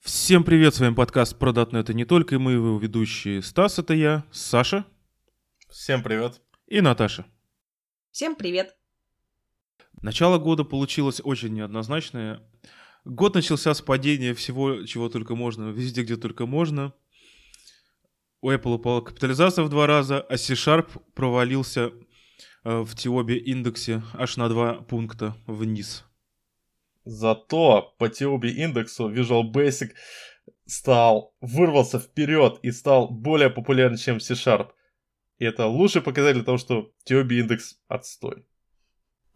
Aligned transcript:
Всем 0.00 0.42
привет, 0.42 0.74
с 0.74 0.80
вами 0.80 0.94
подкаст 0.94 1.38
про 1.38 1.52
.NET 1.52 1.90
и 1.90 1.94
не 1.94 2.06
только, 2.06 2.36
и 2.36 2.38
мы 2.38 2.52
его 2.52 2.78
ведущие. 2.78 3.42
Стас, 3.42 3.78
это 3.78 3.92
я, 3.92 4.24
Саша 4.32 4.86
Всем 5.68 6.02
привет. 6.02 6.40
и 6.66 6.80
Наташа. 6.80 7.26
Всем 8.10 8.36
привет. 8.36 8.74
Начало 10.00 10.38
года 10.38 10.64
получилось 10.64 11.20
очень 11.22 11.52
неоднозначное. 11.52 12.40
Год 13.04 13.34
начался 13.34 13.74
с 13.74 13.82
падения 13.82 14.32
всего, 14.32 14.86
чего 14.86 15.10
только 15.10 15.34
можно, 15.34 15.64
везде, 15.72 16.04
где 16.04 16.16
только 16.16 16.46
можно. 16.46 16.94
У 18.40 18.50
Apple 18.50 18.76
упала 18.76 19.02
капитализация 19.02 19.62
в 19.62 19.68
два 19.68 19.86
раза, 19.86 20.22
а 20.22 20.38
C-Sharp 20.38 21.02
провалился 21.14 21.92
в 22.66 22.94
Тиобе 22.94 23.36
индексе 23.38 24.02
аж 24.14 24.36
на 24.36 24.48
два 24.48 24.74
пункта 24.74 25.34
вниз. 25.46 26.04
Зато 27.04 27.94
по 27.98 28.06
TOB 28.06 28.48
индексу 28.48 29.08
Visual 29.08 29.52
Basic 29.52 29.90
стал, 30.66 31.32
вырвался 31.40 32.00
вперед 32.00 32.58
и 32.62 32.72
стал 32.72 33.08
более 33.08 33.48
популярен, 33.48 33.96
чем 33.96 34.18
C-Sharp. 34.18 34.70
И 35.38 35.44
это 35.44 35.66
лучший 35.66 36.02
показатель 36.02 36.42
того, 36.42 36.58
что 36.58 36.90
TOB 37.08 37.32
индекс 37.32 37.78
отстой. 37.86 38.44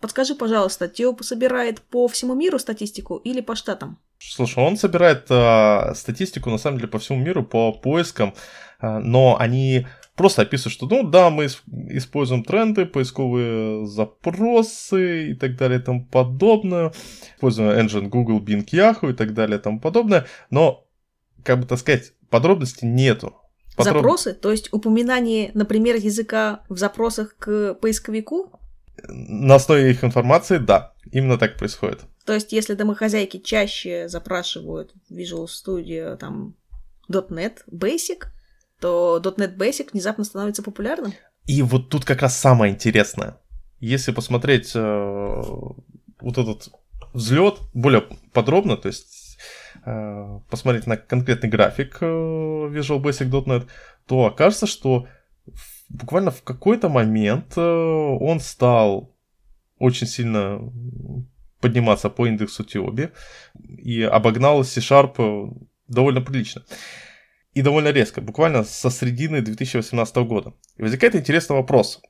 Подскажи, 0.00 0.34
пожалуйста, 0.34 0.88
Тиоп 0.88 1.22
собирает 1.22 1.82
по 1.82 2.08
всему 2.08 2.34
миру 2.34 2.58
статистику 2.58 3.18
или 3.18 3.42
по 3.42 3.54
штатам? 3.54 3.98
Слушай, 4.18 4.64
он 4.64 4.76
собирает 4.76 5.26
а, 5.28 5.92
статистику, 5.94 6.50
на 6.50 6.58
самом 6.58 6.78
деле, 6.78 6.88
по 6.88 6.98
всему 6.98 7.18
миру, 7.18 7.44
по 7.44 7.72
поискам, 7.72 8.34
а, 8.80 8.98
но 8.98 9.36
они 9.38 9.86
просто 10.20 10.42
описывают, 10.42 10.74
что, 10.74 10.86
ну 10.86 11.02
да, 11.02 11.30
мы 11.30 11.46
ис- 11.46 11.62
используем 11.88 12.44
тренды, 12.44 12.84
поисковые 12.84 13.86
запросы 13.86 15.30
и 15.30 15.34
так 15.34 15.56
далее 15.56 15.80
и 15.80 15.82
тому 15.82 16.04
подобное, 16.04 16.92
используем 17.36 17.70
engine 17.70 18.08
Google, 18.08 18.38
Bing, 18.44 18.66
Yahoo 18.70 19.12
и 19.12 19.14
так 19.14 19.32
далее 19.32 19.58
и 19.58 19.62
тому 19.62 19.80
подобное, 19.80 20.26
но, 20.50 20.86
как 21.42 21.58
бы 21.60 21.66
так 21.66 21.78
сказать, 21.78 22.12
подробностей 22.28 22.86
нету. 22.86 23.34
Подроб- 23.78 23.94
Запросы, 23.94 24.34
то 24.34 24.50
есть 24.50 24.70
упоминание, 24.72 25.52
например, 25.54 25.96
языка 25.96 26.64
в 26.68 26.76
запросах 26.76 27.36
к 27.38 27.74
поисковику? 27.80 28.52
На 29.08 29.54
основе 29.54 29.90
их 29.90 30.04
информации, 30.04 30.58
да, 30.58 30.92
именно 31.10 31.38
так 31.38 31.56
происходит. 31.56 32.00
То 32.26 32.34
есть, 32.34 32.52
если 32.52 32.74
домохозяйки 32.74 33.38
чаще 33.38 34.06
запрашивают 34.08 34.92
Visual 35.10 35.46
Studio 35.46 36.16
там 36.18 36.56
.NET 37.08 37.60
Basic, 37.72 38.24
то 38.80 39.20
.NET 39.22 39.56
Basic 39.56 39.90
внезапно 39.92 40.24
становится 40.24 40.62
популярным? 40.62 41.12
И 41.46 41.62
вот 41.62 41.88
тут 41.88 42.04
как 42.04 42.22
раз 42.22 42.36
самое 42.36 42.72
интересное. 42.72 43.36
Если 43.78 44.12
посмотреть 44.12 44.72
э, 44.74 45.42
вот 46.20 46.38
этот 46.38 46.68
взлет 47.12 47.58
более 47.74 48.04
подробно, 48.32 48.76
то 48.76 48.88
есть 48.88 49.38
э, 49.84 50.40
посмотреть 50.50 50.86
на 50.86 50.96
конкретный 50.96 51.48
график 51.48 51.98
э, 52.00 52.06
Visual 52.06 53.02
Basic.NET, 53.02 53.66
то 54.06 54.26
окажется, 54.26 54.66
что 54.66 55.06
буквально 55.88 56.30
в 56.30 56.42
какой-то 56.42 56.88
момент 56.88 57.54
э, 57.56 57.60
он 57.60 58.40
стал 58.40 59.14
очень 59.78 60.06
сильно 60.06 60.60
подниматься 61.60 62.10
по 62.10 62.26
индексу 62.26 62.64
Тиоби 62.64 63.10
и 63.78 64.02
обогнал 64.02 64.64
C-Sharp 64.64 65.14
э, 65.18 65.64
довольно 65.88 66.20
прилично. 66.20 66.62
И 67.52 67.62
довольно 67.62 67.90
резко, 67.90 68.20
буквально 68.20 68.64
со 68.64 68.90
средины 68.90 69.42
2018 69.42 70.16
года. 70.18 70.54
И 70.76 70.82
возникает 70.82 71.16
интересный 71.16 71.56
вопрос. 71.56 72.00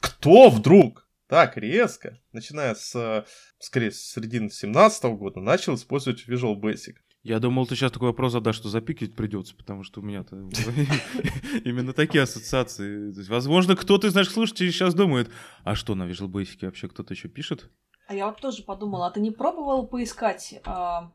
Кто 0.00 0.48
вдруг 0.48 1.08
так 1.28 1.56
резко, 1.56 2.20
начиная 2.32 2.74
с, 2.74 3.26
скорее, 3.58 3.90
с 3.90 4.12
середины 4.12 4.46
2017 4.46 5.04
года, 5.04 5.40
начал 5.40 5.74
использовать 5.74 6.28
Visual 6.28 6.54
Basic? 6.60 6.94
Я 7.24 7.40
думал, 7.40 7.66
ты 7.66 7.74
сейчас 7.74 7.90
такой 7.90 8.10
вопрос 8.10 8.30
задашь, 8.30 8.54
что 8.54 8.68
запикивать 8.68 9.16
придется, 9.16 9.56
потому 9.56 9.82
что 9.82 10.00
у 10.00 10.04
меня-то 10.04 10.36
именно 11.64 11.92
такие 11.92 12.22
ассоциации. 12.22 13.12
Возможно, 13.28 13.74
кто-то 13.74 14.06
из 14.06 14.14
наших 14.14 14.32
слушателей 14.32 14.70
сейчас 14.70 14.94
думает, 14.94 15.28
а 15.64 15.74
что, 15.74 15.96
на 15.96 16.04
Visual 16.04 16.28
Basic 16.28 16.64
вообще 16.64 16.86
кто-то 16.88 17.14
еще 17.14 17.28
пишет? 17.28 17.68
А 18.06 18.14
я 18.14 18.26
вот 18.26 18.40
тоже 18.40 18.62
подумала, 18.62 19.08
а 19.08 19.10
ты 19.10 19.18
не 19.18 19.32
пробовал 19.32 19.88
поискать, 19.88 20.60
а, 20.64 21.10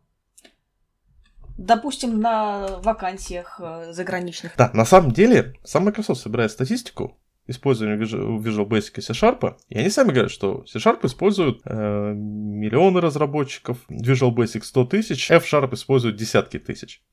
допустим, 1.57 2.19
на 2.19 2.79
вакансиях 2.79 3.59
э, 3.59 3.93
заграничных? 3.93 4.53
Да, 4.57 4.71
на 4.73 4.85
самом 4.85 5.11
деле, 5.11 5.55
сам 5.63 5.85
Microsoft 5.85 6.21
собирает 6.21 6.51
статистику 6.51 7.17
использования 7.47 7.97
Visual 7.97 8.67
Basic 8.67 8.93
и 8.97 9.01
C-Sharp, 9.01 9.57
и 9.69 9.77
они 9.77 9.89
сами 9.89 10.11
говорят, 10.11 10.31
что 10.31 10.65
C-Sharp 10.65 11.05
используют 11.05 11.61
э, 11.65 12.13
миллионы 12.13 13.01
разработчиков, 13.01 13.77
Visual 13.89 14.33
Basic 14.33 14.63
100 14.63 14.85
тысяч, 14.85 15.31
F-Sharp 15.31 15.73
используют 15.73 16.17
десятки 16.17 16.59
тысяч. 16.59 17.03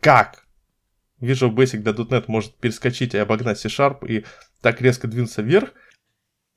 Как 0.00 0.46
Visual 1.20 1.54
Basic 1.54 1.78
для 1.78 1.92
.NET 1.92 2.24
может 2.28 2.56
перескочить 2.56 3.14
и 3.14 3.18
обогнать 3.18 3.58
C-Sharp 3.58 4.06
и 4.06 4.24
так 4.60 4.80
резко 4.80 5.08
двинуться 5.08 5.42
вверх, 5.42 5.72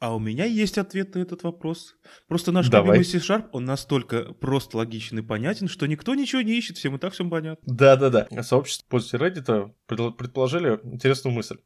А 0.02 0.16
у 0.16 0.20
меня 0.20 0.46
есть 0.46 0.80
ответ 0.80 1.14
на 1.14 1.20
этот 1.20 1.44
вопрос. 1.44 1.96
Просто 2.28 2.52
наш 2.52 2.70
Давай. 2.70 2.98
любимый 2.98 3.06
C-Sharp, 3.06 3.50
он 3.52 3.66
настолько 3.66 4.34
прост, 4.34 4.74
логичен 4.74 5.20
и 5.20 5.22
понятен, 5.22 5.68
что 5.68 5.86
никто 5.86 6.16
ничего 6.16 6.42
не 6.42 6.58
ищет, 6.58 6.78
всем 6.78 6.96
и 6.96 6.98
так 6.98 7.14
все 7.14 7.24
понятно. 7.30 7.62
Да-да-да. 7.72 8.28
Сообщество 8.42 8.88
пользователей 8.90 9.28
Reddit 9.28 10.14
предположили 10.14 10.80
интересную 10.86 11.36
мысль. 11.36 11.58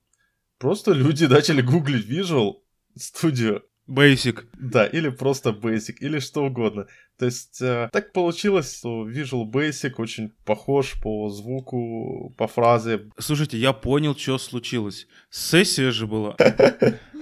Просто 0.57 0.91
люди 0.91 1.23
начали 1.29 1.61
гуглить 1.61 2.09
Visual 2.09 2.55
Studio, 2.99 3.61
Basic. 3.87 4.43
да, 4.59 4.85
или 4.85 5.07
просто 5.07 5.51
Basic, 5.51 5.95
или 6.01 6.19
что 6.19 6.43
угодно. 6.43 6.87
То 7.17 7.27
есть 7.27 7.61
э, 7.61 7.87
так 7.93 8.11
получилось, 8.11 8.79
что 8.79 9.09
Visual 9.09 9.49
Basic 9.49 9.93
очень 9.97 10.33
похож 10.43 10.99
по 11.01 11.29
звуку, 11.29 12.33
по 12.37 12.47
фразе. 12.47 13.09
Слушайте, 13.17 13.57
я 13.57 13.71
понял, 13.71 14.13
что 14.13 14.37
случилось. 14.39 15.07
Сессия 15.29 15.91
же 15.91 16.05
была. 16.05 16.35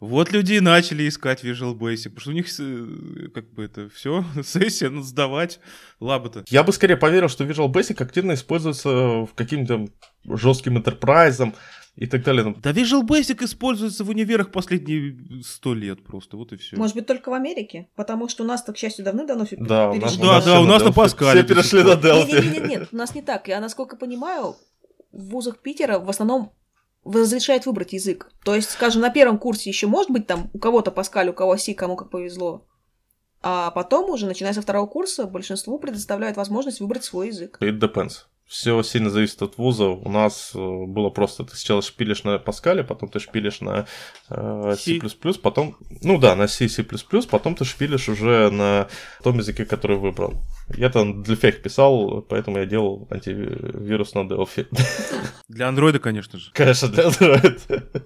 Вот 0.00 0.32
люди 0.32 0.54
и 0.54 0.60
начали 0.60 1.08
искать 1.08 1.44
Visual 1.44 1.74
Basic, 1.74 2.10
потому 2.10 2.20
что 2.20 2.30
у 2.30 2.34
них 2.34 2.46
э, 2.58 3.28
как 3.34 3.52
бы 3.52 3.64
это 3.64 3.88
все, 3.90 4.24
сессия, 4.44 4.88
надо 4.90 5.06
сдавать 5.06 5.60
лабы-то. 6.00 6.44
Я 6.48 6.62
бы 6.62 6.72
скорее 6.72 6.96
поверил, 6.96 7.28
что 7.28 7.44
Visual 7.44 7.70
Basic 7.72 8.02
активно 8.02 8.32
используется 8.34 8.88
в 8.90 9.30
каким-то 9.34 9.86
жестким 10.24 10.78
enterprise 10.78 11.54
и 11.96 12.06
так 12.06 12.22
далее. 12.24 12.44
Там, 12.44 12.56
Да 12.60 12.70
Visual 12.70 13.02
Basic 13.06 13.44
используется 13.44 14.04
в 14.04 14.10
универах 14.10 14.52
последние 14.52 15.42
сто 15.42 15.74
лет 15.74 16.02
просто, 16.04 16.36
вот 16.36 16.52
и 16.52 16.56
все. 16.56 16.76
Может 16.76 16.96
быть, 16.96 17.06
только 17.06 17.28
в 17.30 17.34
Америке? 17.34 17.88
Потому 17.96 18.28
что 18.28 18.44
у 18.44 18.46
нас, 18.46 18.62
так, 18.62 18.76
к 18.76 18.78
счастью, 18.78 19.04
давным-давно 19.04 19.44
все 19.44 19.56
Да, 19.56 19.90
у 19.90 19.94
нас- 19.94 20.16
Да, 20.16 20.38
у 20.38 20.42
да, 20.42 20.60
у 20.60 20.64
нас 20.64 20.82
на. 20.82 20.92
Паскале 20.92 21.44
Все 21.44 21.54
перешли 21.54 21.82
на 21.82 21.94
Delphi. 21.94 22.26
Нет, 22.32 22.52
нет, 22.52 22.68
нет, 22.68 22.88
у 22.92 22.96
нас 22.96 23.14
не 23.14 23.22
так. 23.22 23.48
Я, 23.48 23.60
насколько 23.60 23.96
понимаю, 23.96 24.56
в 25.12 25.30
вузах 25.30 25.58
Питера 25.58 25.98
в 25.98 26.08
основном 26.08 26.52
разрешают 27.04 27.66
выбрать 27.66 27.92
язык. 27.92 28.30
То 28.44 28.54
есть, 28.54 28.70
скажем, 28.70 29.02
на 29.02 29.10
первом 29.10 29.38
курсе 29.38 29.70
еще 29.70 29.86
может 29.86 30.10
быть 30.10 30.26
там 30.26 30.50
у 30.52 30.58
кого-то 30.58 30.90
Паскаль, 30.90 31.30
у 31.30 31.32
кого 31.32 31.56
Си, 31.56 31.74
кому 31.74 31.96
как 31.96 32.10
повезло. 32.10 32.66
А 33.42 33.70
потом 33.70 34.10
уже, 34.10 34.26
начиная 34.26 34.52
со 34.52 34.60
второго 34.60 34.86
курса, 34.86 35.26
большинству 35.26 35.78
предоставляют 35.78 36.36
возможность 36.36 36.80
выбрать 36.80 37.04
свой 37.04 37.28
язык. 37.28 37.56
It 37.60 37.78
depends. 37.78 38.26
Все 38.46 38.82
сильно 38.82 39.10
зависит 39.10 39.40
от 39.42 39.58
вуза. 39.58 39.86
У 39.86 40.10
нас 40.10 40.50
э, 40.54 40.58
было 40.58 41.08
просто, 41.08 41.44
ты 41.44 41.54
сначала 41.54 41.82
шпилишь 41.82 42.24
на 42.24 42.38
Паскале, 42.38 42.82
потом 42.82 43.08
ты 43.08 43.20
шпилишь 43.20 43.60
на 43.60 43.86
э, 44.28 44.74
C++, 44.76 44.98
потом, 45.40 45.76
ну 46.02 46.18
да, 46.18 46.34
на 46.34 46.48
C, 46.48 46.68
C++, 46.68 46.84
потом 47.30 47.54
ты 47.54 47.64
шпилишь 47.64 48.08
уже 48.08 48.50
на 48.50 48.88
том 49.22 49.38
языке, 49.38 49.64
который 49.64 49.98
выбрал. 49.98 50.34
Я 50.76 50.90
там 50.90 51.22
для 51.22 51.36
фех 51.36 51.62
писал, 51.62 52.22
поэтому 52.22 52.58
я 52.58 52.66
делал 52.66 53.08
антивирус 53.10 54.14
на 54.14 54.20
Delphi. 54.20 54.66
Для 55.48 55.68
андроида, 55.68 55.98
конечно 55.98 56.38
же. 56.38 56.50
Конечно, 56.52 56.88
для 56.88 57.04
Android. 57.08 58.02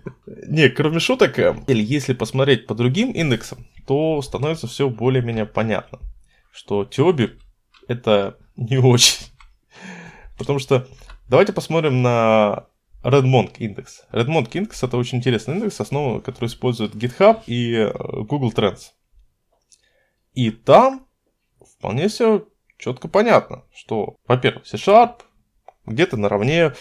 Не, 0.49 0.69
кроме 0.69 0.99
шуток, 0.99 1.39
или 1.39 1.83
если 1.83 2.15
посмотреть 2.15 2.67
по 2.67 2.75
другим 2.75 3.13
индексам, 3.13 3.67
то 3.87 4.23
становится 4.23 4.67
все 4.67 4.89
более-менее 4.89 5.47
понятно, 5.47 6.01
что 6.53 6.85
Тиоби 6.85 7.39
это 7.89 8.39
не 8.57 8.79
очень. 8.79 9.27
Потому 10.39 10.59
что 10.59 10.87
давайте 11.29 11.53
посмотрим 11.53 12.03
на 12.03 12.67
Redmonk 13.03 13.59
индекс. 13.59 14.05
Redmonk 14.13 14.51
индекс 14.53 14.83
это 14.83 14.97
очень 14.97 15.19
интересный 15.19 15.55
индекс, 15.55 15.81
основу 15.81 16.21
который 16.21 16.47
использует 16.47 16.95
GitHub 16.95 17.43
и 17.47 17.75
э, 17.75 17.93
Google 18.23 18.53
Trends. 18.53 18.93
И 20.33 20.51
там 20.51 21.07
вполне 21.79 22.09
все 22.09 22.49
четко 22.85 23.09
понятно, 23.09 23.65
что, 23.75 24.17
во-первых, 24.27 24.67
C-Sharp 24.67 25.23
где-то 25.87 26.17
наравне 26.17 26.75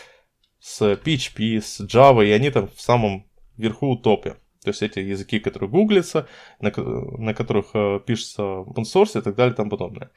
с 0.59 0.81
PHP, 0.81 1.61
с 1.61 1.81
Java, 1.81 2.25
и 2.25 2.31
они 2.31 2.50
там 2.50 2.67
в 2.67 2.81
самом 2.81 3.25
верху 3.57 3.95
топе. 3.95 4.38
То 4.63 4.69
есть 4.69 4.81
эти 4.81 5.00
языки, 5.00 5.39
которые 5.39 5.69
гуглятся, 5.69 6.27
на, 6.59 6.71
на 6.75 7.33
которых 7.33 7.67
э, 7.73 8.00
пишется 8.05 8.41
open 8.44 8.83
source 8.83 9.19
и 9.19 9.21
так 9.21 9.35
далее 9.35 9.53
и 9.53 9.57
тому 9.57 9.69
подобное. 9.69 10.11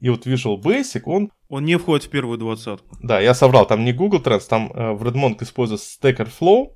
И 0.00 0.10
вот 0.10 0.26
Visual 0.26 0.60
Basic, 0.60 1.02
он, 1.06 1.30
Он 1.48 1.64
не 1.64 1.78
входит 1.78 2.06
в 2.06 2.10
первую 2.10 2.38
двадцатку. 2.38 2.96
да, 3.00 3.20
я 3.20 3.34
соврал, 3.34 3.66
там 3.66 3.84
не 3.84 3.92
Google 3.92 4.20
Trends, 4.20 4.48
там 4.48 4.72
э, 4.72 4.92
в 4.92 5.04
Redmond 5.04 5.42
используется 5.42 5.98
Stacker 6.00 6.28
Flow, 6.28 6.74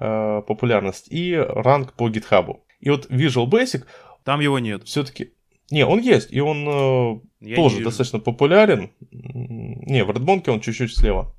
э, 0.00 0.42
популярность, 0.46 1.08
и 1.10 1.34
ранг 1.36 1.92
по 1.92 2.08
GitHub. 2.08 2.56
И 2.80 2.90
вот 2.90 3.10
Visual 3.10 3.46
Basic, 3.46 3.84
Там 4.24 4.40
его 4.40 4.58
нет. 4.58 4.84
Все-таки... 4.84 5.34
Не, 5.70 5.84
он 5.84 6.00
есть, 6.00 6.32
и 6.32 6.40
он 6.40 7.22
э, 7.40 7.54
тоже 7.56 7.82
достаточно 7.82 8.18
популярен. 8.20 8.90
Не, 9.10 10.04
в 10.04 10.10
Редмонке 10.10 10.50
он 10.50 10.60
чуть-чуть 10.60 10.96
слева. 10.96 11.34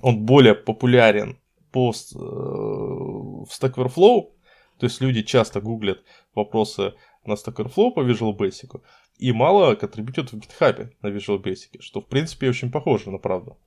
Он 0.00 0.24
более 0.24 0.54
популярен 0.54 1.38
по, 1.72 1.90
э, 1.90 2.14
в 2.14 3.48
Stack 3.48 3.74
Overflow. 3.74 4.30
То 4.78 4.86
есть 4.86 5.00
люди 5.00 5.22
часто 5.22 5.60
гуглят 5.60 6.02
вопросы 6.34 6.94
на 7.24 7.34
Stack 7.34 7.56
Overflow 7.56 7.92
по 7.92 8.00
Visual 8.00 8.36
Basic. 8.36 8.80
И 9.18 9.32
мало 9.32 9.74
контрибьютят 9.74 10.32
в 10.32 10.38
GitHub 10.38 10.90
на 11.02 11.08
Visual 11.08 11.42
Basic, 11.42 11.80
что 11.80 12.00
в 12.00 12.06
принципе 12.06 12.48
очень 12.48 12.70
похоже 12.70 13.10
на 13.10 13.18
правду. 13.18 13.58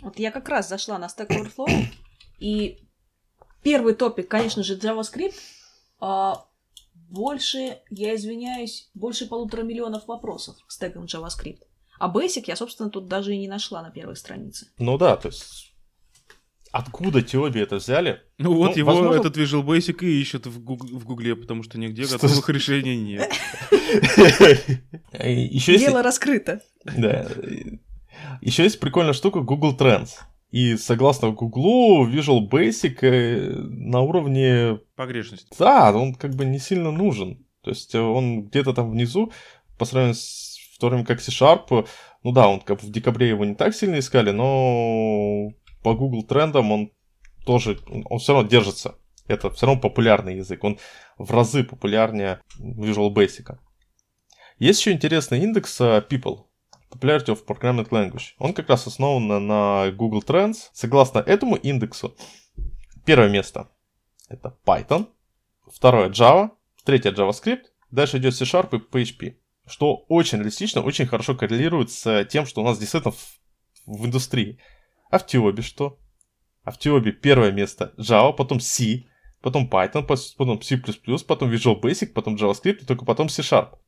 Вот 0.00 0.18
я 0.18 0.30
как 0.30 0.48
раз 0.48 0.68
зашла 0.68 0.98
на 0.98 1.06
Stack 1.06 1.28
Overflow, 1.28 1.70
и 2.38 2.78
первый 3.62 3.94
топик, 3.94 4.28
конечно 4.28 4.62
же, 4.62 4.76
JavaScript. 4.78 5.34
А 6.00 6.46
больше, 7.14 7.78
я 7.90 8.14
извиняюсь, 8.16 8.90
больше 8.94 9.26
полутора 9.26 9.62
миллионов 9.62 10.06
вопросов 10.08 10.56
с 10.68 10.76
тегом 10.78 11.04
JavaScript. 11.04 11.62
А 11.98 12.12
Basic 12.12 12.44
я, 12.48 12.56
собственно, 12.56 12.90
тут 12.90 13.06
даже 13.06 13.34
и 13.34 13.38
не 13.38 13.48
нашла 13.48 13.80
на 13.82 13.90
первой 13.90 14.16
странице. 14.16 14.66
Ну 14.78 14.98
да, 14.98 15.16
то 15.16 15.28
есть 15.28 15.72
откуда 16.72 17.22
Тиоби 17.22 17.60
это 17.60 17.76
взяли? 17.76 18.20
Ну 18.38 18.54
вот 18.54 18.72
Ну, 18.72 18.76
его 18.76 18.92
возможно- 18.92 19.20
этот 19.20 19.36
Visual 19.36 19.64
Basic 19.64 20.04
и 20.04 20.20
ищет 20.20 20.46
в, 20.46 20.60
гуг- 20.60 20.90
в 20.90 21.04
Гугле, 21.04 21.36
потому 21.36 21.62
что 21.62 21.78
нигде 21.78 22.04
Что 22.04 22.18
готовых 22.18 22.48
решений 22.48 22.96
нет. 22.96 23.30
Дело 25.66 26.02
раскрыто. 26.02 26.60
Да. 26.84 27.28
Еще 28.40 28.64
есть 28.64 28.80
прикольная 28.80 29.12
штука 29.12 29.40
Google 29.40 29.76
Trends. 29.76 30.10
И 30.54 30.76
согласно 30.76 31.32
Google, 31.32 32.06
Visual 32.08 32.48
Basic 32.48 32.98
э, 33.02 33.56
на 33.56 34.02
уровне... 34.02 34.78
Погрешность. 34.94 35.48
Да, 35.58 35.92
он 35.92 36.14
как 36.14 36.36
бы 36.36 36.44
не 36.44 36.60
сильно 36.60 36.92
нужен. 36.92 37.44
То 37.62 37.70
есть 37.70 37.92
э, 37.92 38.00
он 38.00 38.44
где-то 38.44 38.72
там 38.72 38.92
внизу, 38.92 39.32
по 39.78 39.84
сравнению 39.84 40.14
с 40.14 40.54
в 40.74 40.78
то 40.78 40.88
время 40.88 41.04
как 41.04 41.20
C-Sharp, 41.20 41.88
ну 42.22 42.32
да, 42.32 42.48
он 42.48 42.60
как 42.60 42.84
в 42.84 42.90
декабре 42.90 43.30
его 43.30 43.44
не 43.44 43.56
так 43.56 43.74
сильно 43.74 43.98
искали, 43.98 44.30
но 44.30 45.50
по 45.82 45.94
Google 45.94 46.22
трендам 46.22 46.70
он 46.70 46.92
тоже, 47.44 47.80
он 47.88 48.18
все 48.20 48.34
равно 48.34 48.48
держится. 48.48 48.96
Это 49.26 49.50
все 49.50 49.66
равно 49.66 49.80
популярный 49.80 50.36
язык. 50.36 50.62
Он 50.62 50.78
в 51.18 51.32
разы 51.32 51.64
популярнее 51.64 52.40
Visual 52.60 53.12
Basic. 53.12 53.56
Есть 54.58 54.80
еще 54.80 54.92
интересный 54.92 55.40
индекс 55.40 55.80
э, 55.80 56.04
People. 56.08 56.44
Popularity 56.94 57.26
of 57.26 57.44
Programming 57.46 57.88
Language. 57.88 58.34
Он 58.38 58.52
как 58.54 58.68
раз 58.68 58.86
основан 58.86 59.26
на- 59.46 59.90
Google 59.92 60.22
Trends. 60.22 60.56
Согласно 60.72 61.18
этому 61.18 61.56
индексу, 61.56 62.16
первое 63.04 63.28
место 63.28 63.68
это 64.28 64.56
Python, 64.66 65.08
второе 65.72 66.08
Java, 66.08 66.50
третье 66.84 67.12
JavaScript, 67.12 67.64
дальше 67.90 68.18
идет 68.18 68.34
C-Sharp 68.34 68.76
и 68.76 68.78
PHP. 68.78 69.36
Что 69.66 70.04
очень 70.08 70.38
реалистично, 70.38 70.82
очень 70.82 71.06
хорошо 71.06 71.34
коррелирует 71.34 71.90
с 71.90 72.24
тем, 72.26 72.46
что 72.46 72.60
у 72.60 72.64
нас 72.64 72.78
действительно 72.78 73.12
в, 73.12 73.40
в 73.86 74.06
индустрии. 74.06 74.58
А 75.10 75.18
в 75.18 75.26
Тиобе 75.26 75.62
что? 75.62 75.98
А 76.64 76.70
в 76.70 76.78
Тиобе 76.78 77.12
первое 77.12 77.52
место 77.52 77.94
Java, 77.98 78.32
потом 78.34 78.60
C, 78.60 79.04
потом 79.40 79.68
Python, 79.68 80.06
потом 80.36 80.62
C++, 80.62 80.76
потом 81.26 81.50
Visual 81.50 81.80
Basic, 81.80 82.06
потом 82.08 82.36
JavaScript, 82.36 82.82
и 82.82 82.84
только 82.84 83.04
потом 83.04 83.28
C-Sharp. 83.28 83.78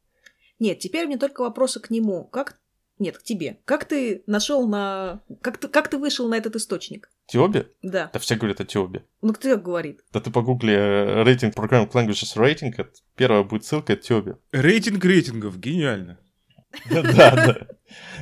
Нет, 0.58 0.79
теперь 0.79 1.06
мне 1.06 1.19
только 1.19 1.43
вопросы 1.43 1.81
к 1.81 1.91
нему. 1.91 2.25
Как... 2.25 2.58
Нет, 2.98 3.19
к 3.19 3.22
тебе. 3.22 3.58
Как 3.64 3.84
ты 3.84 4.22
нашел 4.26 4.66
на... 4.66 5.20
Как 5.43 5.58
ты, 5.58 5.69
как 5.69 5.88
ты 5.88 5.98
вышел 5.98 6.28
на 6.28 6.37
этот 6.37 6.56
источник? 6.56 7.10
Тиобе? 7.26 7.69
Да. 7.82 8.10
Да 8.12 8.19
все 8.19 8.37
говорят 8.37 8.60
о 8.60 8.64
Тиобе. 8.64 9.04
Ну, 9.20 9.34
кто 9.34 9.50
так 9.50 9.62
говорит? 9.62 10.00
Да 10.12 10.20
ты 10.20 10.31
погугли 10.31 10.72
э, 10.72 11.22
рейтинг 11.22 11.54
Programming 11.54 11.90
Languages 11.90 12.37
Rating, 12.37 12.72
это 12.76 12.90
первая 13.16 13.43
будет 13.43 13.64
ссылка, 13.64 13.93
это 13.93 14.02
Тиобе. 14.02 14.38
Рейтинг 14.52 15.04
рейтингов, 15.04 15.58
гениально. 15.58 16.19
Да, 16.90 17.02
да. 17.02 17.66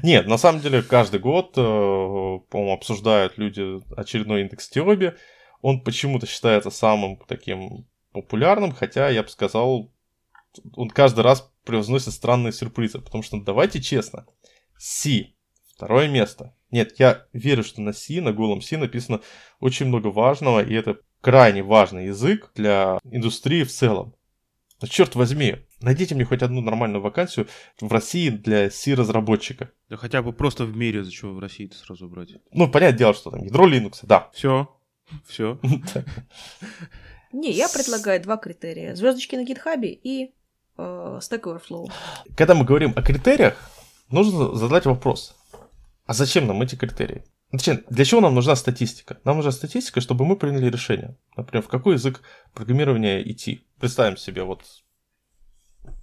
Нет, 0.03 0.26
на 0.26 0.38
самом 0.38 0.61
деле 0.61 0.82
каждый 0.82 1.21
год, 1.21 1.53
э, 1.56 1.61
по-моему, 1.61 2.73
обсуждают 2.73 3.38
люди 3.38 3.81
очередной 3.97 4.43
индекс 4.43 4.69
Тиоби. 4.69 5.15
Он 5.61 5.81
почему-то 5.82 6.26
считается 6.26 6.71
самым 6.71 7.19
таким 7.26 7.87
популярным, 8.12 8.73
хотя 8.73 9.09
я 9.09 9.23
бы 9.23 9.29
сказал, 9.29 9.93
он 10.75 10.91
каждый 10.91 11.21
раз 11.21 11.50
превозносит 11.65 12.12
странные 12.12 12.53
сюрпризы. 12.53 13.00
Потому 13.00 13.23
что, 13.23 13.41
давайте 13.41 13.81
честно, 13.81 14.26
C, 14.85 15.33
второе 15.75 16.09
место. 16.09 16.55
Нет, 16.71 16.99
я 16.99 17.25
верю, 17.33 17.65
что 17.65 17.81
на 17.81 17.95
C, 17.95 18.21
на 18.21 18.35
голом 18.35 18.61
C 18.61 18.77
написано 18.77 19.23
очень 19.59 19.87
много 19.87 20.09
важного, 20.09 20.63
и 20.63 20.75
это 20.75 20.99
крайне 21.23 21.63
важный 21.63 22.09
язык 22.09 22.51
для 22.55 22.99
индустрии 23.11 23.65
в 23.65 23.73
целом. 23.73 24.15
Но 24.83 24.87
черт 24.87 25.15
возьми, 25.15 25.57
найдите 25.81 26.15
мне 26.15 26.27
хоть 26.27 26.43
одну 26.43 26.61
нормальную 26.61 27.01
вакансию 27.01 27.49
в 27.81 27.91
России 27.91 28.29
для 28.29 28.69
C-разработчика. 28.69 29.71
Да 29.89 29.97
хотя 29.97 30.21
бы 30.21 30.35
просто 30.35 30.67
в 30.67 30.77
мире, 30.77 31.03
за 31.03 31.11
чего 31.11 31.33
в 31.33 31.39
России-то 31.39 31.77
сразу 31.79 32.07
брать. 32.07 32.35
Ну, 32.53 32.71
понятное 32.71 32.99
дело, 32.99 33.15
что 33.15 33.31
там 33.31 33.43
ядро 33.43 33.67
Linux, 33.67 34.01
да. 34.03 34.29
Все. 34.35 34.69
Все. 35.27 35.59
Не, 37.33 37.51
я 37.53 37.71
предлагаю 37.71 38.23
два 38.23 38.37
критерия. 38.37 38.95
Звездочки 38.95 39.35
на 39.35 39.45
гитхабе 39.45 39.95
и 39.95 40.35
э, 40.77 41.19
Stack 41.23 41.45
Overflow. 41.45 41.91
Когда 42.37 42.55
мы 42.55 42.67
говорим 42.67 42.93
о 42.95 43.01
критериях, 43.01 43.57
нужно 44.11 44.55
задать 44.55 44.87
вопрос. 44.87 45.37
А 46.06 46.15
зачем 46.15 46.47
нам 46.47 46.61
эти 46.62 46.75
критерии? 46.75 47.25
Зачем? 47.53 47.85
Для 47.89 48.05
чего 48.05 48.21
нам 48.21 48.35
нужна 48.35 48.56
статистика? 48.56 49.19
Нам 49.25 49.37
нужна 49.37 49.53
статистика, 49.53 50.01
чтобы 50.01 50.25
мы 50.25 50.37
приняли 50.37 50.71
решение. 50.71 51.17
Например, 51.37 51.62
в 51.62 51.69
какой 51.69 51.95
язык 51.95 52.23
программирования 52.53 53.23
идти. 53.31 53.67
Представим 53.79 54.17
себе, 54.17 54.43
вот 54.43 54.62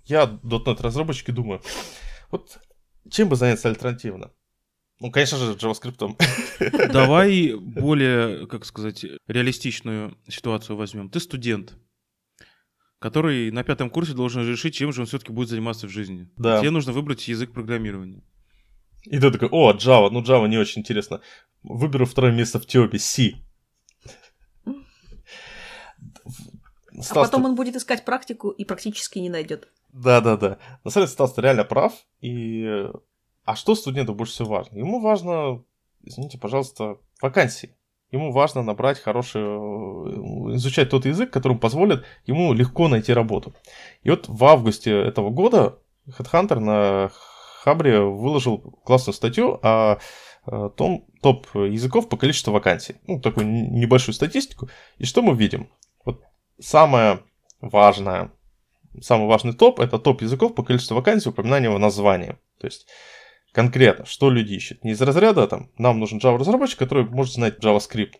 я 0.06 0.39
.NET 0.44 0.81
разработчик 0.81 1.30
и 1.30 1.33
думаю, 1.33 1.62
вот 2.31 2.59
чем 3.09 3.30
бы 3.30 3.36
заняться 3.36 3.69
альтернативно? 3.69 4.31
Ну, 5.00 5.12
конечно 5.12 5.38
же, 5.38 5.54
JavaScript. 5.54 6.92
Давай 6.94 7.56
более, 7.56 8.45
как 8.47 8.65
сказать, 8.65 9.04
реалистичную 9.27 10.18
ситуацию 10.27 10.77
возьмем. 10.77 11.09
Ты 11.09 11.19
студент, 11.19 11.74
который 13.01 13.50
на 13.50 13.63
пятом 13.63 13.89
курсе 13.89 14.13
должен 14.13 14.48
решить, 14.48 14.75
чем 14.75 14.94
же 14.94 15.01
он 15.01 15.07
все-таки 15.07 15.33
будет 15.33 15.50
заниматься 15.50 15.88
в 15.88 15.89
жизни. 15.89 16.30
Да. 16.38 16.59
Тебе 16.59 16.69
нужно 16.69 16.94
выбрать 16.94 17.27
язык 17.27 17.51
программирования. 17.51 18.21
И 19.06 19.18
ты 19.19 19.31
такой, 19.31 19.50
о, 19.51 19.74
Java, 19.74 20.12
ну 20.12 20.21
Java 20.21 20.48
не 20.48 20.59
очень 20.59 20.81
интересно. 20.81 21.19
Выберу 21.63 22.06
второе 22.06 22.31
место 22.31 22.59
в 22.59 22.68
Тиопе, 22.68 23.00
C. 23.00 23.33
А 24.65 24.71
Стас, 27.01 27.27
потом 27.27 27.42
ты- 27.42 27.48
он 27.48 27.56
будет 27.56 27.75
искать 27.75 28.06
практику 28.06 28.51
и 28.51 28.65
практически 28.65 29.18
не 29.18 29.31
найдет. 29.31 29.69
Да-да-да. 29.92 30.59
На 30.83 30.92
самом 30.92 31.07
деле 31.07 31.13
Стас, 31.13 31.33
ты 31.33 31.42
реально 31.42 31.64
прав. 31.64 31.94
И... 32.21 32.85
А 33.45 33.56
что 33.56 33.73
студенту 33.73 34.14
больше 34.14 34.33
всего 34.33 34.49
важно? 34.49 34.78
Ему 34.78 34.99
важно, 34.99 35.64
извините, 36.04 36.37
пожалуйста, 36.37 36.97
вакансии. 37.19 37.75
Ему 38.11 38.31
важно 38.31 38.61
набрать 38.61 38.99
хороший, 38.99 39.41
э, 39.41 40.56
изучать 40.56 40.89
тот 40.89 41.06
язык, 41.06 41.31
которым 41.31 41.59
позволит 41.59 42.03
ему 42.25 42.53
легко 42.53 42.87
найти 42.87 43.13
работу. 43.13 43.53
И 44.03 44.09
вот 44.09 44.27
в 44.27 44.44
августе 44.44 44.91
этого 44.91 45.30
года 45.30 45.80
Headhunter 46.07 46.59
на 46.59 47.11
Хабре 47.63 48.01
выложил 48.01 48.57
классную 48.83 49.13
статью 49.13 49.59
о 49.63 49.99
том, 50.75 51.06
топ 51.21 51.47
языков 51.53 52.09
по 52.09 52.18
количеству 52.18 52.51
вакансий. 52.51 52.95
Ну, 53.06 53.21
такую 53.21 53.45
небольшую 53.47 54.15
статистику. 54.15 54.69
И 54.97 55.06
что 55.06 55.21
мы 55.21 55.35
видим? 55.35 55.69
Вот 56.03 56.23
самое 56.59 57.19
важное, 57.61 58.31
самый 58.99 59.27
важный 59.27 59.53
топ– 59.53 59.80
это 59.81 59.99
топ 59.99 60.23
языков 60.23 60.56
по 60.56 60.63
количеству 60.63 60.95
вакансий, 60.95 61.30
упоминания 61.30 61.69
в 61.69 61.77
названии. 61.77 62.37
То 62.59 62.65
есть, 62.65 62.87
конкретно, 63.51 64.05
что 64.05 64.29
люди 64.29 64.53
ищут. 64.53 64.83
Не 64.83 64.91
из 64.91 65.01
разряда, 65.01 65.47
там, 65.47 65.69
нам 65.77 65.99
нужен 65.99 66.19
Java-разработчик, 66.19 66.79
который 66.79 67.05
может 67.05 67.33
знать 67.33 67.59
JavaScript, 67.63 68.13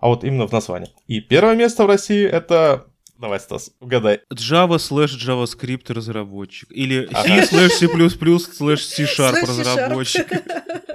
а 0.00 0.08
вот 0.08 0.24
именно 0.24 0.46
в 0.46 0.52
названии. 0.52 0.90
И 1.06 1.20
первое 1.20 1.54
место 1.56 1.84
в 1.84 1.86
России– 1.86 2.24
это... 2.30 2.86
Давай, 3.18 3.38
Стас, 3.38 3.72
угадай. 3.80 4.20
Java 4.32 4.78
слэш 4.78 5.12
JavaScript 5.12 5.92
разработчик. 5.92 6.70
Или 6.72 7.06
C 7.12 7.46
слэш 7.46 7.72
C++ 7.72 7.86
слэш 7.86 8.10
C-Sharp 8.10 8.46
Слэш 8.56 8.86
C-Sharp. 8.86 9.42
разработчик. 9.42 10.26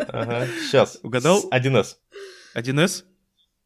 Ага, 0.08 0.48
сейчас. 0.68 0.98
Угадал? 1.04 1.44
1С. 1.52 1.96
1С? 2.56 3.04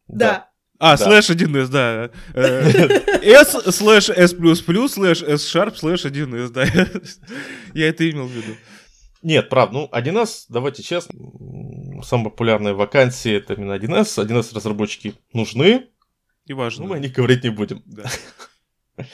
Да. 0.10 0.50
А, 0.78 0.98
слэш 0.98 1.30
1С, 1.30 1.68
да. 1.68 2.10
C 2.34 3.76
слэш 3.76 4.10
C++ 4.10 4.36
слэш 4.36 5.22
C-Sharp 5.22 5.76
слэш 5.78 6.06
1С, 6.06 6.50
да. 6.50 6.66
Я 7.74 7.88
это 7.88 8.10
имел 8.10 8.28
в 8.28 8.32
виду. 8.32 8.56
Нет, 9.22 9.50
правда, 9.50 9.74
ну 9.74 9.90
1С, 9.92 10.46
давайте 10.50 10.82
честно, 10.82 11.14
самые 12.04 12.32
популярные 12.32 12.74
вакансии 12.74 13.34
это 13.34 13.54
именно 13.54 13.74
1С. 13.74 14.26
1С 14.26 14.56
разработчики 14.56 15.16
нужны, 15.34 15.88
И 16.46 16.54
но 16.54 16.58
важно. 16.58 16.86
мы 16.86 16.96
о 16.96 17.00
них 17.00 17.14
говорить 17.14 17.44
не 17.44 17.50
будем. 17.50 17.84
Да. 17.86 18.10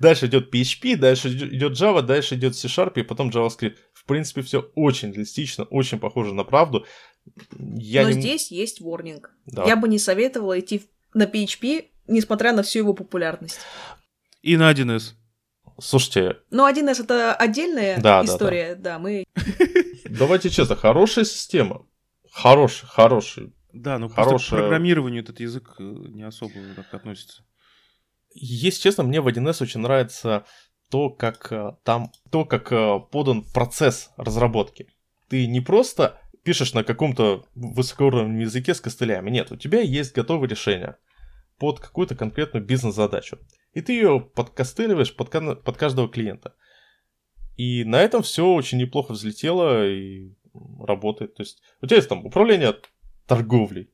Дальше 0.00 0.26
идет 0.26 0.52
PHP, 0.52 0.96
дальше 0.96 1.28
идет 1.28 1.72
Java, 1.72 2.02
дальше 2.02 2.34
идет 2.34 2.56
C-Sharp 2.56 2.94
и 2.96 3.02
потом 3.02 3.30
JavaScript. 3.30 3.76
В 3.92 4.04
принципе, 4.04 4.42
все 4.42 4.70
очень 4.74 5.12
реалистично, 5.12 5.64
очень 5.64 6.00
похоже 6.00 6.34
на 6.34 6.42
правду. 6.44 6.84
Я 7.56 8.02
Но 8.02 8.10
не... 8.10 8.20
здесь 8.20 8.50
есть 8.50 8.80
ворнинг. 8.80 9.32
Да. 9.46 9.64
Я 9.64 9.76
бы 9.76 9.88
не 9.88 9.98
советовала 9.98 10.58
идти 10.58 10.82
на 11.14 11.24
PHP, 11.24 11.86
несмотря 12.08 12.52
на 12.52 12.62
всю 12.64 12.80
его 12.80 12.94
популярность. 12.94 13.60
И 14.42 14.56
на 14.56 14.72
1С. 14.72 15.12
Слушайте, 15.80 16.38
Но 16.50 16.68
1С 16.68 17.02
это 17.02 17.34
отдельная 17.34 17.96
Да, 18.00 18.22
да, 18.22 18.24
история, 18.32 18.74
да, 18.74 18.98
мы... 18.98 19.24
давайте 20.08 20.50
честно, 20.50 20.76
хорошая 20.76 21.24
система. 21.24 21.86
Хороший, 22.30 22.86
хороший. 22.86 23.52
Да, 23.72 23.98
но 23.98 24.08
просто 24.08 24.22
к 24.22 24.24
Хорошая- 24.26 24.60
программированию 24.60 25.22
этот 25.22 25.40
язык 25.40 25.76
э, 25.78 25.82
не 25.82 26.22
особо 26.24 26.52
так 26.76 26.92
относится. 26.92 27.42
Если 28.34 28.82
честно, 28.82 29.02
мне 29.04 29.20
в 29.20 29.28
1С 29.28 29.62
очень 29.62 29.80
нравится 29.80 30.44
то, 30.90 31.08
как 31.10 31.50
э, 31.52 31.72
там, 31.84 32.12
то, 32.30 32.44
как 32.44 32.70
э, 32.72 33.00
подан 33.10 33.44
процесс 33.44 34.10
разработки. 34.16 34.88
Ты 35.28 35.46
не 35.46 35.60
просто 35.60 36.18
пишешь 36.44 36.74
на 36.74 36.84
каком-то 36.84 37.46
высокоуровневом 37.54 38.38
языке 38.40 38.74
с 38.74 38.80
костылями. 38.80 39.30
Нет, 39.30 39.52
у 39.52 39.56
тебя 39.56 39.80
есть 39.80 40.14
готовое 40.14 40.48
решение 40.48 40.96
под 41.58 41.80
какую-то 41.80 42.14
конкретную 42.14 42.64
бизнес-задачу. 42.64 43.38
И 43.72 43.80
ты 43.80 43.92
ее 43.92 44.20
подкостыливаешь 44.20 45.14
под, 45.14 45.30
под 45.30 45.76
каждого 45.76 46.08
клиента. 46.08 46.54
И 47.56 47.84
на 47.84 48.00
этом 48.00 48.22
все 48.22 48.46
очень 48.46 48.78
неплохо 48.78 49.12
взлетело 49.12 49.86
и 49.86 50.32
работает. 50.80 51.34
То 51.34 51.42
есть 51.42 51.62
у 51.80 51.86
тебя 51.86 51.96
есть 51.96 52.08
там 52.08 52.24
управление 52.24 52.76
торговлей. 53.26 53.90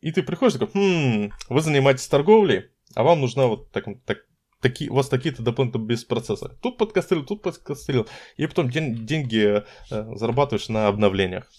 И 0.00 0.12
ты 0.12 0.22
приходишь 0.22 0.58
такой, 0.58 0.70
хм, 0.74 1.32
вы 1.48 1.60
занимаетесь 1.60 2.06
торговлей, 2.06 2.70
а 2.94 3.02
вам 3.02 3.20
нужна 3.20 3.46
вот 3.46 3.70
так, 3.72 3.86
так, 4.04 4.18
такие, 4.60 4.90
у 4.90 4.94
вас 4.94 5.08
такие-то 5.08 5.42
дополнительные 5.42 5.86
без 5.86 6.04
процесса. 6.04 6.56
Тут 6.62 6.78
подкостылил, 6.78 7.24
тут 7.24 7.42
подкостылил. 7.42 8.06
И 8.36 8.46
потом 8.46 8.70
ден- 8.70 9.06
деньги 9.06 9.62
э, 9.90 10.16
зарабатываешь 10.16 10.68
на 10.68 10.88
обновлениях. 10.88 11.50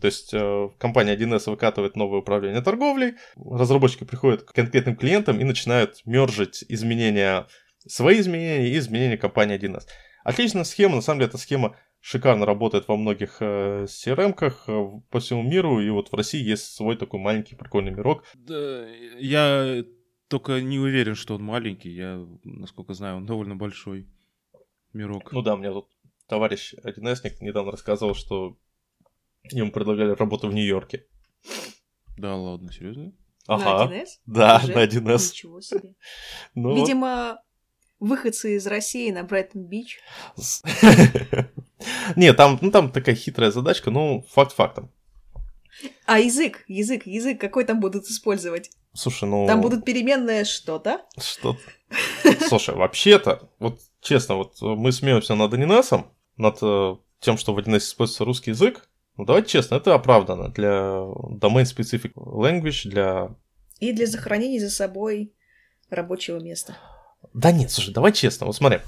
То 0.00 0.06
есть 0.06 0.34
э, 0.34 0.68
компания 0.78 1.16
1С 1.16 1.48
выкатывает 1.50 1.96
новое 1.96 2.20
управление 2.20 2.60
торговлей, 2.60 3.14
разработчики 3.36 4.04
приходят 4.04 4.42
к 4.42 4.52
конкретным 4.52 4.96
клиентам 4.96 5.40
и 5.40 5.44
начинают 5.44 6.02
мержить 6.04 6.64
изменения, 6.68 7.46
свои 7.86 8.20
изменения 8.20 8.68
и 8.68 8.78
изменения 8.78 9.16
компании 9.16 9.58
1С. 9.58 9.84
Отличная 10.24 10.64
схема, 10.64 10.96
на 10.96 11.02
самом 11.02 11.20
деле 11.20 11.28
эта 11.28 11.38
схема 11.38 11.76
шикарно 12.00 12.46
работает 12.46 12.88
во 12.88 12.96
многих 12.96 13.38
э, 13.40 13.86
CRM-ках 13.88 14.64
э, 14.68 14.86
по 15.10 15.20
всему 15.20 15.42
миру, 15.42 15.80
и 15.80 15.88
вот 15.90 16.10
в 16.10 16.14
России 16.14 16.42
есть 16.42 16.74
свой 16.74 16.96
такой 16.96 17.20
маленький 17.20 17.54
прикольный 17.54 17.92
мирок. 17.92 18.24
Да, 18.34 18.86
я 19.18 19.84
только 20.28 20.60
не 20.60 20.78
уверен, 20.78 21.14
что 21.14 21.34
он 21.36 21.42
маленький. 21.42 21.90
Я, 21.90 22.26
насколько 22.44 22.94
знаю, 22.94 23.16
он 23.18 23.26
довольно 23.26 23.56
большой 23.56 24.08
мирок. 24.92 25.32
Ну 25.32 25.42
да, 25.42 25.56
мне 25.56 25.70
тут 25.70 25.88
товарищ 26.26 26.74
1С 26.84 27.36
недавно 27.40 27.72
рассказывал, 27.72 28.14
что 28.14 28.56
ему 29.50 29.70
предлагали 29.70 30.10
работу 30.10 30.48
в 30.48 30.54
Нью-Йорке. 30.54 31.06
Да, 32.18 32.34
ладно, 32.34 32.72
серьезно? 32.72 33.12
Ага, 33.46 33.88
На 33.88 33.94
1С? 33.94 34.06
да, 34.26 34.60
Уже? 34.62 34.72
на 34.74 34.84
1С. 34.84 35.30
Ничего 35.30 35.60
себе. 35.60 35.94
Ну. 36.54 36.74
Видимо, 36.74 37.40
выходцы 38.00 38.56
из 38.56 38.66
России 38.66 39.10
на 39.10 39.22
Брайтон-Бич. 39.22 40.00
Не, 42.16 42.32
там, 42.32 42.58
ну, 42.60 42.70
там 42.70 42.90
такая 42.90 43.14
хитрая 43.14 43.50
задачка, 43.50 43.90
ну, 43.90 44.24
факт 44.30 44.52
фактом. 44.52 44.90
А 46.06 46.18
язык, 46.18 46.64
язык, 46.68 47.06
язык, 47.06 47.38
какой 47.40 47.64
там 47.64 47.80
будут 47.80 48.06
использовать? 48.06 48.70
Слушай, 48.96 49.28
ну... 49.28 49.46
Там 49.46 49.60
будут 49.60 49.84
переменное 49.84 50.44
что-то. 50.44 51.02
Что 51.18 51.56
Слушай, 52.48 52.74
вообще-то, 52.74 53.48
вот 53.58 53.80
честно, 54.00 54.36
вот 54.36 54.60
мы 54.60 54.92
смеемся 54.92 55.34
над 55.34 55.52
Анинесом, 55.54 56.10
над 56.36 56.58
э, 56.62 56.96
тем, 57.20 57.38
что 57.38 57.54
в 57.54 57.58
1С 57.58 57.78
используется 57.78 58.24
русский 58.24 58.50
язык. 58.50 58.88
Ну, 59.16 59.24
давайте 59.24 59.48
честно, 59.50 59.76
это 59.76 59.94
оправдано 59.94 60.48
для 60.48 60.70
domain 60.70 61.64
specific 61.64 62.12
language, 62.14 62.88
для... 62.88 63.34
И 63.78 63.92
для 63.92 64.06
сохранения 64.06 64.60
за 64.60 64.70
собой 64.70 65.34
рабочего 65.90 66.38
места. 66.38 66.76
Да 67.32 67.52
нет, 67.52 67.70
слушай, 67.70 67.92
давай 67.92 68.12
честно, 68.12 68.46
вот 68.46 68.56
смотри. 68.56 68.80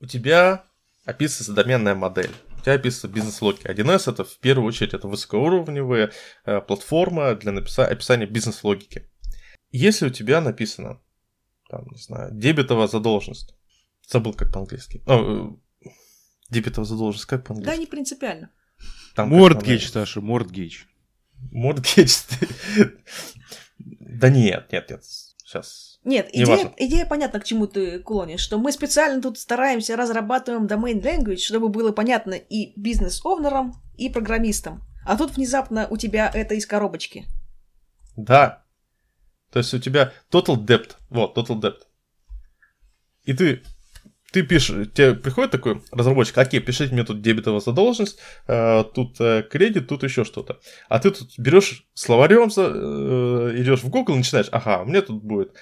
У 0.00 0.06
тебя 0.06 0.64
описывается 1.04 1.52
доменная 1.52 1.94
модель, 1.94 2.30
у 2.66 2.68
тебя 2.68 2.74
описывается 2.74 3.08
бизнес-логика. 3.08 3.72
1С 3.72 4.10
это 4.12 4.24
в 4.24 4.38
первую 4.38 4.66
очередь 4.66 4.92
это 4.92 5.06
высокоуровневая 5.06 6.10
э, 6.44 6.60
платформа 6.60 7.34
для 7.36 7.52
написа- 7.52 7.86
описания 7.86 8.26
бизнес-логики. 8.26 9.08
Если 9.70 10.06
у 10.06 10.10
тебя 10.10 10.40
написано, 10.40 11.00
там, 11.68 11.86
не 11.92 11.98
знаю, 11.98 12.30
дебетовая 12.32 12.88
задолженность, 12.88 13.54
забыл 14.08 14.32
как 14.34 14.52
по-английски. 14.52 15.00
О, 15.06 15.56
э, 15.84 15.90
дебетовая 16.50 16.88
задолженность 16.88 17.26
как 17.26 17.42
Да, 17.42 17.46
по-английски? 17.48 17.80
не 17.80 17.86
принципиально. 17.86 18.50
Там 19.14 19.28
Мордгейдж, 19.28 19.88
Саша, 19.88 20.20
мордгейдж. 20.20 20.84
Мордгейдж. 21.52 22.10
Да 23.78 24.30
нет, 24.30 24.72
нет, 24.72 24.90
нет. 24.90 25.02
Сейчас. 25.46 26.00
Нет, 26.02 26.34
Не 26.34 26.42
идея, 26.42 26.56
важно. 26.56 26.74
идея 26.76 27.06
понятна, 27.06 27.38
к 27.38 27.44
чему 27.44 27.68
ты 27.68 28.00
клонишь, 28.00 28.40
что 28.40 28.58
мы 28.58 28.72
специально 28.72 29.22
тут 29.22 29.38
стараемся, 29.38 29.96
разрабатываем 29.96 30.66
domain 30.66 31.00
language, 31.00 31.38
чтобы 31.38 31.68
было 31.68 31.92
понятно 31.92 32.34
и 32.34 32.72
бизнес-овнерам, 32.78 33.80
и 33.96 34.08
программистам. 34.10 34.82
А 35.04 35.16
тут 35.16 35.36
внезапно 35.36 35.86
у 35.88 35.96
тебя 35.96 36.28
это 36.34 36.54
из 36.54 36.66
коробочки. 36.66 37.26
Да. 38.16 38.64
То 39.52 39.60
есть 39.60 39.72
у 39.72 39.78
тебя 39.78 40.12
total 40.32 40.56
debt. 40.56 40.96
Вот, 41.10 41.38
total 41.38 41.60
debt. 41.60 41.76
И 43.22 43.32
ты, 43.32 43.62
ты 44.36 44.42
пишешь, 44.42 44.88
тебе 44.92 45.14
приходит 45.14 45.50
такой 45.50 45.82
разработчик, 45.90 46.36
окей, 46.36 46.60
пишите 46.60 46.92
мне 46.92 47.04
тут 47.04 47.22
дебетовая 47.22 47.60
задолженность, 47.60 48.18
э, 48.46 48.84
тут 48.94 49.18
э, 49.18 49.42
кредит, 49.50 49.88
тут 49.88 50.02
еще 50.02 50.24
что-то. 50.24 50.60
А 50.90 50.98
ты 50.98 51.10
тут 51.10 51.38
берешь 51.38 51.86
словарем, 51.94 52.48
идешь 52.48 53.82
в 53.82 53.88
Google 53.88 54.16
и 54.16 54.18
начинаешь, 54.18 54.48
ага, 54.52 54.84
меня 54.84 55.00
тут 55.00 55.24
будет 55.24 55.54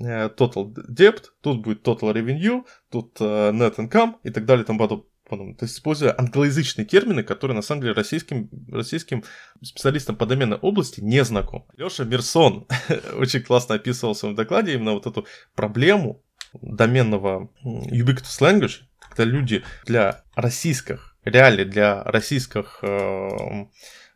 э, 0.00 0.28
total 0.28 0.72
debt, 0.88 1.24
тут 1.40 1.62
будет 1.62 1.84
total 1.84 2.12
revenue, 2.14 2.64
тут 2.92 3.16
э, 3.18 3.50
net 3.50 3.74
income 3.78 4.14
и 4.22 4.30
так 4.30 4.44
далее 4.44 4.62
и 4.62 4.66
тому 4.68 4.78
подобное. 4.78 5.56
То 5.56 5.64
есть, 5.64 5.74
используя 5.74 6.14
англоязычные 6.16 6.84
термины, 6.84 7.24
которые 7.24 7.56
на 7.56 7.62
самом 7.62 7.80
деле 7.80 7.94
российским, 7.94 8.50
российским 8.70 9.24
специалистам 9.64 10.14
по 10.14 10.26
доменной 10.26 10.58
области 10.58 11.00
не 11.00 11.24
знакомы. 11.24 11.64
Леша 11.76 12.04
Мерсон 12.04 12.68
очень 13.16 13.42
классно 13.42 13.74
описывал 13.74 14.14
в 14.14 14.18
своем 14.18 14.36
докладе 14.36 14.74
именно 14.74 14.92
вот 14.92 15.06
эту 15.06 15.26
проблему 15.56 16.22
доменного 16.60 17.50
ubiquitous 17.64 18.40
language, 18.40 18.80
когда 19.00 19.24
люди 19.24 19.62
для 19.84 20.22
российских, 20.34 21.16
реалий 21.24 21.64
для 21.64 22.02
российских, 22.04 22.78
э, 22.82 23.66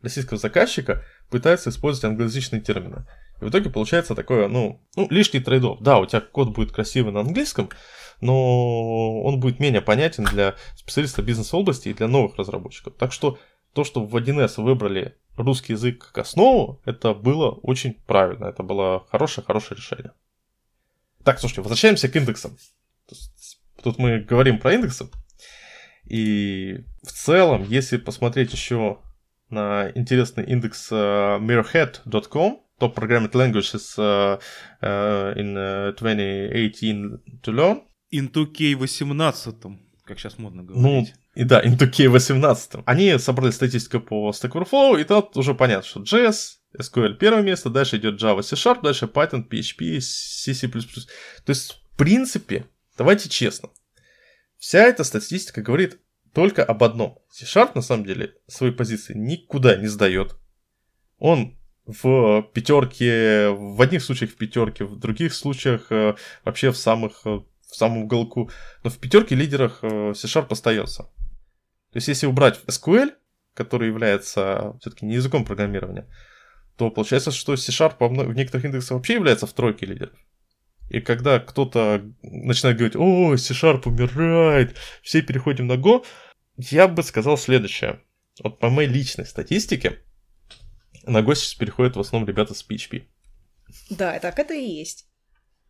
российского 0.02 0.38
заказчика 0.38 1.02
пытаются 1.31 1.71
использовать 1.71 2.05
англоязычные 2.12 2.61
термины. 2.61 3.07
И 3.40 3.45
в 3.45 3.50
итоге 3.50 3.71
получается 3.71 4.14
такое, 4.14 4.49
ну, 4.49 4.83
ну 4.97 5.07
лишний 5.11 5.40
трейдов. 5.40 5.81
Да, 5.83 5.99
у 5.99 6.07
тебя 6.07 6.21
код 6.21 6.50
будет 6.50 6.73
красивый 6.73 7.12
на 7.12 7.21
английском, 7.21 7.71
но 8.21 9.23
он 9.23 9.40
будет 9.40 9.61
менее 9.61 9.83
понятен 9.83 10.25
для 10.25 10.55
специалиста 10.76 11.23
бизнес-области 11.23 11.88
и 11.88 11.95
для 11.95 12.09
новых 12.09 12.37
разработчиков. 12.37 12.95
Так 12.99 13.12
что 13.12 13.38
то, 13.75 13.85
что 13.85 14.05
в 14.05 14.16
1С 14.16 14.62
выбрали 14.62 15.16
русский 15.37 15.75
язык 15.75 16.07
как 16.07 16.25
основу, 16.25 16.81
это 16.87 17.12
было 17.12 17.50
очень 17.50 17.95
правильно. 18.07 18.47
Это 18.47 18.62
было 18.62 19.05
хорошее-хорошее 19.11 19.76
решение. 19.76 20.12
Так, 21.26 21.40
слушайте, 21.40 21.62
возвращаемся 21.62 22.09
к 22.09 22.14
индексам. 22.14 22.56
Тут 23.83 23.99
мы 23.99 24.21
говорим 24.21 24.61
про 24.61 24.75
индексы. 24.75 25.09
И 26.04 26.85
в 27.02 27.11
целом, 27.11 27.64
если 27.64 27.97
посмотреть 27.97 28.52
еще 28.52 29.00
на 29.50 29.90
интересный 29.97 30.45
индекс 30.45 30.87
э, 30.92 30.95
mirrorhead.com, 30.95 32.62
Top 32.78 32.95
Programming 32.95 33.33
Languages 33.33 33.95
э, 33.99 34.38
э, 34.83 35.33
in 35.37 35.56
э, 35.56 35.95
2018 35.99 37.42
to 37.42 37.52
learn, 37.52 37.83
Into 38.12 38.47
K18, 38.47 39.78
как 40.07 40.19
сейчас 40.19 40.39
модно 40.39 40.63
ну, 40.63 40.75
говорить. 40.75 41.15
и 41.35 41.45
да, 41.45 41.63
into 41.63 41.91
K18. 41.91 42.85
Они 42.87 43.19
собрали 43.19 43.51
статистику 43.51 44.01
по 44.01 44.31
Stack 44.31 44.53
Overflow, 44.53 45.01
и 45.01 45.05
тут 45.05 45.37
уже 45.37 45.55
понятно, 45.55 45.87
что 45.87 46.01
JS, 46.01 46.37
SQL 46.79 47.15
первое 47.15 47.43
место, 47.43 47.71
дальше 47.71 47.97
идет 47.97 48.23
Java, 48.23 48.43
C-Sharp, 48.43 48.83
дальше 48.83 49.07
Python, 49.07 49.49
PHP, 49.49 50.01
C, 50.01 50.55
C++. 50.55 50.69
То 50.69 51.51
есть, 51.51 51.83
в 51.93 51.97
принципе, 51.97 52.67
давайте 52.97 53.29
честно, 53.29 53.71
вся 54.59 54.85
эта 54.85 55.03
статистика 55.05 55.61
говорит 55.61 56.01
только 56.33 56.63
об 56.63 56.85
одном. 56.85 57.19
C-Sharp, 57.31 57.73
на 57.75 57.83
самом 57.83 58.05
деле, 58.05 58.35
свои 58.47 58.71
позиции 58.71 59.15
никуда 59.15 59.77
не 59.77 59.89
сдает. 59.89 60.37
Он 61.19 61.59
в 61.87 62.43
пятерке, 62.53 63.49
в 63.51 63.81
одних 63.81 64.03
случаях 64.03 64.33
в 64.33 64.37
пятерке, 64.37 64.85
в 64.85 64.99
других 64.99 65.35
случаях 65.35 65.87
э, 65.91 66.17
вообще 66.45 66.73
в 66.73 66.77
самых 66.77 67.23
э, 67.25 67.41
в 67.71 67.77
самом 67.77 68.05
уголку. 68.05 68.51
Но 68.83 68.91
в 68.91 68.99
пятерке 68.99 69.35
лидерах 69.35 69.81
э, 69.83 70.15
C-Sharp 70.15 70.49
остается. 70.51 71.05
То 71.05 71.97
есть, 71.97 72.09
если 72.09 72.27
убрать 72.27 72.61
SQL, 72.67 73.13
который 73.55 73.89
является 73.89 74.77
все-таки 74.81 75.07
не 75.07 75.15
языком 75.15 75.45
программирования, 75.45 76.07
то 76.77 76.91
получается, 76.91 77.31
что 77.31 77.57
C-Sharp 77.57 77.97
в 77.99 78.35
некоторых 78.35 78.67
индексах 78.67 78.97
вообще 78.97 79.15
является 79.15 79.47
в 79.47 79.53
тройке 79.53 79.87
лидеров. 79.87 80.15
И 80.89 81.01
когда 81.01 81.41
кто-то 81.41 82.03
начинает 82.23 82.77
говорить, 82.77 82.97
о, 82.97 83.37
C-Sharp 83.37 83.89
умирает, 83.89 84.77
все 85.03 85.23
переходим 85.23 85.67
на 85.67 85.75
Go, 85.75 86.05
я 86.57 86.87
бы 86.87 87.03
сказал 87.03 87.37
следующее. 87.37 88.01
Вот 88.43 88.61
по 88.61 88.71
моей 88.71 88.89
личной 88.89 89.27
статистике, 89.27 89.99
на 91.05 91.19
Go 91.19 91.35
сейчас 91.35 91.55
переходят 91.55 91.97
в 91.97 92.01
основном 92.01 92.29
ребята 92.29 92.55
с 92.55 92.65
PHP. 92.69 93.07
Да, 93.91 94.19
так 94.21 94.39
это 94.39 94.55
и 94.55 94.65
есть. 94.65 95.09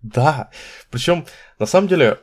Да, 0.03 0.51
причем 0.91 1.27
на 1.59 1.67
самом 1.67 1.89
деле 1.89 2.21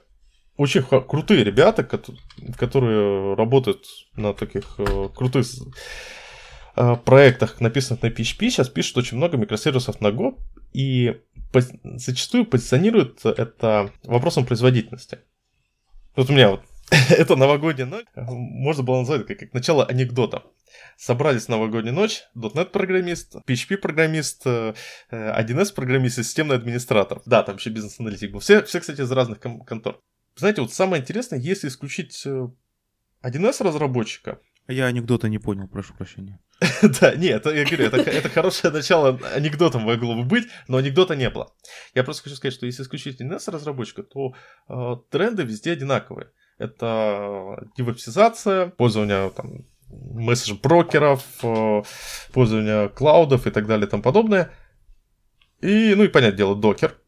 очень 0.57 0.83
крутые 0.83 1.43
ребята, 1.43 1.83
кото- 1.83 2.15
которые 2.57 3.35
работают 3.35 3.85
на 4.15 4.33
таких 4.33 4.75
э, 4.77 5.09
крутых 5.15 5.47
э, 6.75 6.95
проектах, 7.03 7.59
написанных 7.59 8.03
на 8.03 8.07
PHP, 8.07 8.49
сейчас 8.49 8.69
пишут 8.69 8.97
очень 8.97 9.17
много 9.17 9.37
микросервисов 9.37 9.99
на 9.99 10.07
Go, 10.07 10.37
и 10.73 11.19
зачастую 11.83 12.45
позиционируют 12.45 13.25
это 13.25 13.91
вопросом 14.03 14.45
производительности. 14.45 15.19
Вот 16.15 16.29
у 16.29 16.33
меня 16.33 16.51
вот 16.51 16.61
это 17.09 17.35
новогодняя 17.35 17.87
ночь, 17.87 18.05
можно 18.15 18.83
было 18.83 18.99
назвать 18.99 19.25
как, 19.25 19.39
как 19.39 19.53
начало 19.53 19.85
анекдота. 19.85 20.43
Собрались 20.97 21.45
в 21.45 21.49
новогоднюю 21.49 21.93
ночь, 21.93 22.23
.NET 22.35 22.65
программист, 22.65 23.35
PHP 23.47 23.77
программист, 23.77 24.41
э, 24.45 24.73
э, 25.09 25.31
1С 25.41 25.73
программист 25.73 26.19
и 26.19 26.23
системный 26.23 26.55
администратор. 26.55 27.21
Да, 27.25 27.43
там 27.43 27.57
еще 27.57 27.69
бизнес-аналитик 27.69 28.31
был. 28.31 28.39
Все, 28.39 28.63
все, 28.63 28.79
кстати, 28.79 29.01
из 29.01 29.11
разных 29.11 29.39
кон- 29.39 29.61
контор. 29.61 29.99
Знаете, 30.35 30.61
вот 30.61 30.73
самое 30.73 31.01
интересное, 31.01 31.39
если 31.39 31.67
исключить 31.67 32.23
э, 32.25 32.47
1С 33.23 33.63
разработчика, 33.63 34.39
Я 34.67 34.85
анекдота 34.85 35.27
не 35.27 35.39
понял, 35.39 35.67
прошу 35.67 35.93
прощения. 35.93 36.39
да, 37.01 37.15
нет, 37.15 37.45
я 37.45 37.65
говорю, 37.65 37.85
это, 37.85 37.97
это 37.97 38.29
хорошее 38.29 38.73
начало 38.73 39.19
анекдотом 39.35 39.83
могло 39.83 40.15
бы 40.15 40.23
быть, 40.23 40.47
но 40.67 40.77
анекдота 40.77 41.15
не 41.15 41.29
было. 41.29 41.53
Я 41.93 42.03
просто 42.03 42.23
хочу 42.23 42.35
сказать, 42.35 42.53
что 42.53 42.65
если 42.65 42.83
исключить 42.83 43.19
1С 43.19 43.51
разработчика, 43.51 44.03
то 44.03 44.33
э, 44.69 44.95
тренды 45.11 45.43
везде 45.43 45.73
одинаковые. 45.73 46.31
Это 46.57 47.67
девопсизация, 47.75 48.67
пользование 48.67 49.29
там, 49.31 49.65
message-брокеров, 50.13 51.23
э, 51.43 51.83
пользование 52.31 52.89
cloud 52.89 53.31
ов 53.31 53.47
и 53.47 53.51
так 53.51 53.67
далее 53.67 53.87
и 53.87 53.89
тому 53.89 54.03
подобное. 54.03 54.51
И, 55.61 55.93
ну 55.95 56.03
и, 56.03 56.07
понятное 56.07 56.37
дело, 56.37 56.55
Docker. 56.55 56.99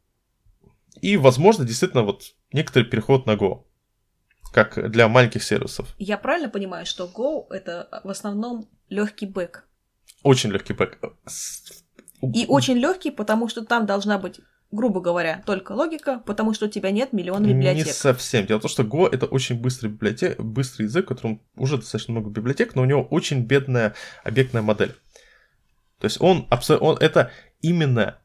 И, 1.01 1.17
возможно, 1.17 1.65
действительно, 1.65 2.03
вот 2.03 2.23
некоторый 2.53 2.83
переход 2.83 3.25
на 3.25 3.35
Go, 3.35 3.65
как 4.53 4.91
для 4.91 5.07
маленьких 5.07 5.43
сервисов. 5.43 5.93
Я 5.97 6.17
правильно 6.17 6.49
понимаю, 6.49 6.85
что 6.85 7.05
Go 7.05 7.53
это 7.53 8.01
в 8.03 8.09
основном 8.09 8.69
легкий 8.89 9.25
бэк. 9.25 9.63
Очень 10.23 10.51
легкий 10.51 10.73
бэк. 10.73 10.99
И 12.21 12.45
очень 12.47 12.77
легкий, 12.77 13.11
потому 13.11 13.49
что 13.49 13.65
там 13.65 13.85
должна 13.85 14.17
быть, 14.17 14.39
грубо 14.75 15.01
говоря, 15.01 15.41
только 15.45 15.71
логика, 15.71 16.21
потому 16.25 16.53
что 16.53 16.65
у 16.65 16.69
тебя 16.69 16.91
нет 16.91 17.13
миллиона 17.13 17.47
библиотек. 17.47 17.87
Не 17.87 17.93
совсем. 17.93 18.45
Дело 18.45 18.59
в 18.59 18.63
том, 18.63 18.69
что 18.71 18.83
Go 18.83 19.09
это 19.11 19.25
очень 19.25 19.59
быстрый, 19.59 19.87
библиотек, 19.87 20.39
быстрый 20.39 20.83
язык, 20.83 21.05
в 21.05 21.07
котором 21.09 21.41
уже 21.55 21.77
достаточно 21.77 22.11
много 22.13 22.29
библиотек, 22.29 22.75
но 22.75 22.83
у 22.83 22.85
него 22.85 23.03
очень 23.03 23.43
бедная 23.43 23.95
объектная 24.23 24.61
модель. 24.61 24.93
То 25.99 26.05
есть 26.05 26.21
он, 26.21 26.47
он 26.79 26.97
это 26.97 27.31
именно 27.61 28.19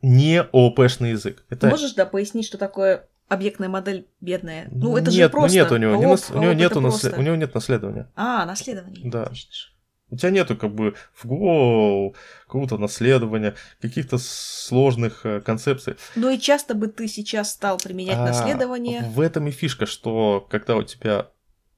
не 0.00 0.42
ООП-шный 0.42 1.10
язык. 1.10 1.44
Это... 1.50 1.68
Можешь, 1.68 1.94
да, 1.94 2.06
пояснить, 2.06 2.46
что 2.46 2.58
такое 2.58 3.08
объектная 3.28 3.68
модель 3.68 4.06
бедная? 4.20 4.68
Ну, 4.70 4.96
это 4.96 5.10
нет, 5.10 5.14
же 5.14 5.28
просто. 5.30 5.56
Ну, 5.56 5.62
нет 5.62 5.72
у 5.72 5.76
него, 5.76 5.96
не 5.96 6.04
ООП, 6.04 6.10
нас- 6.10 6.30
у 6.30 6.34
него 6.34 6.46
ООП 6.46 6.56
нету 6.56 6.78
это 6.78 6.80
насле- 6.80 7.00
просто. 7.00 7.20
у 7.20 7.22
него 7.22 7.36
нет 7.36 7.54
наследования. 7.54 8.12
А, 8.14 8.46
наследование. 8.46 9.10
Да. 9.10 9.32
же. 9.32 9.73
У 10.10 10.16
тебя 10.16 10.30
нету 10.30 10.56
как 10.56 10.74
бы 10.74 10.94
в 11.14 11.24
Go 11.24 12.14
какого-то 12.46 12.78
наследования, 12.78 13.54
каких-то 13.80 14.18
сложных 14.18 15.24
э, 15.24 15.40
концепций. 15.40 15.96
Ну 16.14 16.30
и 16.30 16.38
часто 16.38 16.74
бы 16.74 16.88
ты 16.88 17.08
сейчас 17.08 17.52
стал 17.52 17.78
применять 17.78 18.18
А, 18.18 18.26
наследование. 18.26 19.02
В 19.08 19.20
этом 19.20 19.48
и 19.48 19.50
фишка, 19.50 19.86
что 19.86 20.46
когда 20.50 20.76
у 20.76 20.82
тебя 20.82 21.28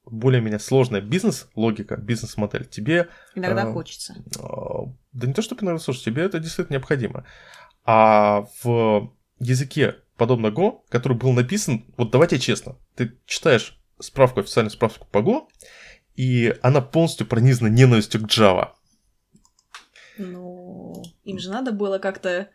более-менее 0.05 0.59
сложная 0.59 1.01
бизнес-логика, 1.01 1.97
бизнес-модель, 1.97 2.65
тебе 2.65 3.09
Иногда 3.35 3.63
а, 3.63 3.73
хочется. 3.73 4.15
А, 4.39 4.85
Да 5.13 5.27
не 5.27 5.33
то, 5.33 5.41
что 5.41 5.55
иногда, 5.59 5.79
слушай, 5.79 6.03
тебе 6.03 6.23
это 6.23 6.39
действительно 6.39 6.75
необходимо. 6.75 7.25
А 7.85 8.45
в 8.63 9.11
языке, 9.39 9.95
подобно 10.17 10.47
Go, 10.47 10.81
который 10.89 11.17
был 11.17 11.31
написан, 11.33 11.85
вот 11.97 12.11
давайте 12.11 12.39
честно, 12.39 12.77
ты 12.95 13.17
читаешь 13.25 13.79
справку, 13.99 14.39
официальную 14.41 14.71
справку 14.71 15.07
по 15.11 15.19
Go, 15.19 15.47
и 16.17 16.53
она 16.61 16.81
полностью 16.81 17.27
пронизана 17.27 17.69
ненавистью 17.69 18.21
к 18.21 18.25
Java. 18.25 18.71
Ну, 20.17 21.03
им 21.23 21.39
же 21.39 21.49
надо 21.49 21.71
было 21.71 21.99
как-то 21.99 22.49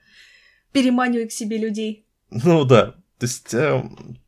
переманивать 0.73 1.31
к 1.31 1.33
себе 1.33 1.59
людей. 1.59 2.07
Ну 2.31 2.65
да, 2.65 2.97
то 3.19 3.27
есть 3.27 3.55
эм, 3.55 4.19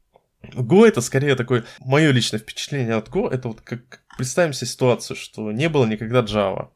Go 0.53 0.87
это 0.87 1.01
скорее 1.01 1.35
такое, 1.35 1.65
мое 1.81 2.13
личное 2.13 2.39
впечатление 2.39 2.95
от 2.95 3.09
Go, 3.09 3.29
это 3.29 3.49
вот 3.49 3.61
как, 3.61 4.05
представим 4.17 4.53
себе 4.53 4.69
ситуацию, 4.69 5.17
что 5.17 5.51
не 5.51 5.69
было 5.69 5.85
никогда 5.85 6.21
Java, 6.21 6.69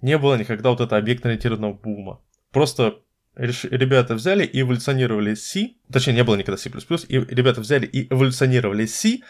не 0.00 0.16
было 0.16 0.36
никогда 0.36 0.70
вот 0.70 0.80
этого 0.80 1.00
объектно-ориентированного 1.00 1.72
бума. 1.72 2.22
Просто 2.52 3.02
реш- 3.34 3.68
ребята 3.68 4.14
взяли 4.14 4.44
и 4.44 4.60
эволюционировали 4.60 5.34
C, 5.34 5.74
точнее, 5.92 6.14
не 6.14 6.24
было 6.24 6.36
никогда 6.36 6.56
C++, 6.56 6.70
и 6.70 7.18
ребята 7.18 7.60
взяли 7.62 7.86
и 7.86 8.12
эволюционировали 8.12 8.86
C 8.86 9.22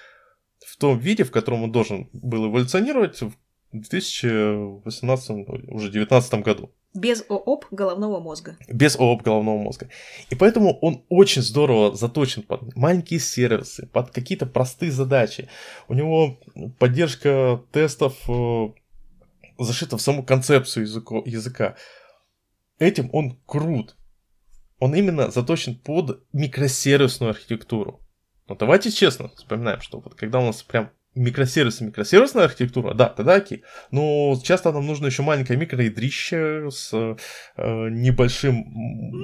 в 0.66 0.76
том 0.76 0.98
виде, 0.98 1.24
в 1.24 1.30
котором 1.30 1.62
он 1.64 1.72
должен 1.72 2.08
был 2.12 2.46
эволюционировать 2.50 3.20
в 3.20 3.32
2018, 3.72 5.28
ну, 5.30 5.42
уже 5.68 5.90
2019 5.90 6.34
году 6.42 6.70
Без 6.94 7.22
ООП 7.28 7.66
головного 7.70 8.18
мозга. 8.20 8.56
без 8.68 8.96
ООП 8.96 9.22
головного 9.22 9.58
мозга. 9.58 9.88
И 10.30 10.34
поэтому 10.34 10.78
он 10.80 11.04
очень 11.08 11.42
здорово 11.42 11.94
заточен 11.94 12.42
под 12.42 12.74
маленькие 12.76 13.20
сервисы, 13.20 13.86
под 13.86 14.10
какие-то 14.10 14.46
простые 14.46 14.90
задачи. 14.90 15.48
У 15.88 15.94
него 15.94 16.38
поддержка 16.78 17.62
тестов 17.72 18.14
э, 18.28 18.68
зашита 19.58 19.96
в 19.96 20.00
саму 20.02 20.22
концепцию 20.24 20.86
языко- 20.86 21.22
языка. 21.26 21.76
Этим 22.78 23.10
он 23.12 23.38
крут. 23.46 23.96
Он 24.78 24.94
именно 24.94 25.30
заточен 25.30 25.74
под 25.76 26.24
микросервисную 26.32 27.30
архитектуру. 27.30 28.00
Но 28.48 28.54
давайте 28.54 28.90
честно 28.90 29.28
вспоминаем, 29.36 29.80
что 29.80 30.00
вот 30.00 30.14
когда 30.14 30.40
у 30.40 30.46
нас 30.46 30.62
прям 30.62 30.90
микросервисы, 31.14 31.84
микросервисная 31.84 32.44
архитектура, 32.44 32.94
да, 32.94 33.08
тогда 33.08 33.34
окей. 33.34 33.64
Но 33.90 34.40
часто 34.42 34.72
нам 34.72 34.86
нужно 34.86 35.06
еще 35.06 35.22
маленькое 35.22 35.58
микроядрище 35.58 36.70
с 36.70 36.92
э, 36.92 37.16
небольшим... 37.56 38.64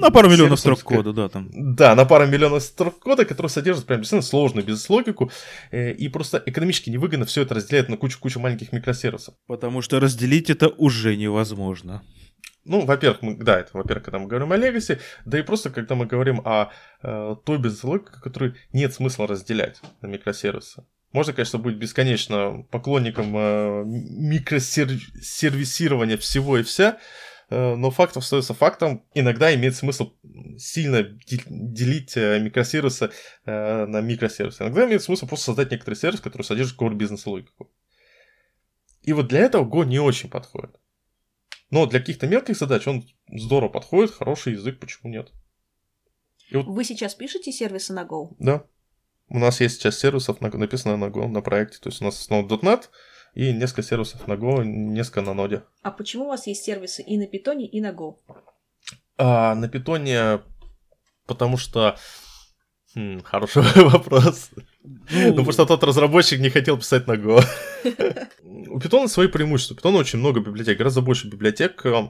На 0.01 0.11
пару 0.11 0.29
миллионов 0.29 0.59
строк 0.59 0.83
кода, 0.83 1.13
да, 1.13 1.29
там. 1.29 1.51
да, 1.53 1.95
на 1.95 2.05
пару 2.05 2.27
миллионов 2.27 2.63
строк 2.63 2.99
кода, 2.99 3.25
который 3.25 3.47
содержит 3.47 3.87
прям 3.87 4.01
действительно 4.01 4.27
сложную 4.29 4.67
бизнес-логику, 4.67 5.31
э, 5.71 5.93
и 5.93 6.09
просто 6.09 6.43
экономически 6.45 6.91
невыгодно 6.91 7.27
все 7.27 7.43
это 7.43 7.55
разделять 7.55 7.89
на 7.89 7.97
кучу-кучу 7.97 8.41
маленьких 8.41 8.73
микросервисов. 8.73 9.35
Потому 9.47 9.81
что 9.81 10.01
разделить 10.01 10.51
это 10.51 10.69
уже 10.69 11.17
невозможно. 11.17 12.03
Ну, 12.65 12.87
во-первых, 12.87 13.23
мы, 13.23 13.37
да, 13.37 13.61
это, 13.61 13.71
во-первых, 13.75 14.05
когда 14.05 14.19
мы 14.19 14.27
говорим 14.27 14.53
о 14.53 14.57
Legacy, 14.57 14.99
да 15.27 15.39
и 15.39 15.43
просто, 15.43 15.69
когда 15.71 15.95
мы 15.95 16.07
говорим 16.07 16.41
о 16.45 16.71
э, 17.03 17.37
той 17.45 17.59
бизнес-логике, 17.59 18.13
которую 18.23 18.55
нет 18.73 18.95
смысла 18.95 19.27
разделять 19.27 19.83
на 20.01 20.07
микросервисы. 20.07 20.87
Можно, 21.13 21.35
конечно, 21.35 21.59
быть 21.59 21.77
бесконечно 21.77 22.65
поклонником 22.71 23.37
э, 23.37 23.85
микросервисирования 23.85 26.17
всего 26.17 26.57
и 26.59 26.63
вся, 26.63 26.99
э, 27.51 27.75
но 27.75 27.91
факт 27.91 28.17
остается 28.17 28.55
фактом. 28.55 29.05
Иногда 29.13 29.55
имеет 29.55 29.77
смысл 29.77 30.15
сильно 30.57 31.03
де- 31.03 31.43
делить 31.47 32.17
э, 32.17 32.41
микросервисы 32.41 33.11
э, 33.45 33.87
на 33.87 34.01
микросервисы. 34.01 34.63
Иногда 34.63 34.87
имеет 34.87 35.03
смысл 35.03 35.27
просто 35.27 35.47
создать 35.47 35.71
некоторый 35.71 35.97
сервис, 35.97 36.21
который 36.21 36.43
содержит 36.43 36.81
core 36.81 36.95
бизнес-логику. 36.95 37.71
И 39.03 39.13
вот 39.13 39.29
для 39.29 39.41
этого 39.41 39.65
Go 39.65 39.85
не 39.85 39.99
очень 39.99 40.31
подходит. 40.31 40.77
Но 41.75 41.87
для 41.87 41.99
каких-то 41.99 42.29
мелких 42.29 42.57
задач 42.57 42.87
он 42.87 43.05
здорово 43.27 43.69
подходит, 43.69 44.13
хороший 44.15 44.53
язык, 44.53 44.79
почему 44.79 45.11
нет? 45.11 45.33
Вы 46.53 46.85
сейчас 46.85 47.17
пишете 47.17 47.51
сервисы 47.51 47.93
на 47.93 48.05
Go? 48.05 48.37
Да. 48.39 48.65
У 49.29 49.41
нас 49.41 49.61
есть 49.61 49.83
часть 49.83 49.99
сервисов, 49.99 50.41
на- 50.41 50.51
написано 50.57 50.97
на 50.97 51.07
Go 51.07 51.27
на 51.27 51.41
проекте. 51.41 51.79
То 51.81 51.89
есть 51.89 52.01
у 52.01 52.05
нас 52.05 52.21
основа 52.21 52.47
.NET 52.47 52.91
и 53.35 53.53
несколько 53.53 53.83
сервисов 53.83 54.29
на 54.29 54.35
Go, 54.35 54.63
несколько 54.65 55.23
на 55.23 55.35
ноде. 55.35 55.65
А 55.83 55.91
почему 55.91 56.27
у 56.27 56.29
вас 56.29 56.47
есть 56.47 56.63
сервисы 56.63 57.03
и 57.03 57.19
на 57.19 57.27
Питоне, 57.27 57.67
и 57.67 57.81
на 57.81 57.91
Go? 57.91 58.19
А 59.19 59.57
на 59.57 59.69
питоне, 59.69 60.43
потому 61.27 61.57
что... 61.57 61.99
Хм, 62.95 63.21
хороший 63.25 63.63
вопрос. 63.89 64.51
Ну, 64.85 65.31
потому 65.31 65.53
что 65.53 65.65
тот 65.65 65.83
разработчик 65.83 66.41
не 66.41 66.51
хотел 66.51 66.77
писать 66.77 67.07
на 67.07 67.13
Go. 67.15 67.43
У 68.43 68.79
питона 68.81 69.09
свои 69.09 69.29
преимущества. 69.29 69.75
У 69.75 69.77
питона 69.77 69.99
очень 69.99 70.19
много 70.19 70.41
библиотек, 70.41 70.77
гораздо 70.77 71.01
больше 71.01 71.29
библиотек, 71.29 71.85
э, 71.87 72.09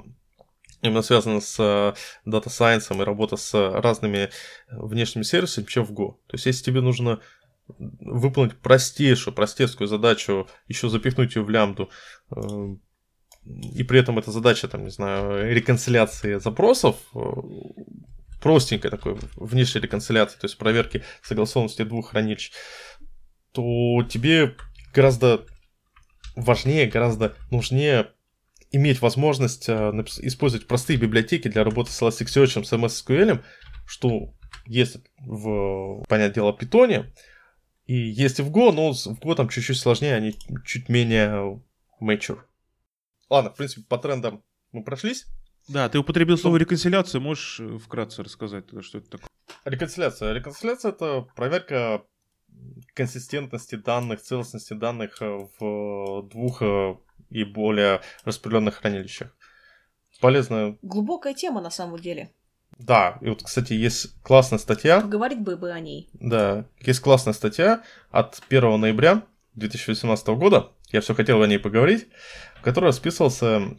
именно 0.83 1.03
связано 1.03 1.41
с 1.41 1.57
э, 1.61 1.95
дата 2.25 2.51
сайенсом 2.51 3.01
и 3.01 3.05
работа 3.05 3.37
с 3.37 3.55
разными 3.55 4.31
внешними 4.69 5.23
сервисами, 5.23 5.67
чем 5.67 5.85
в 5.85 5.93
Go. 5.93 6.15
То 6.27 6.35
есть, 6.35 6.47
если 6.47 6.65
тебе 6.65 6.81
нужно 6.81 7.21
выполнить 7.69 8.59
простейшую, 8.59 9.35
простецкую 9.35 9.87
задачу, 9.87 10.49
еще 10.67 10.89
запихнуть 10.89 11.37
ее 11.37 11.43
в 11.43 11.51
лямбду, 11.51 11.91
э, 12.35 12.41
и 13.45 13.83
при 13.85 14.01
этом 14.01 14.19
эта 14.19 14.33
задача, 14.33 14.69
там, 14.69 14.85
не 14.85 14.91
знаю, 14.91 15.55
реконсиляции 15.55 16.39
запросов, 16.39 16.97
э, 17.15 17.19
простенькой 18.45 18.91
такой 18.91 19.17
внешней 19.37 19.81
реконсиляции, 19.81 20.39
то 20.39 20.45
есть 20.45 20.59
проверки 20.59 21.03
согласованности 21.23 21.83
двух 21.83 22.11
хранилищ, 22.11 22.53
то 23.53 24.03
тебе 24.03 24.55
гораздо 24.93 25.47
важнее, 26.37 26.87
гораздо 26.87 27.35
нужнее 27.51 28.11
иметь 28.71 29.01
возможность 29.01 29.71
э, 29.71 29.93
использовать 30.21 30.67
простые 30.67 30.99
библиотеки 30.99 31.49
для 31.49 31.65
работы 31.65 31.91
с 31.91 32.03
Elasticsearch, 32.03 32.63
с 32.65 32.73
MS 32.75 33.03
SQL, 33.07 33.43
что 33.87 34.35
есть 34.67 34.99
в, 35.21 36.05
понятное 36.07 36.35
дело, 36.35 36.53
питоне, 36.53 37.15
И 37.87 37.97
есть 37.97 38.41
и 38.41 38.43
в 38.43 38.51
Go, 38.51 38.73
но 38.73 38.93
в 38.93 39.21
Go 39.21 39.35
там 39.37 39.49
чуть-чуть 39.49 39.79
сложнее, 39.79 40.17
они 40.17 40.37
чуть 40.67 40.91
менее 40.91 41.63
mature. 41.99 42.41
Ладно, 43.31 43.51
в 43.53 43.57
принципе, 43.57 43.87
по 43.89 43.97
трендам 43.97 44.45
мы 44.71 44.85
прошлись. 44.85 45.25
Да, 45.69 45.89
ты 45.89 45.99
употребил 45.99 46.37
слово 46.37 46.59
реконсиляция, 46.59 47.21
можешь 47.21 47.61
э, 47.61 47.79
вкратце 47.79 48.23
рассказать, 48.23 48.65
что 48.83 48.99
это 48.99 49.11
такое? 49.11 49.29
Реконсиляция. 49.65 50.33
Реконсиляция 50.35 50.93
это 50.93 51.27
проверка 51.35 52.05
консистентности 52.95 53.77
данных, 53.77 54.21
целостности 54.21 54.75
данных 54.75 55.21
э, 55.21 55.49
в 55.59 56.29
двух 56.29 56.63
э, 56.63 56.97
и 57.31 57.45
более 57.45 58.01
распределенных 58.25 58.77
хранилищах. 58.77 59.35
Полезная. 60.21 60.77
Глубокая 60.83 61.35
тема 61.35 61.61
на 61.61 61.71
самом 61.71 61.99
деле. 61.99 62.31
Да, 62.79 63.19
и 63.21 63.29
вот, 63.29 63.43
кстати, 63.43 63.73
есть 63.73 64.21
классная 64.23 64.59
статья. 64.59 65.01
Поговорить 65.01 65.41
бы 65.41 65.57
бы 65.57 65.71
о 65.71 65.81
ней. 65.81 66.09
Да, 66.13 66.67
есть 66.81 67.01
классная 67.01 67.33
статья 67.33 67.83
от 68.11 68.41
1 68.49 68.81
ноября 68.81 69.23
2018 69.55 70.27
года. 70.29 70.73
Я 70.91 71.01
все 71.01 71.15
хотел 71.15 71.43
о 71.43 71.47
ней 71.47 71.59
поговорить, 71.59 72.09
в 72.57 72.63
которой 72.63 72.87
расписывался 72.87 73.77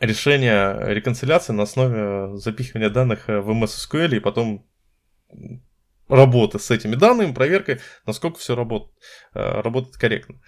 решение 0.00 0.76
реконсиляции 0.94 1.52
на 1.52 1.64
основе 1.64 2.36
запихивания 2.36 2.90
данных 2.90 3.28
в 3.28 3.50
MS 3.50 3.88
SQL 3.88 4.16
и 4.16 4.20
потом 4.20 4.66
работы 6.08 6.58
с 6.58 6.70
этими 6.70 6.94
данными, 6.94 7.32
проверкой, 7.32 7.80
насколько 8.06 8.38
все 8.38 8.54
работает, 8.54 8.92
э, 9.34 9.60
работает 9.60 9.96
корректно. 9.96 10.40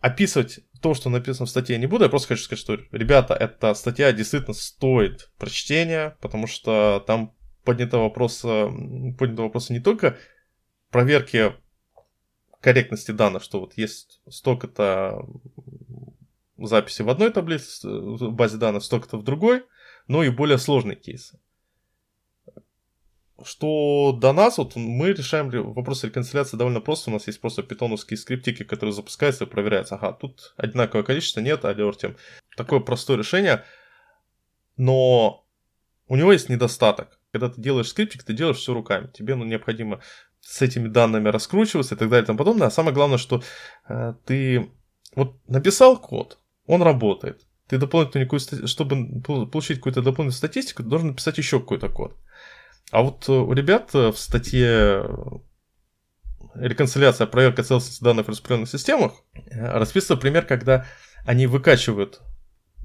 Описывать 0.00 0.60
то, 0.80 0.94
что 0.94 1.10
написано 1.10 1.46
в 1.46 1.50
статье, 1.50 1.78
не 1.78 1.86
буду. 1.86 2.04
Я 2.04 2.10
просто 2.10 2.28
хочу 2.28 2.42
сказать, 2.42 2.60
что, 2.60 2.78
ребята, 2.90 3.34
эта 3.34 3.72
статья 3.74 4.12
действительно 4.12 4.54
стоит 4.54 5.30
прочтения, 5.38 6.16
потому 6.20 6.46
что 6.46 7.02
там 7.06 7.34
поднято 7.64 7.98
вопрос, 7.98 8.40
поднято 8.40 9.42
вопрос 9.42 9.70
не 9.70 9.80
только 9.80 10.18
проверки 10.90 11.52
корректности 12.60 13.12
данных, 13.12 13.42
что 13.42 13.60
вот 13.60 13.76
есть 13.76 14.20
столько-то 14.28 15.24
записи 16.66 17.02
в 17.02 17.10
одной 17.10 17.30
таблице, 17.30 17.88
в 17.88 18.32
базе 18.32 18.56
данных, 18.56 18.84
столько-то 18.84 19.18
в 19.18 19.24
другой, 19.24 19.64
но 20.08 20.22
и 20.22 20.30
более 20.30 20.58
сложные 20.58 20.96
кейсы. 20.96 21.38
Что 23.44 24.12
до 24.12 24.32
нас, 24.32 24.58
вот 24.58 24.76
мы 24.76 25.12
решаем 25.12 25.50
вопрос 25.72 26.04
реконсиляции 26.04 26.56
довольно 26.56 26.80
просто. 26.80 27.10
У 27.10 27.12
нас 27.12 27.26
есть 27.26 27.40
просто 27.40 27.62
питоновские 27.62 28.16
скриптики, 28.16 28.62
которые 28.62 28.92
запускаются 28.92 29.44
и 29.44 29.48
проверяются. 29.48 29.96
Ага, 29.96 30.12
тут 30.12 30.54
одинаковое 30.56 31.02
количество, 31.02 31.40
нет, 31.40 31.64
алертим. 31.64 32.16
Такое 32.56 32.80
простое 32.80 33.16
решение. 33.16 33.64
Но 34.76 35.44
у 36.06 36.16
него 36.16 36.32
есть 36.32 36.48
недостаток. 36.48 37.18
Когда 37.32 37.48
ты 37.48 37.60
делаешь 37.60 37.88
скриптик, 37.88 38.22
ты 38.22 38.32
делаешь 38.32 38.58
все 38.58 38.74
руками. 38.74 39.10
Тебе 39.12 39.34
ну, 39.34 39.44
необходимо 39.44 40.00
с 40.40 40.60
этими 40.60 40.88
данными 40.88 41.28
раскручиваться 41.28 41.94
и 41.94 41.98
так 41.98 42.10
далее 42.10 42.24
и 42.24 42.26
тому 42.26 42.38
подобное. 42.38 42.66
А 42.66 42.70
самое 42.70 42.94
главное, 42.94 43.18
что 43.18 43.42
э, 43.88 44.14
ты 44.24 44.70
вот 45.14 45.36
написал 45.48 45.98
код, 45.98 46.38
он 46.72 46.82
работает. 46.82 47.42
Ты 47.68 47.78
дополнительную 47.78 48.28
какую 48.28 48.68
чтобы 48.68 49.20
получить 49.22 49.78
какую-то 49.78 50.00
дополнительную 50.00 50.32
статистику, 50.32 50.82
ты 50.82 50.88
должен 50.88 51.08
написать 51.08 51.38
еще 51.38 51.60
какой-то 51.60 51.88
код. 51.88 52.16
А 52.90 53.02
вот 53.02 53.28
э, 53.28 53.32
у 53.32 53.52
ребят 53.52 53.90
э, 53.94 54.10
в 54.10 54.18
статье 54.18 55.06
реконсиляция, 56.54 57.26
проверка 57.26 57.62
целостности 57.62 58.02
данных 58.02 58.26
в 58.26 58.30
распределенных 58.30 58.68
системах 58.68 59.12
расписывается 59.50 60.16
пример, 60.16 60.44
когда 60.44 60.86
они 61.24 61.46
выкачивают 61.46 62.20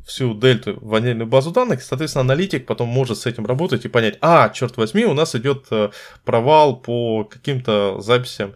всю 0.05 0.33
дельту 0.33 0.77
в 0.79 0.95
отдельную 0.95 1.27
базу 1.27 1.51
данных, 1.51 1.81
соответственно, 1.81 2.21
аналитик 2.21 2.65
потом 2.65 2.87
может 2.87 3.17
с 3.17 3.25
этим 3.25 3.45
работать 3.45 3.83
и 3.83 3.89
понять, 3.89 4.17
а, 4.21 4.49
черт 4.49 4.77
возьми, 4.77 5.05
у 5.05 5.13
нас 5.13 5.35
идет 5.35 5.67
э, 5.71 5.91
провал 6.23 6.79
по 6.79 7.25
каким-то 7.25 7.99
записям 7.99 8.53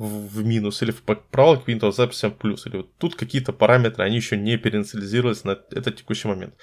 в 0.00 0.44
минус, 0.44 0.80
или 0.82 0.92
провал 1.30 1.56
к 1.56 1.60
каким-то 1.60 1.92
записям 1.92 2.30
в 2.32 2.38
плюс, 2.38 2.66
или 2.66 2.78
вот 2.78 2.96
тут 2.96 3.16
какие-то 3.16 3.52
параметры, 3.52 4.04
они 4.04 4.16
еще 4.16 4.38
не 4.38 4.56
переинициализировались 4.56 5.44
на 5.44 5.58
этот 5.70 5.96
текущий 5.96 6.26
момент. 6.26 6.54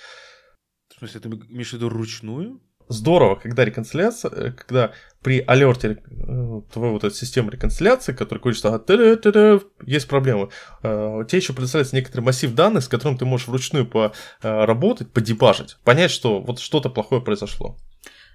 В 0.89 0.97
смысле, 0.97 1.19
ты 1.19 1.29
имеешь 1.29 1.69
в 1.69 1.73
виду 1.73 1.89
ручную? 1.89 2.59
Здорово, 2.89 3.35
когда 3.35 3.63
реконсиляция, 3.65 4.31
э, 4.31 4.51
когда 4.53 4.93
при 5.21 5.43
алерте 5.45 6.01
э, 6.09 6.61
твоей 6.73 6.93
вот 6.93 7.03
этой 7.03 7.13
системы 7.13 7.51
реконсиляции, 7.51 8.13
которая 8.13 8.41
говорит, 8.41 8.57
что 8.57 9.61
есть 9.85 10.07
проблемы, 10.07 10.49
э, 10.81 11.23
тебе 11.27 11.37
еще 11.37 11.53
предоставляется 11.53 11.95
некоторый 11.95 12.21
массив 12.21 12.51
данных, 12.55 12.85
с 12.85 12.87
которым 12.87 13.17
ты 13.17 13.25
можешь 13.25 13.47
вручную 13.47 13.87
поработать, 14.41 15.11
подебажить, 15.11 15.77
понять, 15.83 16.11
что 16.11 16.41
вот 16.41 16.59
что-то 16.59 16.89
плохое 16.89 17.21
произошло. 17.21 17.77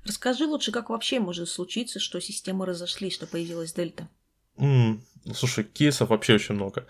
Расскажи 0.04 0.46
лучше, 0.46 0.70
как 0.70 0.90
вообще 0.90 1.18
может 1.18 1.48
случиться, 1.48 1.98
что 1.98 2.20
системы 2.20 2.66
разошлись, 2.66 3.14
что 3.14 3.26
появилась 3.26 3.72
дельта. 3.72 4.08
Слушай, 4.56 5.64
кейсов 5.64 6.10
вообще 6.10 6.34
очень 6.34 6.54
много. 6.54 6.86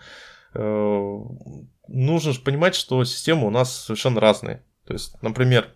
Э, 0.53 1.19
нужно 1.87 2.33
же 2.33 2.41
понимать, 2.41 2.75
что 2.75 3.03
системы 3.03 3.47
у 3.47 3.49
нас 3.49 3.85
совершенно 3.85 4.19
разные. 4.19 4.63
То 4.85 4.93
есть, 4.93 5.21
например, 5.21 5.73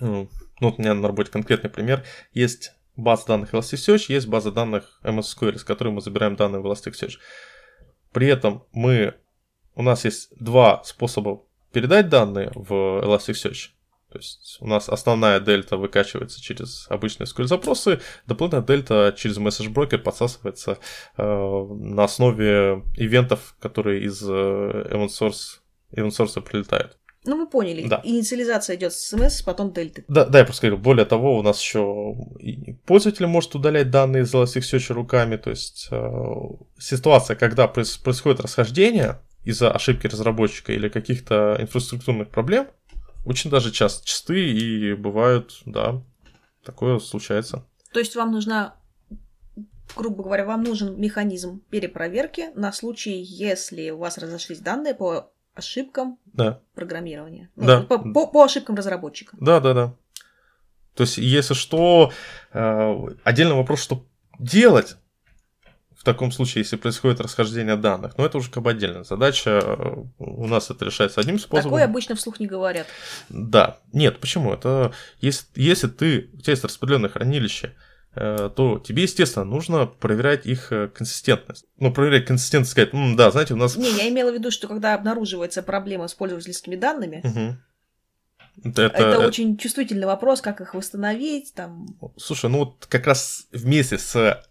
ну, 0.00 0.28
ну 0.60 0.70
вот 0.70 0.78
у 0.78 0.82
меня 0.82 0.94
на 0.94 1.08
работе 1.08 1.30
конкретный 1.30 1.70
пример. 1.70 2.04
Есть 2.32 2.72
база 2.96 3.26
данных 3.26 3.54
Elasticsearch, 3.54 4.06
есть 4.08 4.26
база 4.26 4.52
данных 4.52 5.00
MS 5.02 5.36
SQL, 5.36 5.58
с 5.58 5.64
которой 5.64 5.88
мы 5.88 6.00
забираем 6.00 6.36
данные 6.36 6.60
в 6.60 6.66
Elasticsearch. 6.66 7.18
При 8.12 8.28
этом 8.28 8.64
мы, 8.72 9.14
у 9.74 9.82
нас 9.82 10.04
есть 10.04 10.30
два 10.38 10.82
способа 10.84 11.42
передать 11.72 12.08
данные 12.08 12.50
в 12.54 12.72
Elasticsearch. 12.72 13.70
То 14.16 14.20
есть 14.20 14.56
у 14.60 14.66
нас 14.66 14.88
основная 14.88 15.40
дельта 15.40 15.76
выкачивается 15.76 16.40
через 16.40 16.86
обычные 16.88 17.26
SQL 17.26 17.44
запросы, 17.44 18.00
дополнительная 18.26 18.64
дельта 18.66 19.14
через 19.14 19.36
message 19.36 19.70
broker 19.70 19.98
подсасывается 19.98 20.78
э, 21.18 21.22
на 21.22 22.04
основе 22.04 22.82
ивентов, 22.96 23.54
которые 23.60 24.04
из 24.04 24.22
э, 24.22 24.32
event 24.32 25.08
source, 25.08 25.58
event 25.94 26.16
source 26.16 26.40
прилетают. 26.40 26.96
Ну, 27.26 27.36
мы 27.36 27.46
поняли. 27.46 27.86
Да. 27.86 28.00
Инициализация 28.04 28.76
идет 28.76 28.94
с 28.94 29.12
SMS, 29.12 29.44
потом 29.44 29.72
дельты. 29.72 30.04
Да, 30.08 30.24
да, 30.24 30.38
я 30.38 30.44
просто 30.46 30.68
говорю. 30.68 30.82
Более 30.82 31.04
того, 31.04 31.36
у 31.36 31.42
нас 31.42 31.60
еще 31.60 32.14
пользователь 32.86 33.26
может 33.26 33.54
удалять 33.54 33.90
данные 33.90 34.22
из 34.22 34.32
Elasticsearch 34.32 34.94
руками. 34.94 35.36
То 35.36 35.50
есть 35.50 35.88
э, 35.90 36.08
ситуация, 36.78 37.36
когда 37.36 37.68
происходит 37.68 38.40
расхождение 38.40 39.18
из-за 39.44 39.70
ошибки 39.70 40.06
разработчика 40.06 40.72
или 40.72 40.88
каких-то 40.88 41.56
инфраструктурных 41.60 42.28
проблем, 42.30 42.68
очень 43.26 43.50
даже 43.50 43.72
часто 43.72 44.06
частые 44.06 44.52
и 44.52 44.94
бывают, 44.94 45.60
да, 45.66 46.02
такое 46.64 46.98
случается. 47.00 47.66
То 47.92 47.98
есть 47.98 48.14
вам 48.14 48.30
нужна, 48.30 48.76
грубо 49.96 50.22
говоря, 50.22 50.44
вам 50.44 50.62
нужен 50.62 50.98
механизм 50.98 51.60
перепроверки 51.68 52.50
на 52.54 52.72
случай, 52.72 53.20
если 53.20 53.90
у 53.90 53.98
вас 53.98 54.16
разошлись 54.16 54.60
данные 54.60 54.94
по 54.94 55.32
ошибкам 55.54 56.18
да. 56.26 56.60
программирования. 56.74 57.50
Ну, 57.56 57.66
да. 57.66 57.80
По, 57.82 57.98
по, 57.98 58.26
по 58.28 58.44
ошибкам 58.44 58.76
разработчика. 58.76 59.36
Да, 59.40 59.60
да, 59.60 59.74
да. 59.74 59.94
То 60.94 61.02
есть, 61.02 61.18
если 61.18 61.54
что, 61.54 62.12
э, 62.52 63.06
отдельный 63.24 63.56
вопрос, 63.56 63.80
что 63.82 64.06
делать 64.38 64.96
таком 66.06 66.32
случае, 66.32 66.62
если 66.62 66.76
происходит 66.76 67.20
расхождение 67.20 67.76
данных. 67.76 68.16
Но 68.16 68.24
это 68.24 68.38
уже 68.38 68.50
как 68.50 68.62
бы 68.62 68.70
отдельная 68.70 69.04
задача. 69.04 69.60
У 70.18 70.46
нас 70.46 70.70
это 70.70 70.86
решается 70.86 71.20
одним 71.20 71.38
способом. 71.38 71.70
Такое 71.70 71.84
обычно 71.84 72.14
вслух 72.14 72.40
не 72.40 72.46
говорят. 72.46 72.86
Да. 73.28 73.78
Нет, 73.92 74.18
почему? 74.18 74.54
Это 74.54 74.92
если, 75.20 75.46
если 75.56 75.88
ты, 75.88 76.30
у 76.32 76.40
тебя 76.40 76.52
есть 76.52 76.64
распределенное 76.64 77.10
хранилище, 77.10 77.74
Э, 78.18 78.48
то 78.54 78.78
тебе, 78.78 79.02
естественно, 79.02 79.44
нужно 79.44 79.84
проверять 79.84 80.46
их 80.46 80.72
э, 80.72 80.88
консистентность. 80.88 81.66
Ну, 81.76 81.92
проверять 81.92 82.24
консистентность, 82.24 82.70
сказать, 82.70 82.94
М, 82.94 83.14
да, 83.14 83.30
знаете, 83.30 83.52
у 83.52 83.58
нас... 83.58 83.76
Не, 83.76 83.90
я 83.90 84.08
имела 84.08 84.30
в 84.30 84.34
виду, 84.34 84.50
что 84.50 84.68
когда 84.68 84.94
обнаруживается 84.94 85.62
проблема 85.62 86.08
с 86.08 86.14
пользовательскими 86.14 86.76
данными, 86.76 87.20
угу. 87.22 88.70
это, 88.70 88.82
это, 88.84 89.02
это 89.02 89.18
очень 89.18 89.58
чувствительный 89.58 90.06
вопрос, 90.06 90.40
как 90.40 90.62
их 90.62 90.72
восстановить, 90.72 91.52
там... 91.54 91.88
Слушай, 92.16 92.48
ну 92.48 92.60
вот 92.60 92.86
как 92.86 93.06
раз 93.06 93.48
вместе 93.52 93.98
с 93.98 94.42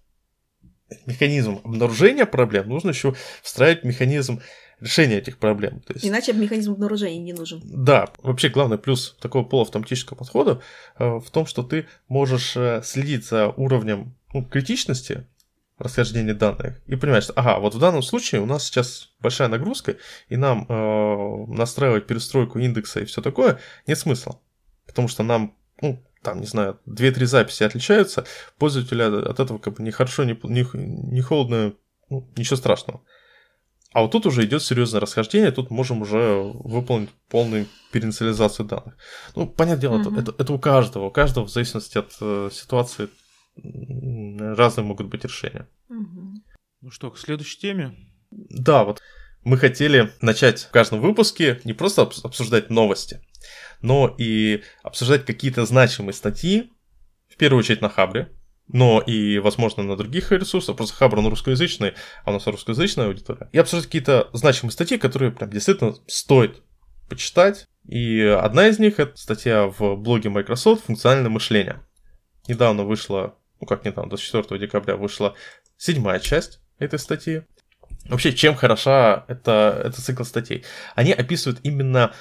механизмом 1.06 1.62
обнаружения 1.64 2.26
проблем 2.26 2.70
нужно 2.70 2.90
еще 2.90 3.16
встраивать 3.42 3.84
механизм 3.84 4.42
решения 4.80 5.18
этих 5.18 5.38
проблем. 5.38 5.82
То 5.82 5.94
есть... 5.94 6.06
Иначе 6.06 6.34
механизм 6.34 6.74
обнаружения 6.74 7.20
не 7.20 7.34
нужен. 7.34 7.62
Да, 7.64 8.10
вообще 8.22 8.50
главный 8.50 8.78
плюс 8.78 9.16
такого 9.22 9.44
полуавтоматического 9.44 10.18
подхода 10.18 10.62
э, 10.98 11.06
в 11.06 11.30
том, 11.32 11.46
что 11.46 11.64
ты 11.64 11.88
можешь 12.08 12.56
э, 12.56 12.82
следить 12.84 13.26
за 13.26 13.50
уровнем 13.50 14.16
ну, 14.34 14.44
критичности 14.44 15.26
расхождения 15.78 16.34
данных 16.34 16.82
и 16.88 16.96
понимать, 16.96 17.24
что, 17.24 17.34
ага, 17.34 17.60
вот 17.60 17.76
в 17.76 17.80
данном 17.80 18.02
случае 18.02 18.42
у 18.42 18.46
нас 18.46 18.66
сейчас 18.66 19.10
большая 19.20 19.50
нагрузка, 19.50 19.98
и 20.30 20.38
нам 20.38 20.66
э, 20.70 21.46
настраивать 21.48 22.08
перестройку 22.08 22.60
индекса 22.60 23.02
и 23.02 23.06
все 23.06 23.22
такое 23.22 23.60
нет 23.88 23.98
смысла. 23.98 24.40
Потому 24.86 25.08
что 25.08 25.24
нам, 25.24 25.56
ну, 25.82 26.04
там, 26.26 26.42
не 26.42 26.48
знаю, 26.48 26.80
2-3 26.88 27.26
записи 27.26 27.64
отличаются, 27.64 28.26
пользователя 28.58 29.08
от 29.30 29.40
этого 29.40 29.60
как 29.60 29.76
бы 29.76 29.84
ни 29.84 29.92
хорошо, 29.92 30.26
ни, 30.26 30.38
ни, 30.44 30.66
ни 31.16 31.22
холодно, 31.22 31.74
ну, 32.10 32.30
ничего 32.36 32.58
страшного. 32.58 33.02
А 33.94 34.02
вот 34.02 34.12
тут 34.12 34.26
уже 34.26 34.44
идет 34.44 34.62
серьезное 34.62 35.00
расхождение, 35.00 35.52
тут 35.52 35.70
можем 35.70 36.02
уже 36.02 36.42
выполнить 36.44 37.12
полную 37.30 37.68
переинициализацию 37.94 38.66
данных. 38.66 38.98
Ну, 39.36 39.48
понятное 39.48 39.82
дело, 39.82 40.00
угу. 40.00 40.10
это, 40.10 40.20
это, 40.20 40.36
это 40.38 40.54
у 40.54 40.60
каждого, 40.60 41.06
у 41.06 41.12
каждого 41.12 41.46
в 41.46 41.50
зависимости 41.50 41.98
от 41.98 42.12
э, 42.20 42.50
ситуации 42.52 43.08
разные 43.56 44.84
могут 44.84 45.08
быть 45.08 45.24
решения. 45.24 45.70
Ну 45.88 46.92
что, 46.92 47.10
к 47.10 47.18
следующей 47.18 47.60
теме? 47.60 47.96
Да, 48.32 48.84
вот 48.84 49.02
мы 49.46 49.58
хотели 49.58 50.12
начать 50.22 50.64
в 50.64 50.72
каждом 50.72 51.00
выпуске 51.00 51.62
не 51.64 51.74
просто 51.74 52.02
обсуждать 52.02 52.70
новости, 52.70 53.22
но 53.86 54.14
и 54.18 54.64
обсуждать 54.82 55.26
какие-то 55.26 55.64
значимые 55.66 56.14
статьи, 56.14 56.72
в 57.30 57.38
первую 57.38 57.60
очередь 57.60 57.82
на 57.82 57.90
Хабре, 57.90 58.32
но 58.68 59.00
и, 59.00 59.38
возможно, 59.38 59.84
на 59.84 59.96
других 59.96 60.32
ресурсах. 60.32 60.76
Просто 60.76 60.96
Хабр, 60.96 61.20
он 61.20 61.28
русскоязычный, 61.28 61.94
а 62.24 62.32
у 62.32 62.34
нас 62.34 62.48
русскоязычная 62.48 63.06
аудитория. 63.06 63.48
И 63.52 63.60
обсуждать 63.60 63.86
какие-то 63.86 64.30
значимые 64.34 64.72
статьи, 64.72 64.98
которые 64.98 65.32
прям 65.32 65.52
действительно 65.52 65.96
стоит 66.08 66.64
почитать. 67.08 67.68
И 67.88 68.22
одна 68.22 68.68
из 68.68 68.80
них 68.80 69.00
это 69.00 69.16
статья 69.18 69.68
в 69.68 69.96
блоге 69.96 70.30
Microsoft 70.30 70.86
«Функциональное 70.86 71.30
мышление». 71.30 71.84
Недавно 72.48 72.86
вышла, 72.86 73.36
ну 73.62 73.68
как 73.68 73.86
недавно, 73.86 74.10
24 74.10 74.60
декабря 74.60 74.98
вышла 74.98 75.36
седьмая 75.78 76.20
часть 76.20 76.60
этой 76.80 76.98
статьи. 76.98 77.44
Вообще, 78.06 78.34
чем 78.34 78.56
хороша 78.56 79.26
это, 79.28 79.82
это 79.86 80.02
цикл 80.02 80.24
статей? 80.24 80.64
Они 80.96 81.12
описывают 81.12 81.60
именно, 81.64 82.14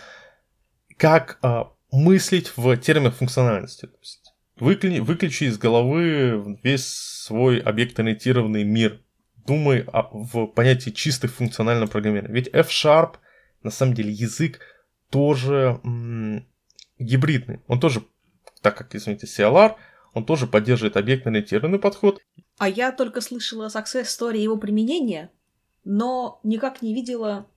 как 0.97 1.39
а, 1.43 1.73
мыслить 1.91 2.53
в 2.57 2.77
терминах 2.77 3.15
функциональности. 3.15 3.87
То 3.87 3.97
есть, 4.01 4.25
Выкли, 4.57 5.01
выключи 5.01 5.45
из 5.45 5.59
головы 5.59 6.59
весь 6.63 6.87
свой 6.87 7.59
объект-ориентированный 7.59 8.63
мир. 8.63 9.01
Думай 9.45 9.81
о, 9.93 10.09
в 10.13 10.47
понятии 10.47 10.91
чистой 10.91 11.27
функционального 11.27 11.91
программирования. 11.91 12.33
Ведь 12.33 12.49
F-Sharp, 12.53 13.17
на 13.65 13.71
самом 13.71 13.95
деле, 13.95 14.13
язык 14.13 14.61
тоже 15.11 15.81
м- 15.83 16.47
гибридный. 17.01 17.63
Он 17.67 17.81
тоже, 17.81 18.05
так 18.63 18.77
как, 18.77 18.95
извините, 18.95 19.27
CLR, 19.27 19.75
он 20.13 20.25
тоже 20.25 20.47
поддерживает 20.47 20.97
объектно-ориентированный 20.97 21.81
подход. 21.81 22.21
А 22.59 22.69
я 22.69 22.93
только 22.93 23.21
слышала 23.21 23.67
success 23.67 24.05
story 24.05 24.39
его 24.39 24.57
применения, 24.57 25.33
но 25.83 26.39
никак 26.45 26.81
не 26.81 26.95
видела, 26.95 27.49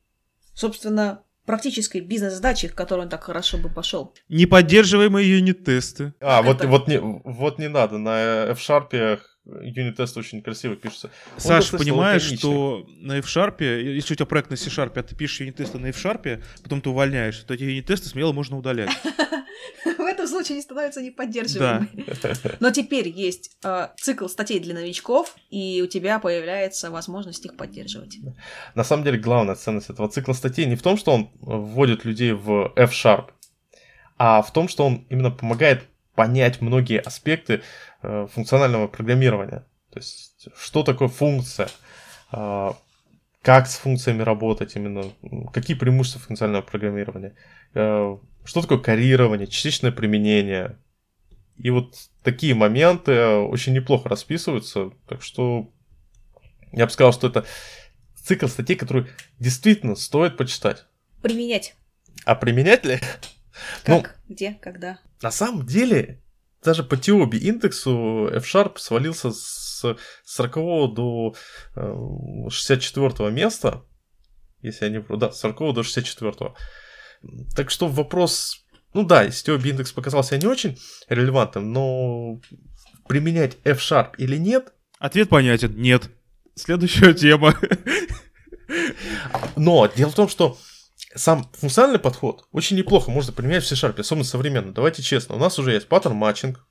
собственно, 0.56 1.22
практической 1.48 2.02
бизнес-задачи, 2.02 2.68
в 2.68 2.76
которую 2.76 3.06
он 3.06 3.10
так 3.10 3.24
хорошо 3.24 3.58
бы 3.58 3.70
пошел. 3.70 4.14
Неподдерживаемые 4.28 5.38
юнит-тесты. 5.38 6.14
А, 6.20 6.44
вот, 6.44 6.64
вот, 6.64 6.88
не, 6.88 7.00
вот 7.00 7.58
не 7.58 7.70
надо, 7.70 7.98
на 7.98 8.48
F-Sharp 8.52 9.20
юнит-тест 9.46 10.18
очень 10.18 10.44
красиво 10.44 10.76
пишется. 10.76 11.10
Саш, 11.38 11.72
понимаешь, 11.72 12.24
что 12.24 12.86
на 13.00 13.18
F-Sharp, 13.20 13.64
если 13.64 14.14
у 14.14 14.16
тебя 14.18 14.26
проект 14.26 14.50
на 14.50 14.58
C-Sharp, 14.58 15.00
а 15.00 15.04
ты 15.04 15.16
пишешь 15.16 15.40
юнит-тесты 15.40 15.80
на 15.80 15.88
F-Sharp, 15.88 16.44
потом 16.62 16.82
ты 16.82 16.90
увольняешь, 16.90 17.38
то 17.40 17.54
эти 17.54 17.64
юнит-тесты 17.64 18.10
смело 18.10 18.34
можно 18.34 18.58
удалять. 18.58 18.92
Этом 20.28 20.40
случае 20.40 20.56
они 20.56 20.62
становятся 20.62 21.02
неподдерживаемыми. 21.02 22.58
Но 22.60 22.72
теперь 22.72 23.08
есть 23.08 23.58
э, 23.64 23.88
цикл 23.98 24.28
статей 24.28 24.60
для 24.60 24.74
новичков, 24.74 25.36
и 25.50 25.82
у 25.82 25.88
тебя 25.88 26.20
появляется 26.20 26.92
возможность 26.92 27.46
их 27.46 27.56
поддерживать. 27.56 28.18
На 28.76 28.84
самом 28.84 29.04
деле, 29.04 29.18
главная 29.18 29.56
ценность 29.56 29.90
этого 29.90 30.10
цикла 30.10 30.34
статей 30.34 30.66
не 30.66 30.76
в 30.76 30.82
том, 30.82 30.98
что 30.98 31.12
он 31.14 31.30
вводит 31.40 32.04
людей 32.04 32.34
в 32.34 32.74
F-Sharp, 32.76 33.30
а 34.18 34.42
в 34.42 34.52
том, 34.52 34.68
что 34.68 34.86
он 34.86 35.06
именно 35.10 35.32
помогает 35.32 35.84
понять 36.14 36.60
многие 36.62 37.00
аспекты 37.00 37.62
э, 38.02 38.28
функционального 38.34 38.88
программирования. 38.88 39.66
То 39.94 40.00
есть, 40.00 40.50
что 40.58 40.84
такое 40.84 41.08
функция, 41.08 41.70
э, 42.34 42.72
как 43.48 43.66
с 43.68 43.78
функциями 43.78 44.24
работать 44.24 44.76
именно, 44.76 45.06
какие 45.54 45.78
преимущества 45.78 46.20
функционального 46.20 46.64
программирования, 46.64 47.34
э, 47.76 48.18
что 48.44 48.62
такое 48.62 48.78
коррирование, 48.78 49.48
частичное 49.48 49.94
применение. 49.94 50.78
И 51.56 51.70
вот 51.70 51.96
такие 52.24 52.54
моменты 52.56 53.18
очень 53.26 53.72
неплохо 53.72 54.10
расписываются, 54.10 54.92
так 55.08 55.22
что 55.22 55.72
я 56.74 56.88
бы 56.88 56.92
сказал, 56.92 57.14
что 57.14 57.28
это 57.28 57.46
цикл 58.22 58.48
статей, 58.48 58.76
который 58.76 59.08
действительно 59.40 59.96
стоит 59.96 60.36
почитать. 60.36 60.84
Применять. 61.22 61.78
А 62.26 62.36
применять 62.36 62.84
ли? 62.84 63.00
Как, 63.86 64.20
ну, 64.28 64.36
где, 64.36 64.58
когда? 64.62 65.00
На 65.22 65.32
самом 65.32 65.66
деле, 65.66 66.22
даже 66.62 66.84
по 66.84 66.98
Тиоби 66.98 67.38
индексу 67.38 68.30
F-Sharp 68.30 68.78
свалился 68.78 69.32
с 69.32 69.67
40 70.26 70.94
до 70.94 71.36
64 72.50 73.08
э, 73.20 73.32
места, 73.32 73.84
если 74.62 74.86
я 74.86 74.92
не 74.92 75.00
вру, 75.00 75.18
да, 75.18 75.32
с 75.32 75.40
40 75.40 75.74
до 75.74 75.84
64. 75.84 76.34
Так 77.56 77.70
что 77.70 77.88
вопрос, 77.88 78.66
ну 78.94 79.04
да, 79.04 79.30
Тиоби 79.30 79.70
индекс 79.70 79.92
показался 79.92 80.38
не 80.38 80.48
очень 80.48 80.78
релевантным, 81.10 81.72
но 81.72 82.40
применять 83.08 83.58
F-Sharp 83.64 84.16
или 84.18 84.38
нет? 84.38 84.74
Ответ 85.00 85.30
понятен, 85.30 85.76
нет. 85.78 86.10
Следующая 86.56 87.14
тема. 87.14 87.56
Но 89.56 89.88
дело 89.88 90.12
в 90.12 90.16
том, 90.16 90.28
что 90.28 90.58
сам 91.16 91.50
функциональный 91.54 92.00
подход 92.00 92.46
очень 92.52 92.78
неплохо 92.78 93.12
можно 93.12 93.34
применять 93.34 93.64
в 93.64 93.68
C-Sharp, 93.68 94.00
особенно 94.00 94.26
современно. 94.26 94.74
Давайте 94.74 95.02
честно, 95.02 95.36
у 95.36 95.40
нас 95.40 95.58
уже 95.60 95.74
есть 95.74 95.88
паттерн 95.88 96.16
матчинг, 96.16 96.66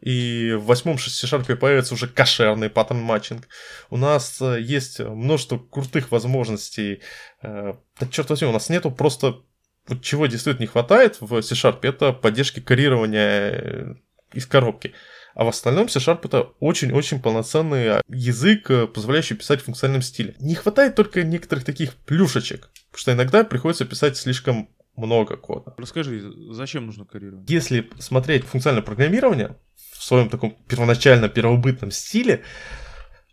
и 0.00 0.52
в 0.52 0.64
восьмом 0.64 0.98
C-Sharp 0.98 1.56
появится 1.56 1.94
уже 1.94 2.08
кошерный 2.08 2.70
паттерн 2.70 3.00
матчинг. 3.00 3.48
У 3.90 3.96
нас 3.96 4.40
э, 4.40 4.60
есть 4.60 5.00
множество 5.00 5.58
крутых 5.58 6.10
возможностей. 6.10 7.00
Э, 7.42 7.74
да 7.98 8.06
черт 8.08 8.30
возьми, 8.30 8.48
у 8.48 8.52
нас 8.52 8.68
нету 8.68 8.90
просто... 8.90 9.42
Вот 9.86 10.02
чего 10.02 10.26
действительно 10.26 10.62
не 10.62 10.66
хватает 10.66 11.18
в 11.20 11.42
C-Sharp, 11.42 11.80
это 11.82 12.12
поддержки 12.12 12.60
коррирования 12.60 13.50
э, 13.50 13.94
из 14.32 14.46
коробки. 14.46 14.92
А 15.34 15.44
в 15.44 15.48
остальном 15.48 15.88
C-Sharp 15.88 16.20
это 16.24 16.52
очень-очень 16.60 17.20
полноценный 17.20 18.00
язык, 18.08 18.70
позволяющий 18.92 19.34
писать 19.34 19.62
в 19.62 19.64
функциональном 19.64 20.02
стиле. 20.02 20.36
Не 20.38 20.54
хватает 20.54 20.94
только 20.94 21.22
некоторых 21.22 21.64
таких 21.64 21.94
плюшечек. 21.94 22.70
Потому 22.90 23.00
что 23.00 23.12
иногда 23.12 23.42
приходится 23.42 23.84
писать 23.84 24.16
слишком 24.16 24.68
много 24.96 25.36
кода. 25.36 25.74
Расскажи, 25.76 26.22
зачем 26.52 26.86
нужно 26.86 27.04
коррирование? 27.04 27.44
Если 27.48 27.90
смотреть 27.98 28.44
функциональное 28.44 28.84
программирование 28.84 29.56
в 30.04 30.06
своем 30.06 30.28
таком 30.28 30.54
первоначально 30.68 31.30
первобытном 31.30 31.90
стиле, 31.90 32.42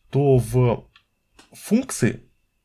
то 0.09 0.37
в 0.37 0.87
функции 1.51 2.23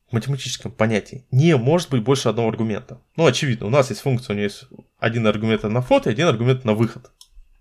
в 0.09 0.13
математическом 0.13 0.71
понятии 0.71 1.27
не 1.29 1.57
может 1.57 1.89
быть 1.89 2.03
больше 2.03 2.29
одного 2.29 2.47
аргумента. 2.47 3.01
Ну, 3.17 3.25
очевидно, 3.25 3.67
у 3.67 3.69
нас 3.69 3.89
есть 3.89 3.99
функция, 3.99 4.33
у 4.33 4.37
нее 4.37 4.45
есть 4.45 4.63
один 4.97 5.27
аргумент 5.27 5.63
на 5.63 5.81
вход 5.81 6.07
и 6.07 6.09
один 6.09 6.27
аргумент 6.27 6.63
на 6.63 6.73
выход. 6.73 7.11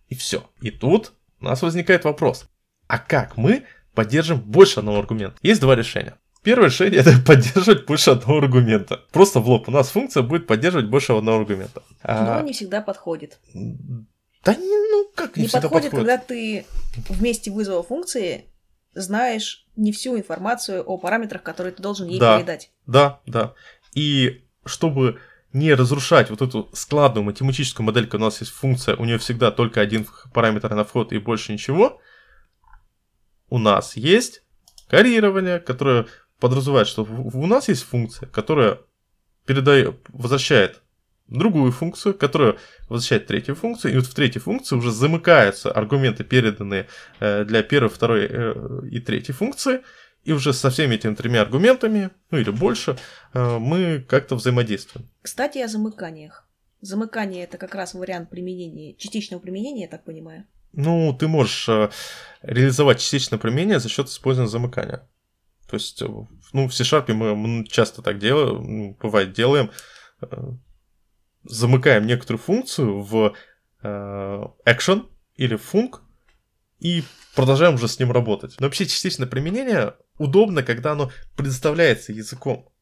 И 0.06 0.14
все. 0.14 0.48
И 0.60 0.70
тут 0.70 1.14
у 1.40 1.46
нас 1.46 1.62
возникает 1.62 2.04
вопрос. 2.04 2.48
А 2.86 3.00
как 3.00 3.36
мы 3.36 3.64
поддержим 3.92 4.38
больше 4.38 4.78
одного 4.78 5.00
аргумента? 5.00 5.36
Есть 5.42 5.60
два 5.60 5.74
решения. 5.74 6.14
Первое 6.44 6.68
решение 6.68 7.00
это 7.00 7.10
поддерживать 7.26 7.86
больше 7.86 8.12
одного 8.12 8.38
аргумента. 8.38 9.00
Просто 9.10 9.40
в 9.40 9.48
лоб. 9.48 9.68
У 9.68 9.72
нас 9.72 9.88
функция 9.88 10.22
будет 10.22 10.46
поддерживать 10.46 10.86
больше 10.86 11.12
одного 11.12 11.40
аргумента. 11.40 11.82
Но 12.04 12.36
а... 12.36 12.42
не 12.42 12.52
всегда 12.52 12.82
подходит. 12.82 13.40
Да 14.46 14.54
не, 14.54 14.90
ну 14.90 15.10
как 15.14 15.36
не, 15.36 15.42
не 15.42 15.48
подходит, 15.48 15.90
подходит, 15.90 15.90
когда 15.90 16.18
ты 16.18 16.64
вместе 17.08 17.50
вызова 17.50 17.82
функции 17.82 18.46
знаешь 18.94 19.66
не 19.76 19.92
всю 19.92 20.16
информацию 20.16 20.82
о 20.82 20.96
параметрах, 20.98 21.42
которые 21.42 21.72
ты 21.72 21.82
должен 21.82 22.08
ей 22.08 22.18
да, 22.18 22.38
передать. 22.38 22.70
Да, 22.86 23.20
да. 23.26 23.54
И 23.94 24.44
чтобы 24.64 25.20
не 25.52 25.74
разрушать 25.74 26.30
вот 26.30 26.42
эту 26.42 26.70
складную 26.72 27.24
математическую 27.24 27.84
модель, 27.84 28.06
когда 28.06 28.26
у 28.26 28.28
нас 28.28 28.40
есть 28.40 28.52
функция, 28.52 28.96
у 28.96 29.04
нее 29.04 29.18
всегда 29.18 29.50
только 29.50 29.80
один 29.80 30.06
параметр 30.32 30.74
на 30.74 30.84
вход 30.84 31.12
и 31.12 31.18
больше 31.18 31.52
ничего, 31.52 32.00
у 33.48 33.58
нас 33.58 33.96
есть 33.96 34.42
коррирование, 34.88 35.60
которое 35.60 36.06
подразумевает, 36.40 36.88
что 36.88 37.04
у 37.04 37.46
нас 37.46 37.68
есть 37.68 37.84
функция, 37.84 38.28
которая 38.28 38.80
передает, 39.46 40.00
возвращает 40.08 40.82
другую 41.28 41.72
функцию, 41.72 42.14
которая 42.14 42.56
возвращает 42.88 43.26
третью 43.26 43.54
функцию, 43.54 43.92
и 43.92 43.96
вот 43.96 44.06
в 44.06 44.14
третьей 44.14 44.40
функции 44.40 44.76
уже 44.76 44.90
замыкаются 44.90 45.72
аргументы, 45.72 46.24
переданные 46.24 46.86
э, 47.20 47.44
для 47.44 47.62
первой, 47.62 47.88
второй 47.88 48.26
э, 48.28 48.80
и 48.90 49.00
третьей 49.00 49.34
функции, 49.34 49.80
и 50.24 50.32
уже 50.32 50.52
со 50.52 50.70
всеми 50.70 50.94
этими 50.94 51.14
тремя 51.14 51.42
аргументами, 51.42 52.10
ну 52.30 52.38
или 52.38 52.50
больше, 52.50 52.96
э, 53.34 53.58
мы 53.58 54.04
как-то 54.08 54.36
взаимодействуем. 54.36 55.08
Кстати, 55.22 55.58
о 55.58 55.68
замыканиях. 55.68 56.48
Замыкание 56.80 57.44
это 57.44 57.58
как 57.58 57.74
раз 57.74 57.94
вариант 57.94 58.30
применения, 58.30 58.94
частичного 58.94 59.40
применения, 59.40 59.82
я 59.82 59.88
так 59.88 60.04
понимаю. 60.04 60.44
Ну, 60.72 61.16
ты 61.18 61.26
можешь 61.26 61.68
реализовать 62.42 63.00
частичное 63.00 63.38
применение 63.38 63.80
за 63.80 63.88
счет 63.88 64.08
использования 64.08 64.50
замыкания. 64.50 65.08
То 65.68 65.74
есть, 65.74 66.02
ну, 66.52 66.68
в 66.68 66.74
C-Sharp 66.74 67.12
мы 67.12 67.66
часто 67.66 68.02
так 68.02 68.18
делаем, 68.18 68.94
бывает 69.00 69.32
делаем, 69.32 69.70
замыкаем 71.48 72.06
некоторую 72.06 72.40
функцию 72.40 73.00
в 73.00 73.34
э, 73.82 74.42
action 74.66 75.08
или 75.34 75.56
функ 75.56 76.02
и 76.78 77.02
продолжаем 77.34 77.74
уже 77.74 77.88
с 77.88 77.98
ним 77.98 78.12
работать. 78.12 78.56
Но 78.58 78.66
вообще 78.66 78.86
частичное 78.86 79.26
применение 79.26 79.94
удобно, 80.18 80.62
когда 80.62 80.92
оно 80.92 81.10
предоставляется 81.36 82.12
языком. 82.12 82.72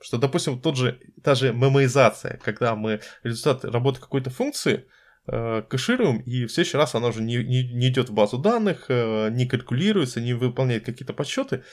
Что, 0.00 0.18
допустим, 0.18 0.60
тот 0.60 0.76
же, 0.76 1.00
та 1.22 1.34
же 1.34 1.52
мемоизация, 1.52 2.38
когда 2.44 2.74
мы 2.74 3.00
результат 3.22 3.64
работы 3.64 4.00
какой-то 4.00 4.30
функции 4.30 4.86
э, 5.26 5.62
кэшируем, 5.62 6.18
и 6.20 6.44
в 6.44 6.52
следующий 6.52 6.76
раз 6.76 6.94
она 6.94 7.08
уже 7.08 7.22
не, 7.22 7.36
не, 7.36 7.72
не 7.72 7.88
идет 7.88 8.10
в 8.10 8.12
базу 8.12 8.38
данных, 8.38 8.86
э, 8.88 9.30
не 9.30 9.46
калькулируется, 9.46 10.20
не 10.20 10.34
выполняет 10.34 10.84
какие-то 10.84 11.14
подсчеты 11.14 11.64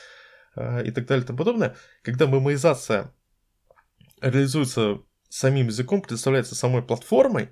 э, 0.55 0.85
и 0.85 0.91
так 0.91 1.07
далее 1.07 1.23
и 1.23 1.27
тому 1.27 1.39
подобное. 1.39 1.75
Когда 2.03 2.25
мемоизация 2.25 3.13
реализуется 4.21 5.01
самим 5.31 5.67
языком, 5.67 6.01
предоставляется 6.01 6.55
самой 6.55 6.83
платформой, 6.83 7.49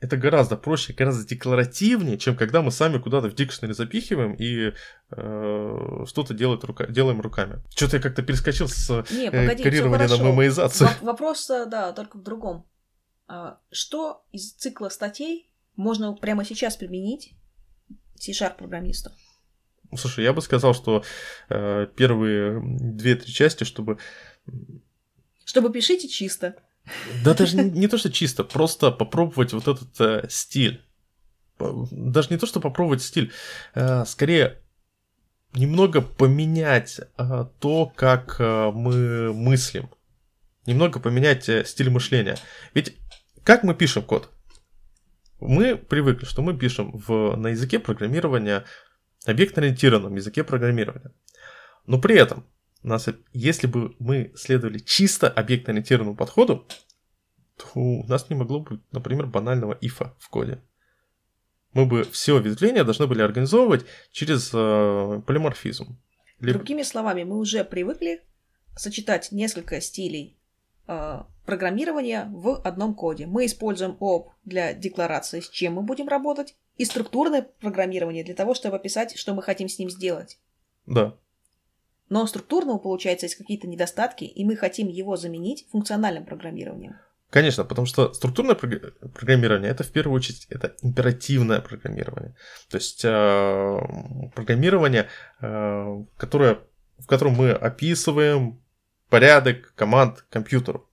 это 0.00 0.16
гораздо 0.16 0.56
проще, 0.56 0.94
гораздо 0.94 1.28
декларативнее, 1.28 2.16
чем 2.16 2.34
когда 2.34 2.62
мы 2.62 2.70
сами 2.70 2.96
куда-то 2.98 3.28
в 3.28 3.34
дикшнере 3.34 3.74
запихиваем 3.74 4.32
и 4.34 4.72
э, 5.10 6.04
что-то 6.06 6.32
делать 6.32 6.64
рука, 6.64 6.86
делаем 6.86 7.20
руками. 7.20 7.62
Что-то 7.76 7.98
я 7.98 8.02
как-то 8.02 8.22
перескочил 8.22 8.66
с 8.66 8.88
Не, 9.10 9.26
э, 9.26 9.30
погоди, 9.30 9.56
всё 9.56 9.62
коррирования 9.64 10.08
на 10.08 10.22
мемоизацию. 10.22 10.88
Во- 11.02 11.06
Вопрос, 11.12 11.50
э, 11.50 11.66
да, 11.66 11.92
только 11.92 12.16
в 12.16 12.22
другом. 12.22 12.66
А, 13.28 13.60
Что 13.70 14.24
из 14.32 14.54
цикла 14.54 14.88
статей 14.88 15.50
можно 15.76 16.14
прямо 16.14 16.46
сейчас 16.46 16.76
применить 16.76 17.34
C-Sharp 18.18 18.56
программисту? 18.56 19.10
Ну, 19.90 19.98
Слушай, 19.98 20.24
я 20.24 20.32
бы 20.32 20.40
сказал, 20.40 20.72
что 20.72 21.04
э, 21.50 21.86
первые 21.94 22.62
две-три 22.62 23.30
части, 23.30 23.64
чтобы... 23.64 23.98
Чтобы 25.44 25.70
пишите 25.70 26.08
чисто. 26.08 26.56
Да 27.24 27.34
даже 27.34 27.56
не, 27.56 27.88
то, 27.88 27.98
что 27.98 28.10
чисто, 28.10 28.44
просто 28.44 28.90
попробовать 28.90 29.52
вот 29.52 29.68
этот 29.68 30.00
э, 30.00 30.26
стиль. 30.28 30.84
Даже 31.58 32.30
не 32.30 32.38
то, 32.38 32.46
что 32.46 32.60
попробовать 32.60 33.02
стиль, 33.02 33.32
э, 33.74 34.04
скорее 34.06 34.62
немного 35.54 36.00
поменять 36.00 37.00
э, 37.18 37.44
то, 37.58 37.92
как 37.94 38.38
мы 38.38 39.32
мыслим. 39.32 39.90
Немного 40.66 41.00
поменять 41.00 41.44
стиль 41.66 41.90
мышления. 41.90 42.36
Ведь 42.74 42.96
как 43.44 43.62
мы 43.62 43.74
пишем 43.74 44.02
код? 44.02 44.30
Мы 45.40 45.76
привыкли, 45.76 46.26
что 46.26 46.42
мы 46.42 46.56
пишем 46.56 46.92
в, 46.92 47.34
на 47.36 47.48
языке 47.48 47.78
программирования, 47.78 48.64
объектно-ориентированном 49.26 50.14
языке 50.14 50.44
программирования. 50.44 51.12
Но 51.86 51.98
при 51.98 52.16
этом, 52.16 52.46
нас, 52.88 53.08
если 53.32 53.66
бы 53.66 53.94
мы 53.98 54.32
следовали 54.36 54.78
чисто 54.78 55.28
объектно-ориентированному 55.28 56.16
подходу, 56.16 56.66
то 57.56 57.66
у 57.74 58.06
нас 58.06 58.30
не 58.30 58.36
могло 58.36 58.60
быть, 58.60 58.80
например, 58.90 59.26
банального 59.26 59.76
ифа 59.80 60.14
в 60.18 60.28
коде. 60.30 60.62
Мы 61.72 61.86
бы 61.86 62.04
все 62.04 62.38
ветвления 62.40 62.84
должны 62.84 63.06
были 63.06 63.22
организовывать 63.22 63.84
через 64.10 64.50
э, 64.52 65.22
полиморфизм. 65.26 65.98
Либо- 66.40 66.58
Другими 66.58 66.82
словами, 66.82 67.22
мы 67.24 67.38
уже 67.38 67.64
привыкли 67.64 68.22
сочетать 68.76 69.30
несколько 69.30 69.80
стилей 69.80 70.38
э, 70.88 71.22
программирования 71.44 72.28
в 72.32 72.60
одном 72.62 72.94
коде. 72.94 73.26
Мы 73.26 73.46
используем 73.46 73.96
ООП 74.00 74.32
для 74.44 74.72
декларации, 74.72 75.40
с 75.40 75.48
чем 75.48 75.74
мы 75.74 75.82
будем 75.82 76.08
работать, 76.08 76.56
и 76.76 76.84
структурное 76.86 77.42
программирование 77.60 78.24
для 78.24 78.34
того, 78.34 78.54
чтобы 78.54 78.76
описать, 78.76 79.16
что 79.16 79.34
мы 79.34 79.42
хотим 79.42 79.68
с 79.68 79.78
ним 79.78 79.90
сделать. 79.90 80.38
Да, 80.86 81.14
Но 82.10 82.26
структурного, 82.26 82.78
получается, 82.78 83.26
есть 83.26 83.36
какие-то 83.36 83.68
недостатки, 83.68 84.24
и 84.24 84.44
мы 84.44 84.56
хотим 84.56 84.88
его 84.88 85.16
заменить 85.16 85.66
функциональным 85.70 86.26
программированием. 86.26 86.96
Конечно, 87.30 87.64
потому 87.64 87.86
что 87.86 88.12
структурное 88.12 88.56
прог- 88.56 88.92
программирование 89.14 89.70
это 89.70 89.84
в 89.84 89.92
первую 89.92 90.16
очередь 90.16 90.46
это 90.50 90.74
императивное 90.82 91.60
программирование. 91.60 92.34
То 92.68 92.78
есть 92.78 93.04
э, 93.04 94.30
программирование, 94.34 95.08
э, 95.40 96.04
которое, 96.16 96.58
в 96.98 97.06
котором 97.06 97.34
мы 97.34 97.52
описываем 97.52 98.60
порядок 99.08 99.72
команд 99.76 100.26
компьютеру. 100.30 100.90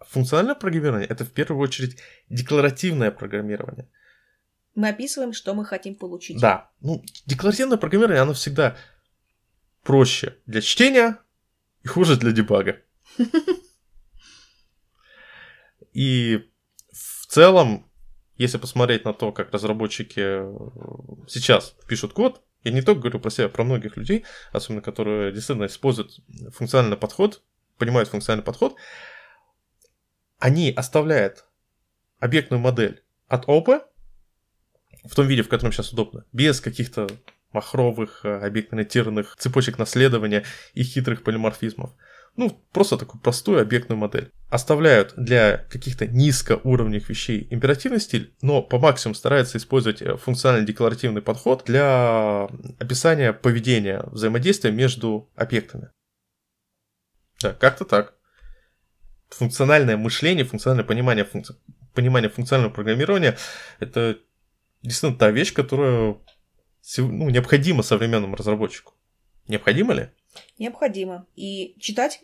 Функциональное 0.00 0.54
программирование 0.54 1.06
это 1.06 1.26
в 1.26 1.30
первую 1.30 1.62
очередь 1.62 1.98
декларативное 2.30 3.10
программирование. 3.10 3.86
Мы 4.74 4.88
описываем, 4.88 5.34
что 5.34 5.52
мы 5.52 5.66
хотим 5.66 5.94
получить. 5.94 6.40
Да, 6.40 6.70
ну, 6.80 7.04
декларативное 7.26 7.76
программирование, 7.76 8.22
оно 8.22 8.32
всегда 8.32 8.76
проще 9.82 10.36
для 10.46 10.60
чтения 10.60 11.18
и 11.82 11.88
хуже 11.88 12.16
для 12.16 12.32
дебага. 12.32 12.80
И 15.92 16.48
в 16.92 17.26
целом, 17.26 17.90
если 18.36 18.58
посмотреть 18.58 19.04
на 19.04 19.12
то, 19.12 19.32
как 19.32 19.52
разработчики 19.52 20.20
э, 20.20 20.56
сейчас 21.28 21.74
пишут 21.88 22.12
код, 22.12 22.42
я 22.62 22.72
не 22.72 22.82
только 22.82 23.00
говорю 23.00 23.20
про 23.20 23.30
себя, 23.30 23.48
про 23.48 23.64
многих 23.64 23.96
людей, 23.96 24.24
особенно 24.52 24.82
которые 24.82 25.32
действительно 25.32 25.66
используют 25.66 26.20
функциональный 26.54 26.96
подход, 26.96 27.42
понимают 27.78 28.08
функциональный 28.08 28.44
подход, 28.44 28.76
они 30.38 30.70
оставляют 30.70 31.46
объектную 32.18 32.60
модель 32.60 33.02
от 33.28 33.48
ОП 33.48 33.82
в 35.04 35.14
том 35.14 35.26
виде, 35.26 35.42
в 35.42 35.48
котором 35.48 35.72
сейчас 35.72 35.92
удобно, 35.92 36.24
без 36.32 36.60
каких-то 36.60 37.08
махровых, 37.52 38.20
э, 38.24 38.46
объектно-ориентированных 38.46 39.36
цепочек 39.36 39.78
наследования 39.78 40.44
и 40.74 40.82
хитрых 40.82 41.22
полиморфизмов. 41.22 41.92
Ну, 42.36 42.50
просто 42.72 42.96
такую 42.96 43.20
простую 43.20 43.60
объектную 43.60 43.98
модель. 43.98 44.32
Оставляют 44.48 45.14
для 45.16 45.58
каких-то 45.68 46.06
низкоуровневых 46.06 47.08
вещей 47.08 47.48
императивный 47.50 48.00
стиль, 48.00 48.34
но 48.40 48.62
по 48.62 48.78
максимуму 48.78 49.14
стараются 49.14 49.58
использовать 49.58 50.00
э, 50.00 50.16
функционально-декларативный 50.16 51.22
подход 51.22 51.64
для 51.66 52.48
описания 52.78 53.32
поведения 53.32 54.04
взаимодействия 54.06 54.70
между 54.70 55.28
объектами. 55.34 55.90
Да, 57.42 57.52
как-то 57.52 57.84
так. 57.84 58.14
Функциональное 59.30 59.96
мышление, 59.96 60.44
функциональное 60.44 60.84
понимание, 60.84 61.24
функци... 61.24 61.56
понимание 61.94 62.30
функционального 62.30 62.72
программирования– 62.72 63.36
это 63.80 64.18
действительно 64.82 65.18
та 65.18 65.30
вещь, 65.30 65.52
которая 65.52 66.16
ну, 66.98 67.30
необходима 67.30 67.82
современному 67.82 68.36
разработчику. 68.36 68.94
Необходимо 69.48 69.94
ли? 69.94 70.08
Необходимо. 70.58 71.26
И 71.36 71.74
читать 71.80 72.22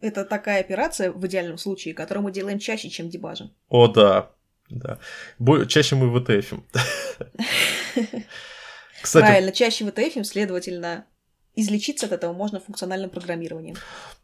это 0.00 0.24
такая 0.24 0.60
операция 0.60 1.10
в 1.10 1.26
идеальном 1.26 1.58
случае, 1.58 1.94
которую 1.94 2.24
мы 2.24 2.32
делаем 2.32 2.58
чаще, 2.58 2.90
чем 2.90 3.08
дебажим. 3.08 3.52
О, 3.68 3.88
да. 3.88 4.30
да. 4.68 4.98
Чаще 5.66 5.96
мы 5.96 6.20
ВТФим. 6.20 6.66
Кстати, 9.02 9.24
Правильно, 9.24 9.52
чаще 9.52 9.90
ВТФ, 9.90 10.26
следовательно, 10.26 11.06
излечиться 11.54 12.06
от 12.06 12.12
этого 12.12 12.32
можно 12.32 12.60
функциональным 12.60 13.10
программированием. 13.10 13.76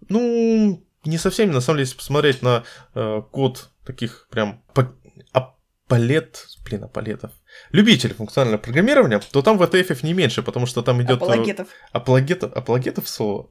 ну, 0.09 0.85
не 1.05 1.19
совсем, 1.19 1.51
на 1.51 1.61
самом 1.61 1.79
деле, 1.79 1.87
если 1.87 1.97
посмотреть 1.97 2.43
на 2.43 2.65
э, 2.95 3.23
код 3.31 3.71
таких 3.85 4.29
прям 4.31 4.63
па- 4.73 4.95
апалет, 5.33 6.47
блин, 6.65 6.85
апалетов, 6.85 7.33
любителей 7.71 8.15
функционального 8.15 8.61
программирования, 8.61 9.21
то 9.31 9.43
там 9.43 9.59
ВТФ 9.59 10.03
не 10.03 10.13
меньше, 10.15 10.43
потому 10.43 10.67
что 10.67 10.83
там 10.83 11.01
идет 11.03 11.23
Апологетов. 11.23 11.69
апологетов, 11.93 12.53
апологетов 12.53 13.09
слово. 13.09 13.51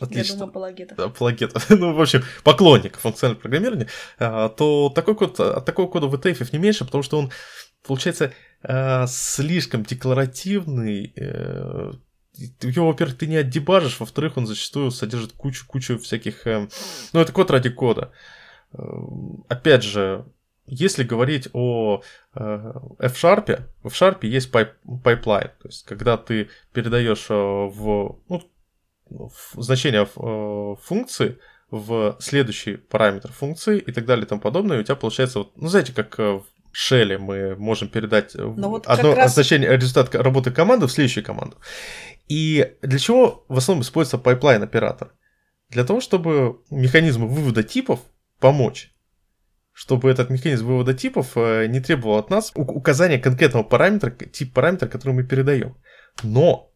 Я 0.00 0.06
Отлично. 0.06 0.34
думаю, 0.36 0.50
апологетов. 0.50 0.98
апологетов, 0.98 1.70
ну, 1.70 1.94
в 1.94 2.00
общем, 2.00 2.22
поклонников 2.44 3.00
функционального 3.00 3.40
программирования, 3.40 3.88
а, 4.18 4.48
то 4.50 4.90
такой 4.94 5.14
код, 5.14 5.40
от 5.40 5.64
такого 5.64 5.88
кода 5.88 6.06
WTF 6.06 6.48
не 6.52 6.58
меньше, 6.58 6.84
потому 6.84 7.02
что 7.02 7.18
он, 7.18 7.30
получается, 7.86 8.32
а, 8.62 9.06
слишком 9.06 9.84
декларативный. 9.84 11.12
э, 11.16 11.92
Его, 12.62 12.86
во-первых, 12.88 13.16
ты 13.18 13.26
не 13.26 13.36
отдебажишь, 13.36 13.98
во-вторых, 13.98 14.36
он 14.36 14.46
зачастую 14.46 14.90
содержит 14.90 15.32
кучу-кучу 15.32 15.98
всяких... 15.98 16.46
э, 16.46 16.68
Ну, 17.12 17.20
это 17.20 17.32
код 17.32 17.50
ради 17.50 17.70
кода. 17.70 18.12
Э, 18.74 18.78
Опять 19.48 19.82
же, 19.84 20.26
если 20.68 21.02
говорить 21.02 21.48
о 21.52 22.02
э, 22.34 22.72
F-Sharp, 23.00 23.62
в 23.82 23.86
F-Sharp 23.88 24.26
есть 24.26 24.50
pipe, 24.50 24.70
pipeline, 25.02 25.48
то 25.60 25.68
есть 25.68 25.84
когда 25.84 26.16
ты 26.16 26.48
передаешь 26.72 27.26
э, 27.30 27.34
в, 27.34 28.20
ну, 28.28 28.42
в 29.10 29.62
значение 29.62 30.02
э, 30.02 30.74
функции 30.82 31.38
в 31.70 32.16
следующий 32.20 32.76
параметр 32.76 33.32
функции 33.32 33.78
и 33.78 33.92
так 33.92 34.04
далее 34.04 34.24
и 34.24 34.28
тому 34.28 34.40
подобное, 34.40 34.76
и 34.76 34.80
у 34.80 34.82
тебя 34.82 34.96
получается, 34.96 35.40
вот, 35.40 35.52
ну, 35.56 35.68
знаете, 35.68 35.92
как 35.92 36.18
в 36.18 36.44
shell 36.72 37.10
е 37.10 37.18
мы 37.18 37.56
можем 37.56 37.88
передать 37.88 38.34
Но 38.34 38.68
вот 38.68 38.86
одно 38.86 39.14
раз- 39.14 39.34
значение, 39.34 39.74
результат 39.74 40.14
работы 40.14 40.50
команды 40.50 40.86
в 40.86 40.92
следующую 40.92 41.24
команду. 41.24 41.56
И 42.28 42.76
для 42.82 42.98
чего 42.98 43.44
в 43.48 43.56
основном 43.56 43.82
используется 43.82 44.18
pipeline 44.18 44.62
оператор? 44.62 45.12
Для 45.70 45.84
того, 45.84 46.00
чтобы 46.00 46.60
механизму 46.70 47.26
вывода 47.26 47.62
типов 47.62 48.00
помочь 48.38 48.92
чтобы 49.78 50.10
этот 50.10 50.28
механизм 50.28 50.66
вывода 50.66 50.92
типов 50.92 51.36
э, 51.36 51.66
не 51.68 51.78
требовал 51.78 52.18
от 52.18 52.30
нас 52.30 52.50
указания 52.56 53.16
конкретного 53.16 53.62
параметра, 53.62 54.10
тип 54.10 54.52
параметра, 54.52 54.88
который 54.88 55.12
мы 55.12 55.22
передаем. 55.22 55.76
Но 56.24 56.72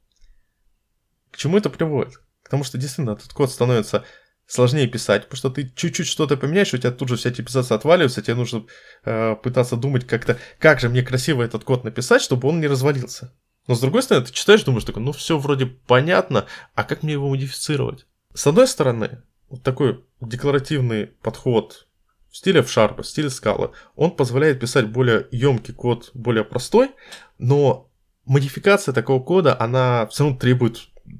к 1.32 1.36
чему 1.36 1.58
это 1.58 1.68
приводит? 1.68 2.20
К 2.44 2.48
тому, 2.48 2.62
что 2.62 2.78
действительно 2.78 3.14
этот 3.14 3.32
код 3.32 3.50
становится 3.50 4.04
сложнее 4.46 4.86
писать, 4.86 5.24
потому 5.24 5.36
что 5.36 5.50
ты 5.50 5.68
чуть-чуть 5.74 6.06
что-то 6.06 6.36
поменяешь, 6.36 6.72
у 6.74 6.78
тебя 6.78 6.92
тут 6.92 7.08
же 7.08 7.16
вся 7.16 7.32
типизация 7.32 7.74
отваливается, 7.74 8.22
тебе 8.22 8.36
нужно 8.36 8.66
э, 9.04 9.34
пытаться 9.34 9.74
думать 9.74 10.06
как-то, 10.06 10.38
как 10.60 10.78
же 10.78 10.88
мне 10.88 11.02
красиво 11.02 11.42
этот 11.42 11.64
код 11.64 11.82
написать, 11.82 12.22
чтобы 12.22 12.48
он 12.48 12.60
не 12.60 12.68
развалился. 12.68 13.34
Но 13.66 13.74
с 13.74 13.80
другой 13.80 14.04
стороны, 14.04 14.26
ты 14.26 14.32
читаешь, 14.32 14.62
думаешь, 14.62 14.84
такой, 14.84 15.02
ну 15.02 15.10
все 15.10 15.38
вроде 15.38 15.66
понятно, 15.66 16.46
а 16.76 16.84
как 16.84 17.02
мне 17.02 17.14
его 17.14 17.28
модифицировать? 17.28 18.06
С 18.32 18.46
одной 18.46 18.68
стороны, 18.68 19.24
вот 19.48 19.64
такой 19.64 20.04
декларативный 20.20 21.06
подход 21.08 21.88
в 22.32 22.36
стиле 22.36 22.60
F-Sharp, 22.60 23.02
в 23.02 23.06
стиле 23.06 23.28
Scala. 23.28 23.72
Он 23.94 24.10
позволяет 24.10 24.58
писать 24.58 24.88
более 24.88 25.28
емкий 25.30 25.74
код, 25.74 26.10
более 26.14 26.44
простой, 26.44 26.90
но 27.38 27.88
модификация 28.24 28.92
такого 28.94 29.22
кода, 29.22 29.56
она 29.60 30.06
все 30.06 30.24
равно 30.24 30.38
требует 30.38 30.78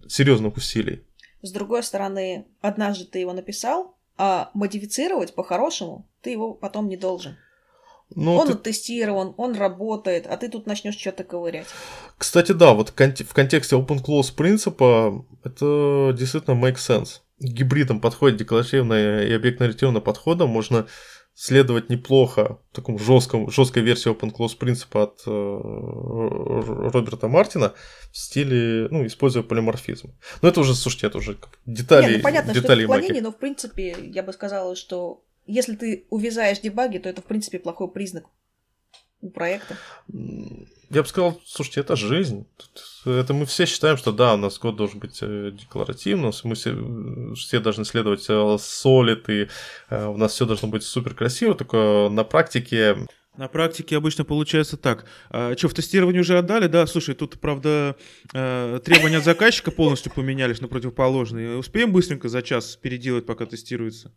серьезных 0.09 0.57
усилий. 0.57 1.05
С 1.43 1.53
другой 1.53 1.83
стороны, 1.83 2.47
однажды 2.61 3.05
ты 3.05 3.19
его 3.19 3.33
написал, 3.33 3.97
а 4.17 4.51
модифицировать 4.55 5.35
по-хорошему 5.35 6.09
ты 6.23 6.31
его 6.31 6.55
потом 6.55 6.89
не 6.89 6.97
должен. 6.97 7.37
Ну, 8.15 8.37
он 8.37 8.47
ты- 8.47 8.53
оттестирован, 8.53 9.35
он 9.37 9.55
работает, 9.55 10.27
а 10.27 10.37
ты 10.37 10.49
тут 10.49 10.67
начнешь 10.67 10.97
что-то 10.99 11.25
ковырять. 11.25 11.67
Кстати, 12.19 12.53
да, 12.53 12.75
вот 12.75 12.91
в 12.91 12.95
конте- 12.95 13.25
в 13.25 13.33
контексте 13.35 13.75
open 13.77 14.03
close 14.05 14.35
принципа 14.35 15.25
это 15.45 16.15
действительно 16.17 16.55
make 16.55 16.77
sense. 16.77 17.21
Гибридом 17.43 18.01
подходит 18.01 18.38
декларативное 18.38 19.26
и 19.26 19.32
объектно-ориентированное 19.32 20.01
подходом 20.01 20.51
можно 20.51 20.86
следовать 21.34 21.88
неплохо 21.88 22.59
такому 22.72 22.99
жесткому, 22.99 23.51
жесткой 23.51 23.82
версии 23.82 24.11
open 24.11 24.32
close 24.32 24.57
принципа 24.57 25.05
от 25.05 25.22
э, 25.26 25.30
Роберта 25.30 27.28
Мартина 27.28 27.72
в 28.11 28.18
стиле, 28.18 28.88
ну, 28.90 29.07
используя 29.07 29.43
полиморфизм. 29.43 30.14
Но 30.43 30.49
это 30.49 30.61
уже, 30.61 30.74
слушайте, 30.74 31.07
это 31.07 31.18
уже 31.18 31.38
детали, 31.64 32.11
Не, 32.12 32.16
ну 32.18 32.22
понятно, 32.22 32.53
что 32.53 32.61
детали 32.61 32.84
это 32.84 32.88
маки. 32.90 33.01
отклонение, 33.01 33.22
но 33.22 33.32
в 33.32 33.38
принципе 33.38 33.97
я 33.99 34.22
бы 34.22 34.32
сказала, 34.32 34.76
что 34.76 35.24
если 35.47 35.74
ты 35.74 36.07
увязаешь 36.11 36.61
дебаги, 36.61 36.99
то 36.99 37.09
это 37.09 37.22
в 37.22 37.24
принципе 37.24 37.59
плохой 37.59 37.90
признак 37.90 38.24
у 39.23 39.31
проекта. 39.31 39.79
Я 40.91 41.03
бы 41.03 41.09
сказал, 41.09 41.41
слушайте, 41.47 41.81
это 41.81 41.97
жизнь. 41.97 42.47
Это 43.07 43.33
мы 43.33 43.47
все 43.47 43.64
считаем, 43.64 43.97
что 43.97 44.12
да, 44.12 44.35
у 44.35 44.37
нас 44.37 44.59
код 44.59 44.77
должен 44.77 44.99
быть 44.99 45.18
э, 45.23 45.51
декларативным, 45.53 46.33
мы 46.45 46.55
все, 46.55 46.73
э, 46.73 47.35
все 47.35 47.61
должны 47.61 47.87
следовать 47.87 48.29
э, 48.29 48.33
solid, 48.33 49.25
и 49.29 49.49
э, 49.89 50.07
у 50.07 50.18
нас 50.18 50.33
все 50.33 50.45
должно 50.45 50.68
быть 50.68 50.83
супер 50.83 51.14
красиво, 51.14 51.55
только 51.55 52.09
на 52.11 52.25
практике 52.25 53.07
На 53.39 53.49
практике 53.49 53.97
обычно 53.97 54.25
получается 54.25 54.77
так. 54.77 55.07
что, 55.31 55.68
в 55.68 55.75
тестировании 55.75 56.20
уже 56.20 56.37
отдали? 56.37 56.66
Да, 56.66 56.87
слушай, 56.87 57.14
тут, 57.14 57.41
правда, 57.41 57.97
э, 58.35 58.81
требования 58.85 59.18
от 59.18 59.25
заказчика 59.25 59.70
полностью 59.70 60.12
поменялись 60.12 60.61
на 60.61 60.68
противоположные. 60.68 61.57
Успеем 61.57 61.93
быстренько 61.93 62.29
за 62.29 62.43
час 62.43 62.77
переделать, 62.77 63.25
пока 63.25 63.47
тестируется? 63.47 64.12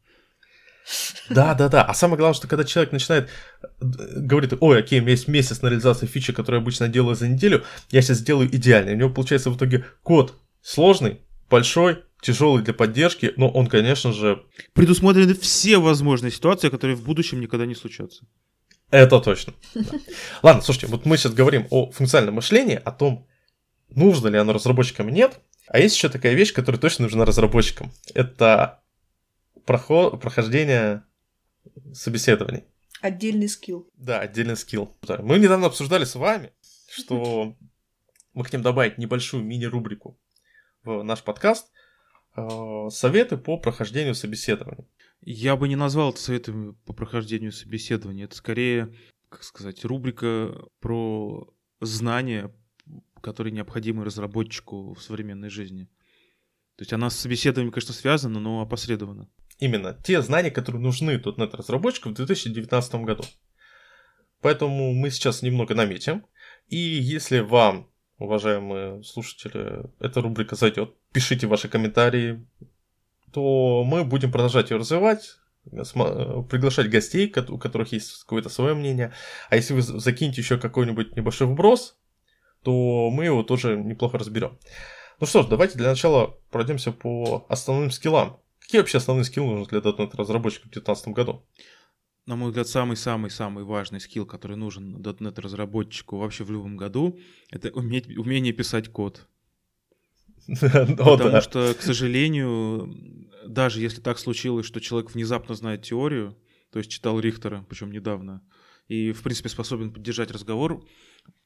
Да, 1.29 1.53
да, 1.55 1.69
да. 1.69 1.83
А 1.83 1.93
самое 1.93 2.17
главное, 2.17 2.36
что 2.36 2.47
когда 2.47 2.63
человек 2.63 2.91
начинает 2.91 3.29
э, 3.61 3.67
говорит, 3.81 4.53
ой, 4.59 4.79
окей, 4.79 4.99
у 4.99 5.01
меня 5.01 5.11
есть 5.11 5.27
месяц 5.27 5.61
на 5.61 5.67
реализацию 5.67 6.07
фичи, 6.07 6.33
которую 6.33 6.59
я 6.59 6.61
обычно 6.61 6.88
делаю 6.88 7.15
за 7.15 7.27
неделю, 7.27 7.63
я 7.89 8.01
сейчас 8.01 8.17
сделаю 8.17 8.53
идеально. 8.55 8.91
У 8.91 8.95
него 8.95 9.09
получается 9.09 9.49
в 9.49 9.57
итоге 9.57 9.86
код 10.03 10.36
сложный, 10.61 11.21
большой, 11.49 12.03
тяжелый 12.21 12.63
для 12.63 12.73
поддержки, 12.73 13.33
но 13.38 13.49
он, 13.49 13.67
конечно 13.67 14.13
же, 14.13 14.43
Предусмотрены 14.73 15.33
все 15.33 15.77
возможные 15.77 16.31
ситуации, 16.31 16.69
которые 16.69 16.95
в 16.95 17.03
будущем 17.03 17.39
никогда 17.39 17.65
не 17.65 17.75
случатся. 17.75 18.25
Это 18.91 19.19
точно. 19.19 19.53
Да. 19.73 19.81
Ладно, 20.43 20.61
слушайте, 20.61 20.88
вот 20.88 21.05
мы 21.05 21.17
сейчас 21.17 21.33
говорим 21.33 21.67
о 21.69 21.91
функциональном 21.91 22.36
мышлении, 22.36 22.79
о 22.83 22.91
том, 22.91 23.27
нужно 23.89 24.27
ли 24.27 24.38
оно 24.38 24.53
разработчикам, 24.53 25.09
нет. 25.09 25.39
А 25.67 25.79
есть 25.79 25.95
еще 25.95 26.09
такая 26.09 26.33
вещь, 26.33 26.53
которая 26.53 26.79
точно 26.79 27.03
нужна 27.03 27.25
разработчикам. 27.25 27.91
Это 28.13 28.81
проход, 29.66 30.22
прохождение 30.22 31.03
собеседований. 31.93 32.63
Отдельный 33.01 33.49
скилл. 33.49 33.89
Да, 33.95 34.22
отдельный 34.22 34.55
скилл. 34.55 34.95
Мы 35.20 35.39
недавно 35.39 35.68
обсуждали 35.68 36.05
с 36.05 36.16
вами, 36.16 36.53
что 36.89 37.55
мы 38.34 38.43
хотим 38.43 38.61
добавить 38.61 38.97
небольшую 38.97 39.43
мини-рубрику 39.43 40.20
в 40.84 41.03
наш 41.03 41.24
подкаст 41.24 41.72
э, 42.36 42.88
советы 42.89 43.38
по 43.38 43.57
прохождению 43.57 44.16
собеседований. 44.16 44.88
Я 45.22 45.55
бы 45.55 45.68
не 45.68 45.76
назвал 45.76 46.11
это 46.11 46.20
советами 46.20 46.76
по 46.86 46.93
прохождению 46.93 47.51
собеседования. 47.51 48.26
Это 48.26 48.36
скорее, 48.36 48.95
как 49.30 49.43
сказать, 49.43 49.84
рубрика 49.84 50.53
про 50.80 51.51
знания, 51.82 52.53
которые 53.22 53.51
необходимы 53.53 54.05
разработчику 54.05 54.93
в 54.93 55.01
современной 55.01 55.49
жизни. 55.49 55.86
То 56.76 56.82
есть 56.82 56.93
она 56.93 57.09
с 57.09 57.18
собеседованием, 57.18 57.72
конечно, 57.72 57.93
связана, 57.93 58.39
но 58.39 58.61
опосредованно. 58.61 59.30
Именно 59.60 59.93
те 60.03 60.22
знания, 60.22 60.51
которые 60.51 60.82
нужны 60.82 61.12
.NET 61.12 61.56
разработчикам 61.56 62.14
в 62.14 62.16
2019 62.16 62.95
году. 62.95 63.24
Поэтому 64.41 64.93
мы 64.93 65.10
сейчас 65.10 65.41
немного 65.41 65.74
наметим. 65.76 66.26
И 66.68 66.78
если 66.78 67.39
вам, 67.39 67.89
уважаемые 68.18 69.03
слушатели, 69.03 69.89
эта 69.99 70.22
рубрика 70.22 70.56
зайдет, 70.56 70.93
пишите 71.14 71.47
ваши 71.47 71.70
комментарии, 71.70 72.45
то 73.32 73.84
мы 73.86 74.03
будем 74.03 74.32
продолжать 74.32 74.72
ее 74.72 74.78
развивать, 74.78 75.38
приглашать 75.64 76.89
гостей, 76.89 77.34
у 77.49 77.58
которых 77.58 77.91
есть 77.91 78.24
какое-то 78.24 78.49
свое 78.49 78.76
мнение. 78.76 79.14
А 79.49 79.56
если 79.56 79.74
вы 79.74 79.82
за- 79.82 79.99
закинете 79.99 80.41
еще 80.41 80.58
какой-нибудь 80.58 81.16
небольшой 81.16 81.47
вброс, 81.47 81.97
то 82.64 83.10
мы 83.10 83.26
его 83.26 83.43
тоже 83.43 83.78
неплохо 83.78 84.18
разберем. 84.18 84.60
Ну 85.20 85.28
что 85.28 85.43
ж, 85.43 85.47
давайте 85.47 85.78
для 85.78 85.89
начала 85.89 86.38
пройдемся 86.51 86.91
по 86.91 87.45
основным 87.49 87.89
скиллам. 87.89 88.39
Какие 88.66 88.82
вообще 88.82 88.97
основные 88.97 89.26
скиллы 89.26 89.53
нужны 89.53 89.80
для 89.80 89.91
.NET 89.91 90.16
разработчика 90.16 90.68
в 90.68 90.72
2019 90.72 91.09
году? 91.09 91.45
На 92.26 92.36
мой 92.36 92.49
взгляд, 92.49 92.68
самый-самый-самый 92.68 93.63
важный 93.63 93.99
скилл, 93.99 94.26
который 94.26 94.57
нужен 94.57 94.97
.NET 94.97 95.39
разработчику 95.39 96.18
вообще 96.18 96.43
в 96.43 96.49
любом 96.49 96.76
году, 96.76 97.20
это 97.51 97.70
уметь, 97.70 98.07
умение 98.18 98.53
писать 98.53 98.89
код. 98.89 99.28
Потому 100.47 101.41
что, 101.41 101.76
к 101.76 101.82
сожалению, 101.84 102.91
даже 103.47 103.82
если 103.82 104.01
так 104.01 104.18
случилось, 104.18 104.66
что 104.66 104.82
человек 104.82 105.11
внезапно 105.11 105.53
знает 105.53 105.84
теорию, 105.84 106.36
то 106.72 106.80
есть 106.80 106.89
читал 106.89 107.20
Рихтера, 107.20 107.63
причем 107.70 107.91
недавно, 107.91 108.41
и, 108.88 109.11
в 109.11 109.22
принципе, 109.22 109.49
способен 109.49 109.93
поддержать 109.93 110.32
разговор 110.32 110.84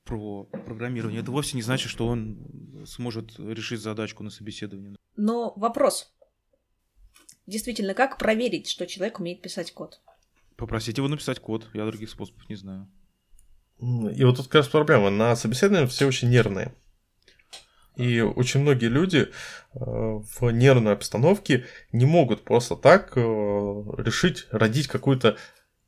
про 0.06 0.46
программирование, 0.46 1.22
это 1.22 1.32
вовсе 1.32 1.58
не 1.58 1.64
значит, 1.64 1.90
что 1.90 2.08
он 2.08 2.86
сможет 2.86 3.38
решить 3.38 3.82
задачку 3.82 4.24
на 4.24 4.30
собеседовании. 4.30 4.96
Но 5.18 5.54
вопрос. 5.58 6.14
Действительно, 7.50 7.96
как 7.96 8.20
проверить, 8.20 8.70
что 8.70 8.86
человек 8.86 9.20
умеет 9.20 9.42
писать 9.42 9.72
код? 9.72 10.00
Попросить 10.56 10.98
его 10.98 11.08
написать 11.08 11.40
код, 11.40 11.68
я 11.74 11.84
других 11.88 12.12
способов 12.12 12.48
не 12.48 12.56
знаю. 12.56 12.88
И 13.80 14.24
вот 14.24 14.38
тут 14.38 14.46
как 14.46 14.56
раз 14.56 14.68
проблема. 14.68 15.10
На 15.10 15.36
собеседовании 15.36 15.88
все 15.88 16.06
очень 16.06 16.30
нервные. 16.30 16.76
И 17.96 18.22
очень 18.22 18.60
многие 18.60 18.86
люди 18.86 19.30
э, 19.74 19.80
в 19.80 20.52
нервной 20.52 20.94
обстановке 20.94 21.66
не 21.92 22.06
могут 22.06 22.44
просто 22.44 22.76
так 22.76 23.14
э, 23.18 23.20
решить, 23.20 24.46
родить 24.52 24.88
какое-то 24.88 25.36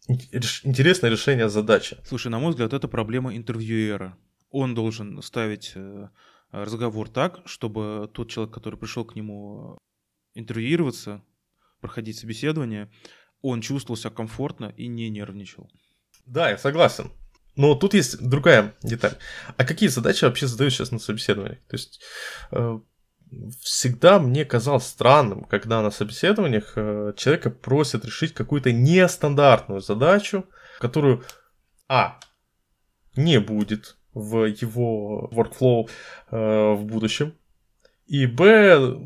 интересное 0.08 1.12
решение 1.12 1.48
задачи. 1.48 1.98
Слушай, 2.06 2.30
на 2.30 2.40
мой 2.40 2.50
взгляд, 2.52 2.74
это 2.74 2.88
проблема 2.88 3.38
интервьюера. 3.38 4.18
Он 4.50 4.74
должен 4.74 5.22
ставить 5.22 5.74
э, 5.76 6.08
разговор 6.52 7.08
так, 7.08 7.42
чтобы 7.46 8.10
тот 8.12 8.32
человек, 8.32 8.52
который 8.52 8.80
пришел 8.80 9.06
к 9.06 9.16
нему 9.16 9.78
интервьюироваться, 10.34 11.22
проходить 11.82 12.18
собеседование, 12.18 12.92
он 13.42 13.62
чувствовал 13.62 13.98
себя 13.98 14.12
комфортно 14.12 14.74
и 14.78 14.88
не 14.88 15.10
нервничал. 15.10 15.70
Да, 16.26 16.50
я 16.50 16.58
согласен. 16.58 17.12
Но 17.56 17.76
тут 17.76 17.94
есть 17.94 18.22
другая 18.22 18.76
деталь. 18.82 19.18
А 19.58 19.66
какие 19.66 19.90
задачи 19.90 20.24
вообще 20.24 20.48
задают 20.48 20.74
сейчас 20.74 20.92
на 20.92 21.00
собеседованиях? 21.00 21.60
То 21.68 21.76
есть 21.76 22.02
э, 22.52 22.80
всегда 23.62 24.20
мне 24.20 24.46
казалось 24.46 24.86
странным, 24.86 25.44
когда 25.44 25.82
на 25.82 25.92
собеседованиях 25.92 26.74
э, 26.76 27.14
человека 27.18 27.50
просят 27.50 28.06
решить 28.06 28.34
какую-то 28.34 28.72
нестандартную 28.72 29.82
задачу, 29.82 30.46
которую, 30.80 31.24
а, 31.90 32.20
не 33.16 33.40
будет 33.40 33.98
в 34.14 34.46
его 34.46 35.30
workflow 35.34 35.90
э, 36.32 36.74
в 36.74 36.86
будущем, 36.86 37.36
и 38.12 38.26
б, 38.26 38.98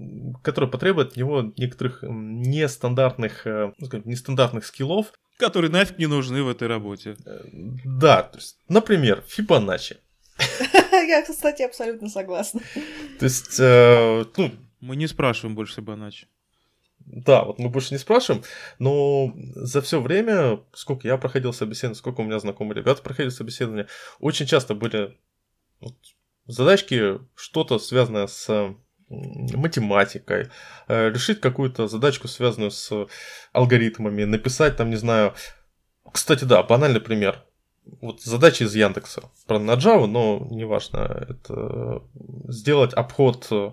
которая 0.44 0.72
потребует 0.72 1.10
от 1.12 1.16
него 1.16 1.54
некоторых 1.58 2.00
нестандартных, 2.02 3.46
э, 3.46 3.72
ну, 3.78 3.86
скажем, 3.86 4.10
нестандартных 4.10 4.66
скиллов, 4.66 5.14
Которые 5.38 5.70
нафиг 5.70 6.00
не 6.00 6.08
нужны 6.08 6.42
в 6.42 6.50
этой 6.50 6.68
работе. 6.68 7.16
Э, 7.24 7.42
Да, 7.84 8.24
то 8.24 8.40
есть, 8.40 8.58
например, 8.68 9.24
Фибоначчи. 9.28 9.98
Я, 10.92 11.22
кстати, 11.22 11.62
абсолютно 11.62 12.10
согласна. 12.10 12.62
То 13.20 13.26
есть, 13.26 13.60
э, 13.60 14.26
ну, 14.38 14.52
Мы 14.80 14.96
не 14.96 15.06
спрашиваем 15.06 15.56
больше 15.56 15.76
Фибоначчи. 15.76 16.26
да, 17.00 17.44
вот 17.44 17.60
мы 17.60 17.70
больше 17.70 17.94
не 17.94 18.00
спрашиваем, 18.00 18.44
но 18.80 19.34
за 19.36 19.82
все 19.84 20.02
время, 20.02 20.62
сколько 20.74 21.08
я 21.08 21.18
проходил 21.18 21.54
собеседование, 21.54 22.00
сколько 22.00 22.22
у 22.22 22.24
меня 22.24 22.40
знакомые 22.40 22.78
ребята 22.78 23.04
проходили 23.04 23.30
собеседование, 23.30 23.88
очень 24.20 24.48
часто 24.48 24.74
были 24.74 25.16
вот 25.80 25.94
задачки, 26.48 27.20
что-то 27.36 27.78
связанное 27.78 28.26
с 28.26 28.76
математикой, 29.10 30.50
э, 30.88 31.10
решить 31.10 31.40
какую-то 31.42 31.88
задачку, 31.88 32.28
связанную 32.28 32.72
с 32.72 33.08
алгоритмами, 33.54 34.24
написать 34.24 34.78
там, 34.78 34.90
не 34.90 34.96
знаю... 34.98 35.34
Кстати, 36.12 36.44
да, 36.46 36.64
банальный 36.64 37.02
пример. 37.02 37.44
Вот 38.02 38.22
задача 38.22 38.64
из 38.64 38.76
Яндекса. 38.76 39.24
Правда, 39.48 39.66
на 39.66 39.72
Java, 39.80 40.08
но 40.08 40.48
неважно. 40.50 41.28
Это 41.30 42.04
сделать 42.48 42.94
обход, 42.94 43.48
э, 43.52 43.72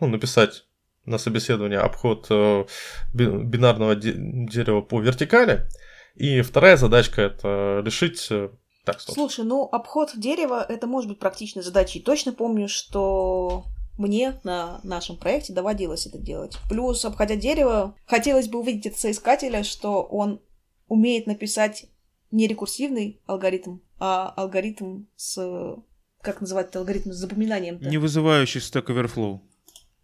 ну, 0.00 0.06
написать 0.06 0.64
на 1.04 1.18
собеседование 1.18 1.80
обход 1.80 2.26
э, 2.30 2.64
би- 3.12 3.26
бинарного 3.44 3.94
де- 3.96 4.14
дерева 4.16 4.80
по 4.82 5.00
вертикали 5.00 5.66
И 6.14 6.40
вторая 6.42 6.76
задачка 6.76 7.22
это 7.22 7.82
решить... 7.84 8.28
э, 8.30 8.50
Так, 8.84 9.00
стоп. 9.00 9.14
Слушай, 9.16 9.44
ну 9.44 9.68
обход 9.72 10.12
дерева 10.16 10.64
это 10.66 10.86
может 10.86 11.08
быть 11.10 11.18
практичной 11.18 11.62
задачей. 11.62 12.00
Точно 12.00 12.32
помню, 12.32 12.68
что 12.68 13.64
мне 13.98 14.40
на 14.44 14.80
нашем 14.84 15.16
проекте 15.16 15.52
доводилось 15.52 16.06
это 16.06 16.18
делать. 16.18 16.56
Плюс, 16.68 17.04
обходя 17.04 17.36
дерево, 17.36 17.94
хотелось 18.06 18.48
бы 18.48 18.58
увидеть 18.60 18.86
от 18.94 18.98
соискателя, 18.98 19.62
что 19.62 20.02
он 20.02 20.40
умеет 20.88 21.26
написать 21.26 21.86
не 22.30 22.46
рекурсивный 22.46 23.20
алгоритм, 23.26 23.78
а 23.98 24.28
алгоритм 24.36 25.04
с... 25.16 25.76
Как 26.22 26.40
называть 26.40 26.68
это 26.68 26.78
алгоритм 26.78 27.10
с 27.12 27.16
запоминанием? 27.16 27.78
Не 27.80 27.98
вызывающий 27.98 28.60
Stack 28.60 28.86
Overflow. 28.86 29.40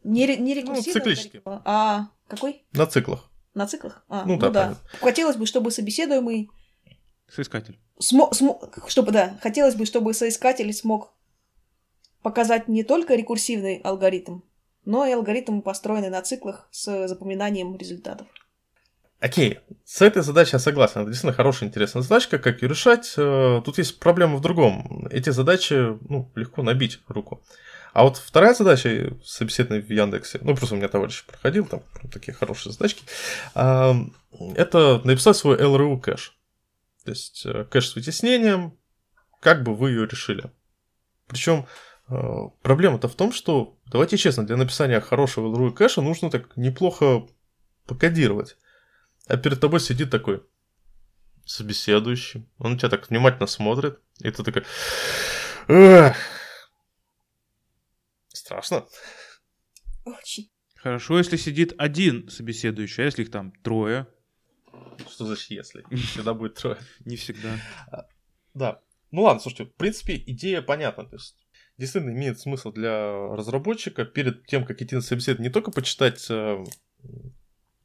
Не, 0.04 0.36
не 0.36 0.54
рекурсивный 0.54 0.92
циклический. 0.92 1.40
алгоритм, 1.44 1.62
а 1.64 2.08
какой? 2.26 2.64
На 2.72 2.86
циклах. 2.86 3.30
На 3.54 3.66
циклах? 3.66 4.04
А, 4.08 4.24
Ну 4.24 4.34
ну, 4.34 4.40
да, 4.40 4.50
да. 4.50 4.62
понятно. 4.64 4.88
Хотелось 5.00 5.36
бы, 5.36 5.46
чтобы 5.46 5.70
собеседуемый 5.70 6.50
Соискатель. 7.28 7.78
смо- 8.00 8.30
смо- 8.32 8.88
чтобы, 8.88 9.12
да, 9.12 9.38
хотелось 9.42 9.74
бы, 9.74 9.84
чтобы 9.86 10.12
соискатель 10.14 10.72
смог 10.72 11.12
показать 12.22 12.68
не 12.68 12.82
только 12.82 13.14
рекурсивный 13.14 13.80
алгоритм, 13.84 14.40
но 14.84 15.06
и 15.06 15.12
алгоритм, 15.12 15.60
построенный 15.60 16.10
на 16.10 16.22
циклах 16.22 16.68
с 16.70 17.08
запоминанием 17.08 17.76
результатов. 17.76 18.26
Окей, 19.20 19.58
с 19.84 20.00
этой 20.00 20.22
задачей 20.22 20.52
я 20.54 20.58
согласен. 20.60 21.00
Это 21.00 21.10
действительно 21.10 21.32
хорошая, 21.32 21.68
интересная 21.68 22.02
задачка. 22.02 22.38
Как 22.38 22.62
ее 22.62 22.68
решать? 22.68 23.14
Э, 23.16 23.60
Тут 23.64 23.78
есть 23.78 23.98
проблема 23.98 24.36
в 24.36 24.40
другом. 24.40 25.08
Эти 25.10 25.30
задачи 25.30 25.98
ну, 26.08 26.30
легко 26.36 26.62
набить 26.62 27.00
руку. 27.08 27.42
А 27.92 28.04
вот 28.04 28.16
вторая 28.16 28.54
задача 28.54 29.12
собеседования 29.24 29.84
в 29.84 29.90
Яндексе, 29.90 30.38
ну 30.42 30.54
просто 30.54 30.76
у 30.76 30.78
меня 30.78 30.88
товарищ 30.88 31.24
проходил, 31.24 31.66
там 31.66 31.82
такие 32.12 32.32
хорошие 32.32 32.72
задачки, 32.72 33.02
это 33.54 35.00
написать 35.02 35.36
свой 35.36 35.56
LRU 35.56 35.98
кэш. 35.98 36.38
То 37.04 37.10
есть 37.10 37.44
э, 37.44 37.64
кэш 37.64 37.88
с 37.88 37.96
вытеснением, 37.96 38.78
как 39.40 39.64
бы 39.64 39.74
вы 39.74 39.90
ее 39.90 40.06
решили. 40.06 40.44
Причем 41.26 41.66
проблема-то 42.62 43.08
в 43.08 43.14
том, 43.14 43.32
что, 43.32 43.78
давайте 43.86 44.16
честно, 44.16 44.46
для 44.46 44.56
написания 44.56 45.00
хорошего 45.00 45.54
LRU 45.54 45.72
кэша 45.72 46.00
нужно 46.00 46.30
так 46.30 46.56
неплохо 46.56 47.26
покодировать. 47.86 48.56
А 49.26 49.36
перед 49.36 49.60
тобой 49.60 49.80
сидит 49.80 50.10
такой 50.10 50.42
собеседующий. 51.44 52.48
Он 52.58 52.78
тебя 52.78 52.88
так 52.88 53.08
внимательно 53.08 53.46
смотрит. 53.46 54.00
И 54.20 54.30
ты 54.30 54.42
такой... 54.42 54.64
«Эх». 55.68 56.16
Страшно. 58.28 58.86
Очень. 60.04 60.50
Хорошо, 60.76 61.18
если 61.18 61.36
сидит 61.36 61.74
один 61.76 62.30
собеседующий, 62.30 63.02
а 63.02 63.06
если 63.06 63.22
их 63.22 63.30
там 63.30 63.52
трое? 63.62 64.06
Что 65.10 65.26
значит 65.26 65.50
если? 65.50 65.84
Всегда 65.94 66.34
будет 66.34 66.54
трое. 66.54 66.78
Не 67.00 67.16
всегда. 67.16 67.58
Да. 68.54 68.80
Ну 69.10 69.22
ладно, 69.22 69.40
слушайте, 69.40 69.64
в 69.64 69.74
принципе, 69.74 70.16
идея 70.16 70.62
понятна. 70.62 71.04
То 71.04 71.16
есть, 71.16 71.36
действительно 71.78 72.12
имеет 72.12 72.38
смысл 72.40 72.72
для 72.72 73.12
разработчика 73.34 74.04
перед 74.04 74.46
тем, 74.46 74.66
как 74.66 74.82
идти 74.82 74.94
на 74.94 75.00
собеседование, 75.00 75.48
не 75.48 75.52
только 75.52 75.70
почитать 75.70 76.26
э, 76.28 76.64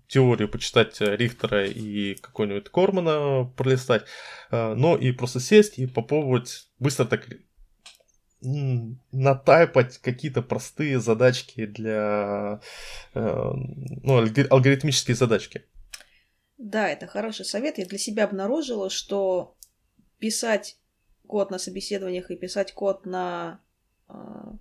теорию, 0.08 0.50
почитать 0.50 1.00
э, 1.02 1.16
Рихтера 1.16 1.66
и 1.66 2.16
какой-нибудь 2.16 2.70
Кормана 2.70 3.46
пролистать, 3.56 4.06
э, 4.52 4.74
но 4.74 4.98
и 4.98 5.12
просто 5.12 5.40
сесть 5.40 5.78
и 5.80 5.88
попробовать 5.88 6.68
быстро 6.80 7.06
так 7.06 7.28
натайпать 8.42 10.00
какие-то 10.00 10.42
простые 10.42 11.00
задачки 11.00 11.66
для... 11.66 12.60
э, 13.14 13.20
ну, 13.22 14.22
алгори- 14.22 14.48
алгоритмические 14.50 15.16
задачки. 15.16 15.64
Да, 16.58 16.90
это 16.90 17.08
хороший 17.08 17.46
совет. 17.46 17.78
Я 17.78 17.86
для 17.86 17.98
себя 17.98 18.26
обнаружила, 18.26 18.90
что 18.90 19.56
писать 20.20 20.78
код 21.26 21.52
на 21.52 21.58
собеседованиях 21.58 22.32
и 22.32 22.36
писать 22.36 22.74
код 22.74 23.06
на, 23.06 23.62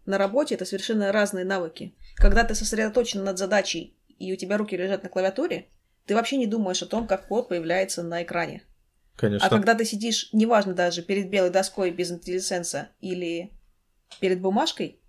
на 0.07 0.19
работе 0.19 0.55
это 0.55 0.65
совершенно 0.65 1.13
разные 1.13 1.45
навыки. 1.45 1.95
Когда 2.17 2.45
ты 2.45 2.55
сосредоточен 2.55 3.25
над 3.25 3.39
задачей 3.39 3.97
и 4.19 4.33
у 4.33 4.37
тебя 4.37 4.59
руки 4.59 4.77
лежат 4.77 5.03
на 5.03 5.09
клавиатуре, 5.09 5.69
ты 6.07 6.15
вообще 6.15 6.37
не 6.37 6.47
думаешь 6.47 6.83
о 6.83 6.87
том, 6.87 7.07
как 7.07 7.29
код 7.29 7.49
появляется 7.49 8.03
на 8.03 8.23
экране. 8.23 8.65
Конечно. 9.17 9.47
А 9.47 9.51
когда 9.51 9.75
ты 9.75 9.85
сидишь, 9.85 10.31
неважно 10.33 10.75
даже 10.75 11.03
перед 11.03 11.29
белой 11.29 11.51
доской 11.51 11.91
без 11.91 12.13
IntelliSense 12.13 12.87
или 13.01 13.53
перед 14.21 14.41
бумажкой, 14.41 15.01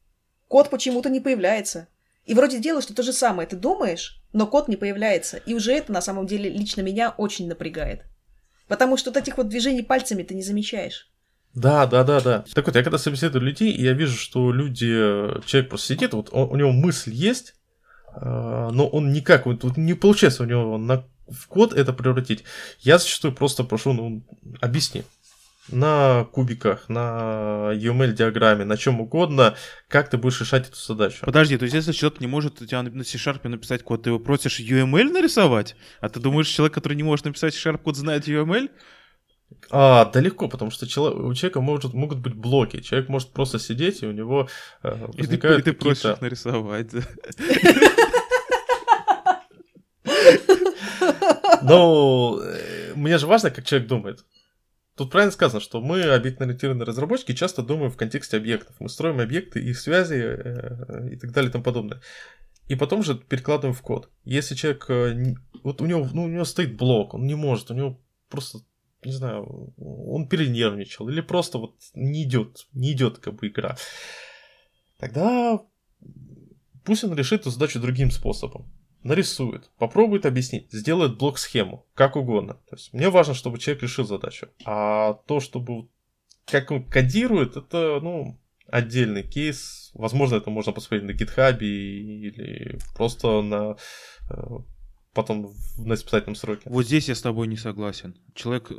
код 0.47 0.69
почему-то 0.69 1.09
не 1.09 1.19
появляется. 1.19 1.87
И 2.25 2.33
вроде 2.33 2.59
делаешь 2.59 2.85
ты 2.85 2.93
то 2.93 3.03
же 3.03 3.13
самое, 3.13 3.47
ты 3.47 3.55
думаешь, 3.55 4.23
но 4.31 4.47
код 4.47 4.67
не 4.67 4.75
появляется. 4.75 5.37
И 5.37 5.53
уже 5.53 5.73
это 5.73 5.91
на 5.91 6.01
самом 6.01 6.25
деле 6.25 6.49
лично 6.49 6.81
меня 6.81 7.13
очень 7.17 7.47
напрягает. 7.47 8.03
Потому 8.67 8.97
что 8.97 9.09
вот 9.09 9.17
этих 9.17 9.37
вот 9.37 9.49
движений 9.49 9.81
пальцами 9.81 10.23
ты 10.23 10.33
не 10.33 10.43
замечаешь. 10.43 11.12
Да, 11.53 11.85
да, 11.85 12.03
да, 12.03 12.19
да. 12.19 12.45
Так 12.53 12.65
вот, 12.65 12.75
я 12.75 12.83
когда 12.83 12.97
собеседую 12.97 13.43
людей, 13.43 13.71
я 13.75 13.93
вижу, 13.93 14.17
что 14.17 14.51
люди, 14.51 14.87
человек 15.45 15.69
просто 15.69 15.93
сидит, 15.93 16.13
вот 16.13 16.29
он- 16.31 16.49
у 16.49 16.55
него 16.55 16.71
мысль 16.71 17.11
есть, 17.11 17.55
э, 18.15 18.19
но 18.71 18.87
он 18.87 19.13
никак, 19.13 19.45
вот, 19.45 19.63
вот 19.63 19.77
не 19.77 19.93
получается 19.93 20.43
у 20.43 20.45
него 20.47 20.77
на, 20.77 21.05
в 21.29 21.47
код 21.47 21.73
это 21.73 21.93
превратить. 21.93 22.43
Я 22.79 22.97
зачастую 22.97 23.33
просто 23.35 23.63
прошу, 23.63 23.93
ну, 23.93 24.23
объясни. 24.61 25.03
На 25.69 26.25
кубиках, 26.33 26.89
на 26.89 27.71
UML-диаграмме, 27.73 28.65
на 28.65 28.75
чем 28.75 28.99
угодно, 28.99 29.55
как 29.87 30.09
ты 30.09 30.17
будешь 30.17 30.41
решать 30.41 30.67
эту 30.67 30.75
задачу. 30.75 31.19
Подожди, 31.21 31.57
то 31.57 31.63
есть 31.63 31.73
если 31.73 31.93
человек 31.93 32.19
не 32.19 32.27
может 32.27 32.61
у 32.61 32.65
тебя 32.65 32.81
на 32.83 33.03
C-Sharp 33.03 33.47
написать 33.47 33.81
код, 33.81 34.03
ты 34.03 34.09
его 34.09 34.19
просишь 34.19 34.59
UML 34.59 35.11
нарисовать? 35.11 35.77
А 36.01 36.09
ты 36.09 36.19
думаешь, 36.19 36.49
человек, 36.49 36.73
который 36.73 36.95
не 36.95 37.03
может 37.03 37.25
написать 37.25 37.53
C-Sharp 37.53 37.77
код, 37.77 37.95
знает 37.95 38.27
UML? 38.27 38.69
А, 39.69 40.05
далеко, 40.05 40.47
потому 40.47 40.71
что 40.71 40.85
чело- 40.87 41.13
у 41.13 41.33
человека 41.33 41.61
может, 41.61 41.93
могут 41.93 42.19
быть 42.19 42.35
блоки. 42.35 42.81
Человек 42.81 43.09
может 43.09 43.31
просто 43.31 43.59
сидеть, 43.59 44.03
и 44.03 44.07
у 44.07 44.11
него 44.11 44.47
э, 44.83 45.07
И 45.13 45.13
ты, 45.13 45.17
возникают 45.23 45.59
и 45.59 45.63
ты 45.63 45.73
просишь 45.73 46.05
их 46.05 46.21
нарисовать. 46.21 46.89
да. 46.91 47.01
Но 51.63 52.39
э, 52.43 52.93
мне 52.95 53.17
же 53.17 53.27
важно, 53.27 53.51
как 53.51 53.65
человек 53.65 53.87
думает. 53.87 54.25
Тут 54.95 55.11
правильно 55.11 55.31
сказано, 55.31 55.59
что 55.59 55.81
мы, 55.81 56.03
объектно-ориентированные 56.03 56.85
разработчики, 56.85 57.33
часто 57.33 57.63
думаем 57.63 57.91
в 57.91 57.97
контексте 57.97 58.37
объектов. 58.37 58.75
Мы 58.79 58.89
строим 58.89 59.19
объекты, 59.19 59.59
их 59.59 59.79
связи 59.79 60.21
э, 60.21 61.09
и 61.11 61.15
так 61.15 61.31
далее 61.31 61.49
и 61.49 61.51
тому 61.51 61.63
подобное. 61.63 62.01
И 62.67 62.75
потом 62.75 63.03
же 63.03 63.15
перекладываем 63.15 63.73
в 63.73 63.81
код. 63.81 64.09
Если 64.23 64.55
человек... 64.55 64.85
э, 64.89 65.35
Вот 65.63 65.81
у 65.81 65.85
него, 65.85 66.07
ну, 66.13 66.25
у 66.25 66.27
него 66.27 66.45
стоит 66.45 66.77
блок, 66.77 67.13
он 67.13 67.25
не 67.25 67.35
может, 67.35 67.71
у 67.71 67.73
него 67.73 67.99
просто, 68.29 68.59
не 69.05 69.11
знаю, 69.11 69.73
он 69.77 70.27
перенервничал, 70.27 71.09
или 71.09 71.21
просто 71.21 71.57
вот 71.57 71.75
не 71.93 72.23
идет, 72.23 72.67
не 72.73 72.91
идет 72.93 73.19
как 73.19 73.35
бы 73.35 73.47
игра. 73.47 73.77
Тогда 74.99 75.61
пусть 76.83 77.03
он 77.03 77.15
решит 77.15 77.41
эту 77.41 77.49
задачу 77.49 77.79
другим 77.79 78.11
способом 78.11 78.71
нарисует, 79.03 79.69
попробует 79.77 80.25
объяснить, 80.25 80.71
сделает 80.71 81.17
блок-схему, 81.17 81.85
как 81.93 82.15
угодно. 82.15 82.55
То 82.69 82.75
есть 82.75 82.93
мне 82.93 83.09
важно, 83.09 83.33
чтобы 83.33 83.59
человек 83.59 83.83
решил 83.83 84.05
задачу. 84.05 84.47
А 84.65 85.13
то, 85.13 85.39
чтобы 85.39 85.89
как 86.45 86.71
он 86.71 86.83
кодирует, 86.85 87.57
это, 87.57 87.99
ну, 88.01 88.39
отдельный 88.67 89.23
кейс. 89.23 89.91
Возможно, 89.93 90.35
это 90.35 90.49
можно 90.49 90.71
посмотреть 90.71 91.03
на 91.03 91.11
GitHub 91.11 91.59
или 91.59 92.79
просто 92.95 93.41
на 93.41 93.75
э, 94.29 94.35
потом 95.13 95.53
на 95.77 95.93
испытательном 95.93 96.35
сроке. 96.35 96.63
Вот 96.65 96.85
здесь 96.85 97.09
я 97.09 97.15
с 97.15 97.21
тобой 97.21 97.47
не 97.47 97.57
согласен. 97.57 98.15
Человек 98.33 98.71
э, 98.71 98.75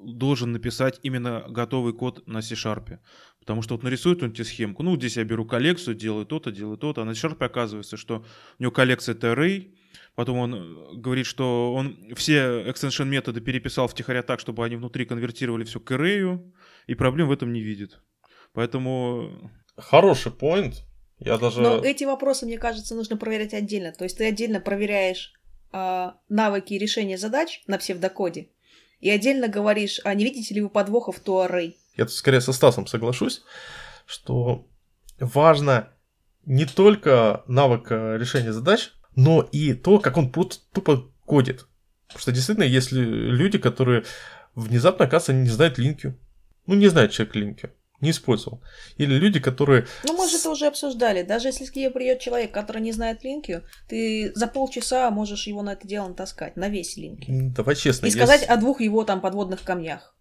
должен 0.00 0.52
написать 0.52 1.00
именно 1.02 1.44
готовый 1.48 1.92
код 1.92 2.26
на 2.26 2.42
C-Sharp. 2.42 2.98
Потому 3.40 3.60
что 3.62 3.74
вот 3.74 3.82
нарисует 3.82 4.22
он 4.22 4.32
тебе 4.32 4.44
схемку. 4.44 4.82
Ну, 4.82 4.96
здесь 4.96 5.16
я 5.16 5.24
беру 5.24 5.44
коллекцию, 5.44 5.94
делаю 5.96 6.24
то-то, 6.24 6.50
делаю 6.50 6.78
то-то. 6.78 7.02
А 7.02 7.04
на 7.04 7.14
C-Sharp 7.14 7.44
оказывается, 7.44 7.96
что 7.96 8.24
у 8.58 8.62
него 8.62 8.72
коллекция 8.72 9.14
это 9.14 9.32
array. 9.32 9.74
Потом 10.14 10.38
он 10.38 10.54
э, 10.54 10.96
говорит, 10.96 11.26
что 11.26 11.74
он 11.74 12.14
все 12.14 12.62
extension 12.68 13.06
методы 13.06 13.40
переписал 13.40 13.86
втихаря 13.88 14.22
так, 14.22 14.40
чтобы 14.40 14.64
они 14.64 14.76
внутри 14.76 15.04
конвертировали 15.04 15.64
все 15.64 15.80
к 15.80 15.90
array. 15.92 16.40
И 16.86 16.94
проблем 16.94 17.28
в 17.28 17.32
этом 17.32 17.52
не 17.52 17.60
видит. 17.60 18.00
Поэтому 18.52 19.50
Хороший 19.76 20.32
point. 20.32 20.74
Я 21.18 21.38
даже... 21.38 21.60
Но 21.60 21.78
эти 21.78 22.04
вопросы, 22.04 22.46
мне 22.46 22.58
кажется, 22.58 22.94
нужно 22.94 23.16
проверять 23.16 23.54
отдельно. 23.54 23.92
То 23.92 24.04
есть 24.04 24.18
ты 24.18 24.26
отдельно 24.26 24.60
проверяешь 24.60 25.32
а, 25.72 26.16
навыки 26.28 26.74
решения 26.74 27.18
задач 27.18 27.62
на 27.66 27.78
псевдокоде, 27.78 28.48
и 29.00 29.10
отдельно 29.10 29.48
говоришь, 29.48 30.00
а 30.04 30.14
не 30.14 30.24
видите 30.24 30.54
ли 30.54 30.60
вы 30.62 30.70
подвохов 30.70 31.18
в 31.18 31.28
array? 31.28 31.74
Я 31.96 32.04
тут 32.06 32.14
скорее 32.14 32.40
со 32.40 32.52
Стасом 32.52 32.86
соглашусь, 32.86 33.42
что 34.06 34.66
важно 35.18 35.90
не 36.44 36.66
только 36.66 37.44
навык 37.46 37.90
э, 37.90 38.18
решения 38.18 38.52
задач, 38.52 38.92
но 39.14 39.42
и 39.52 39.74
то, 39.74 39.98
как 39.98 40.16
он 40.16 40.30
тупо 40.30 41.10
кодит. 41.24 41.66
Потому 42.08 42.20
что 42.20 42.32
действительно 42.32 42.64
есть 42.64 42.92
лю- 42.92 43.30
люди, 43.30 43.58
которые 43.58 44.04
внезапно, 44.54 45.06
оказывается, 45.06 45.32
не 45.32 45.48
знают 45.48 45.78
линки. 45.78 46.14
Ну, 46.66 46.74
не 46.74 46.88
знает 46.88 47.12
человек 47.12 47.34
линки. 47.34 47.70
Не 48.04 48.10
использовал. 48.10 48.62
Или 48.96 49.14
люди, 49.14 49.40
которые... 49.40 49.86
Ну, 50.04 50.16
мы 50.16 50.28
же 50.28 50.36
это 50.36 50.50
уже 50.50 50.66
обсуждали. 50.66 51.22
Даже 51.22 51.48
если 51.48 51.64
к 51.64 51.72
тебе 51.72 51.90
придет 51.90 52.20
человек, 52.20 52.52
который 52.52 52.82
не 52.82 52.92
знает 52.92 53.24
линки, 53.24 53.62
ты 53.88 54.30
за 54.34 54.46
полчаса 54.46 55.10
можешь 55.10 55.46
его 55.46 55.62
на 55.62 55.72
это 55.72 55.88
дело 55.88 56.08
натаскать, 56.08 56.56
на 56.56 56.68
весь 56.68 56.96
линки. 56.96 57.26
Давай 57.30 57.74
честно. 57.74 58.06
И 58.06 58.10
сказать 58.10 58.44
о 58.44 58.56
двух 58.56 58.80
его 58.80 59.04
там 59.04 59.20
подводных 59.20 59.62
камнях. 59.62 60.14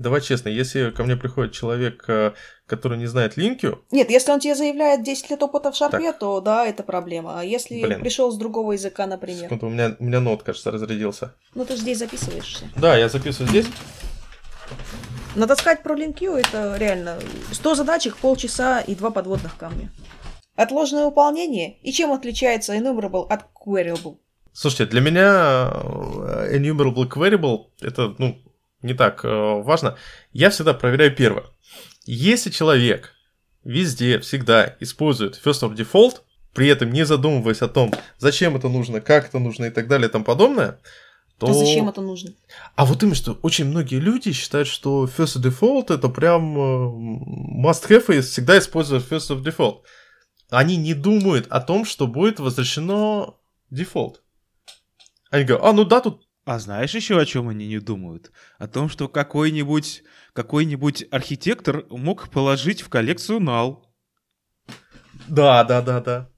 Давай 0.00 0.22
честно, 0.22 0.48
если 0.48 0.90
ко 0.92 1.04
мне 1.04 1.14
приходит 1.14 1.52
человек, 1.52 2.04
э, 2.08 2.32
который 2.66 2.96
не 2.96 3.04
знает 3.04 3.36
линкю, 3.36 3.84
Нет, 3.90 4.08
если 4.08 4.32
он 4.32 4.40
тебе 4.40 4.54
заявляет 4.54 5.02
10 5.02 5.28
лет 5.28 5.42
опыта 5.42 5.70
в 5.70 5.76
шарпе, 5.76 6.14
то 6.14 6.40
да, 6.40 6.66
это 6.66 6.82
проблема. 6.82 7.38
А 7.38 7.44
если 7.44 7.82
Блин. 7.82 8.00
пришел 8.00 8.32
с 8.32 8.38
другого 8.38 8.72
языка, 8.72 9.06
например. 9.06 9.44
секунду, 9.44 9.66
у 9.66 9.68
меня, 9.68 9.96
у 9.98 10.04
меня 10.04 10.20
нот, 10.20 10.42
кажется, 10.42 10.70
разрядился. 10.70 11.34
Ну, 11.54 11.66
ты 11.66 11.74
же 11.76 11.82
здесь 11.82 11.98
записываешься. 11.98 12.64
Да, 12.76 12.96
я 12.96 13.10
записываю 13.10 13.50
здесь. 13.50 13.66
Натаскать 15.36 15.82
про 15.82 15.94
LinQ 15.94 16.38
это 16.38 16.76
реально 16.76 17.18
100 17.52 17.74
задачек, 17.76 18.16
полчаса 18.16 18.80
и 18.80 18.96
два 18.96 19.10
подводных 19.10 19.56
камня. 19.56 19.92
Отложенное 20.56 21.06
выполнение 21.06 21.78
и 21.82 21.92
чем 21.92 22.12
отличается 22.12 22.76
enumerable 22.76 23.28
от 23.28 23.46
queryable? 23.54 24.18
Слушайте, 24.52 24.86
для 24.86 25.00
меня 25.00 25.70
э, 25.72 26.56
enumerable 26.56 27.08
queryable 27.08 27.66
это, 27.80 28.14
ну, 28.18 28.42
не 28.82 28.94
так 28.94 29.24
э, 29.24 29.28
важно. 29.28 29.96
Я 30.32 30.50
всегда 30.50 30.74
проверяю 30.74 31.14
первое. 31.14 31.44
Если 32.06 32.50
человек 32.50 33.12
везде, 33.62 34.18
всегда 34.18 34.76
использует 34.80 35.40
first 35.42 35.62
of 35.62 35.76
default, 35.76 36.22
при 36.54 36.66
этом 36.66 36.90
не 36.90 37.04
задумываясь 37.04 37.62
о 37.62 37.68
том, 37.68 37.92
зачем 38.18 38.56
это 38.56 38.68
нужно, 38.68 39.00
как 39.00 39.28
это 39.28 39.38
нужно 39.38 39.66
и 39.66 39.70
так 39.70 39.86
далее 39.86 40.08
и 40.08 40.12
тому 40.12 40.24
подобное, 40.24 40.80
то... 41.40 41.46
А 41.46 41.54
зачем 41.54 41.88
это 41.88 42.02
нужно? 42.02 42.34
А 42.76 42.84
вот 42.84 43.02
именно, 43.02 43.16
что 43.16 43.38
очень 43.40 43.64
многие 43.64 43.98
люди 43.98 44.30
считают, 44.32 44.68
что 44.68 45.06
first 45.06 45.38
of 45.38 45.42
default 45.42 45.92
это 45.92 46.10
прям 46.10 46.56
э, 46.58 47.66
must 47.66 47.88
have 47.88 48.14
и 48.14 48.20
всегда 48.20 48.58
использовать 48.58 49.06
first 49.06 49.30
of 49.30 49.42
default. 49.42 49.80
Они 50.50 50.76
не 50.76 50.92
думают 50.92 51.46
о 51.48 51.60
том, 51.60 51.86
что 51.86 52.06
будет 52.06 52.40
возвращено 52.40 53.34
дефолт. 53.70 54.22
Они 55.30 55.44
говорят, 55.44 55.66
а 55.66 55.72
ну 55.72 55.84
да, 55.84 56.00
тут 56.00 56.28
А 56.44 56.58
знаешь 56.58 56.94
еще 56.94 57.18
о 57.18 57.24
чем 57.24 57.48
они 57.48 57.66
не 57.66 57.78
думают? 57.78 58.32
О 58.58 58.68
том, 58.68 58.90
что 58.90 59.08
какой-нибудь 59.08 60.02
какой-нибудь 60.34 61.06
архитектор 61.10 61.86
мог 61.88 62.28
положить 62.28 62.82
в 62.82 62.90
коллекцию 62.90 63.40
null. 63.40 63.78
Да, 65.26 65.64
да, 65.64 65.80
да, 65.80 66.00
да. 66.00 66.28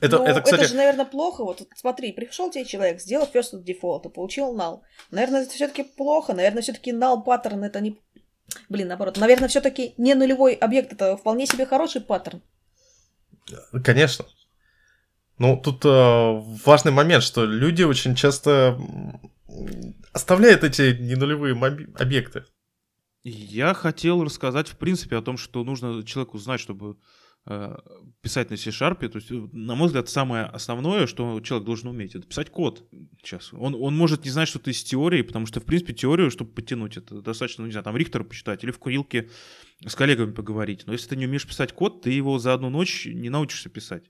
Это, 0.00 0.18
ну, 0.18 0.24
это, 0.24 0.40
кстати, 0.40 0.64
же, 0.64 0.76
наверное, 0.76 1.04
плохо. 1.04 1.42
Вот 1.42 1.66
смотри, 1.74 2.12
пришел 2.12 2.50
тебе 2.50 2.64
человек, 2.64 3.00
сделал 3.00 3.28
first 3.32 3.54
of 3.54 3.64
default, 3.64 4.06
и 4.06 4.12
получил 4.12 4.56
null. 4.56 4.80
Наверное, 5.10 5.42
это 5.42 5.50
все-таки 5.50 5.82
плохо. 5.82 6.32
Наверное, 6.32 6.62
все-таки 6.62 6.92
null 6.92 7.22
паттерн 7.24 7.64
это 7.64 7.80
не... 7.80 7.98
Блин, 8.68 8.88
наоборот. 8.88 9.16
Наверное, 9.18 9.48
все-таки 9.48 9.94
не 9.98 10.14
нулевой 10.14 10.54
объект, 10.54 10.92
это 10.92 11.16
вполне 11.16 11.46
себе 11.46 11.66
хороший 11.66 12.00
паттерн. 12.00 12.42
конечно. 13.82 14.26
Ну, 15.38 15.56
тут 15.56 15.84
э, 15.84 15.88
важный 16.64 16.92
момент, 16.92 17.24
что 17.24 17.44
люди 17.44 17.82
очень 17.82 18.14
часто 18.14 18.78
оставляют 20.12 20.62
эти 20.62 20.96
ненулевые 21.00 21.54
объекты. 21.98 22.44
Я 23.24 23.74
хотел 23.74 24.22
рассказать, 24.22 24.68
в 24.68 24.76
принципе, 24.76 25.16
о 25.16 25.22
том, 25.22 25.36
что 25.36 25.64
нужно 25.64 26.04
человеку 26.04 26.38
знать, 26.38 26.60
чтобы 26.60 26.96
писать 27.46 28.50
на 28.50 28.56
C-Sharp. 28.56 29.06
То 29.08 29.18
есть, 29.18 29.30
э, 29.30 29.48
на 29.52 29.74
мой 29.74 29.86
взгляд, 29.86 30.08
самое 30.08 30.44
основное, 30.44 31.06
что 31.06 31.40
человек 31.40 31.66
должен 31.66 31.88
уметь, 31.88 32.14
это 32.14 32.26
писать 32.26 32.50
код. 32.50 32.88
Сейчас. 33.22 33.52
Он, 33.52 33.74
он 33.74 33.96
может 33.96 34.24
не 34.24 34.30
знать 34.30 34.48
что-то 34.48 34.70
из 34.70 34.82
теории, 34.82 35.22
потому 35.22 35.46
что, 35.46 35.60
в 35.60 35.64
принципе, 35.64 35.92
теорию, 35.92 36.30
чтобы 36.30 36.52
подтянуть, 36.52 36.96
это 36.96 37.20
достаточно, 37.20 37.62
ну, 37.62 37.66
не 37.66 37.72
знаю, 37.72 37.84
там 37.84 37.96
Рихтера 37.96 38.24
почитать 38.24 38.64
или 38.64 38.70
в 38.70 38.78
курилке 38.78 39.28
с 39.84 39.94
коллегами 39.94 40.32
поговорить. 40.32 40.84
Но 40.86 40.92
если 40.92 41.10
ты 41.10 41.16
не 41.16 41.26
умеешь 41.26 41.46
писать 41.46 41.72
код, 41.72 42.02
ты 42.02 42.10
его 42.10 42.38
за 42.38 42.54
одну 42.54 42.70
ночь 42.70 43.06
не 43.06 43.28
научишься 43.28 43.68
писать. 43.68 44.04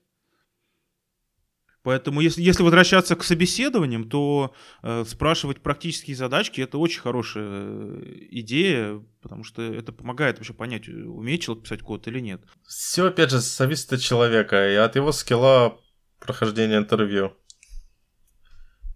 Поэтому, 1.85 2.19
если, 2.19 2.41
если 2.41 2.63
возвращаться 2.63 3.15
к 3.15 3.23
собеседованиям, 3.23 4.09
то 4.09 4.55
э, 4.81 5.03
спрашивать 5.05 5.61
практические 5.61 6.15
задачки 6.15 6.59
это 6.59 6.79
очень 6.79 6.99
хорошая 6.99 7.45
э, 7.45 8.27
идея, 8.31 9.03
потому 9.35 9.43
что 9.43 9.61
это 9.61 9.91
помогает 9.91 10.37
вообще 10.37 10.53
понять, 10.53 10.87
умеет 10.87 11.41
человек 11.41 11.65
писать 11.65 11.81
код 11.81 12.07
или 12.07 12.21
нет. 12.21 12.41
Все, 12.65 13.07
опять 13.07 13.31
же, 13.31 13.41
зависит 13.41 13.91
от 13.91 13.99
человека 13.99 14.71
и 14.71 14.75
от 14.75 14.95
его 14.95 15.11
скилла 15.11 15.77
прохождения 16.19 16.77
интервью. 16.77 17.33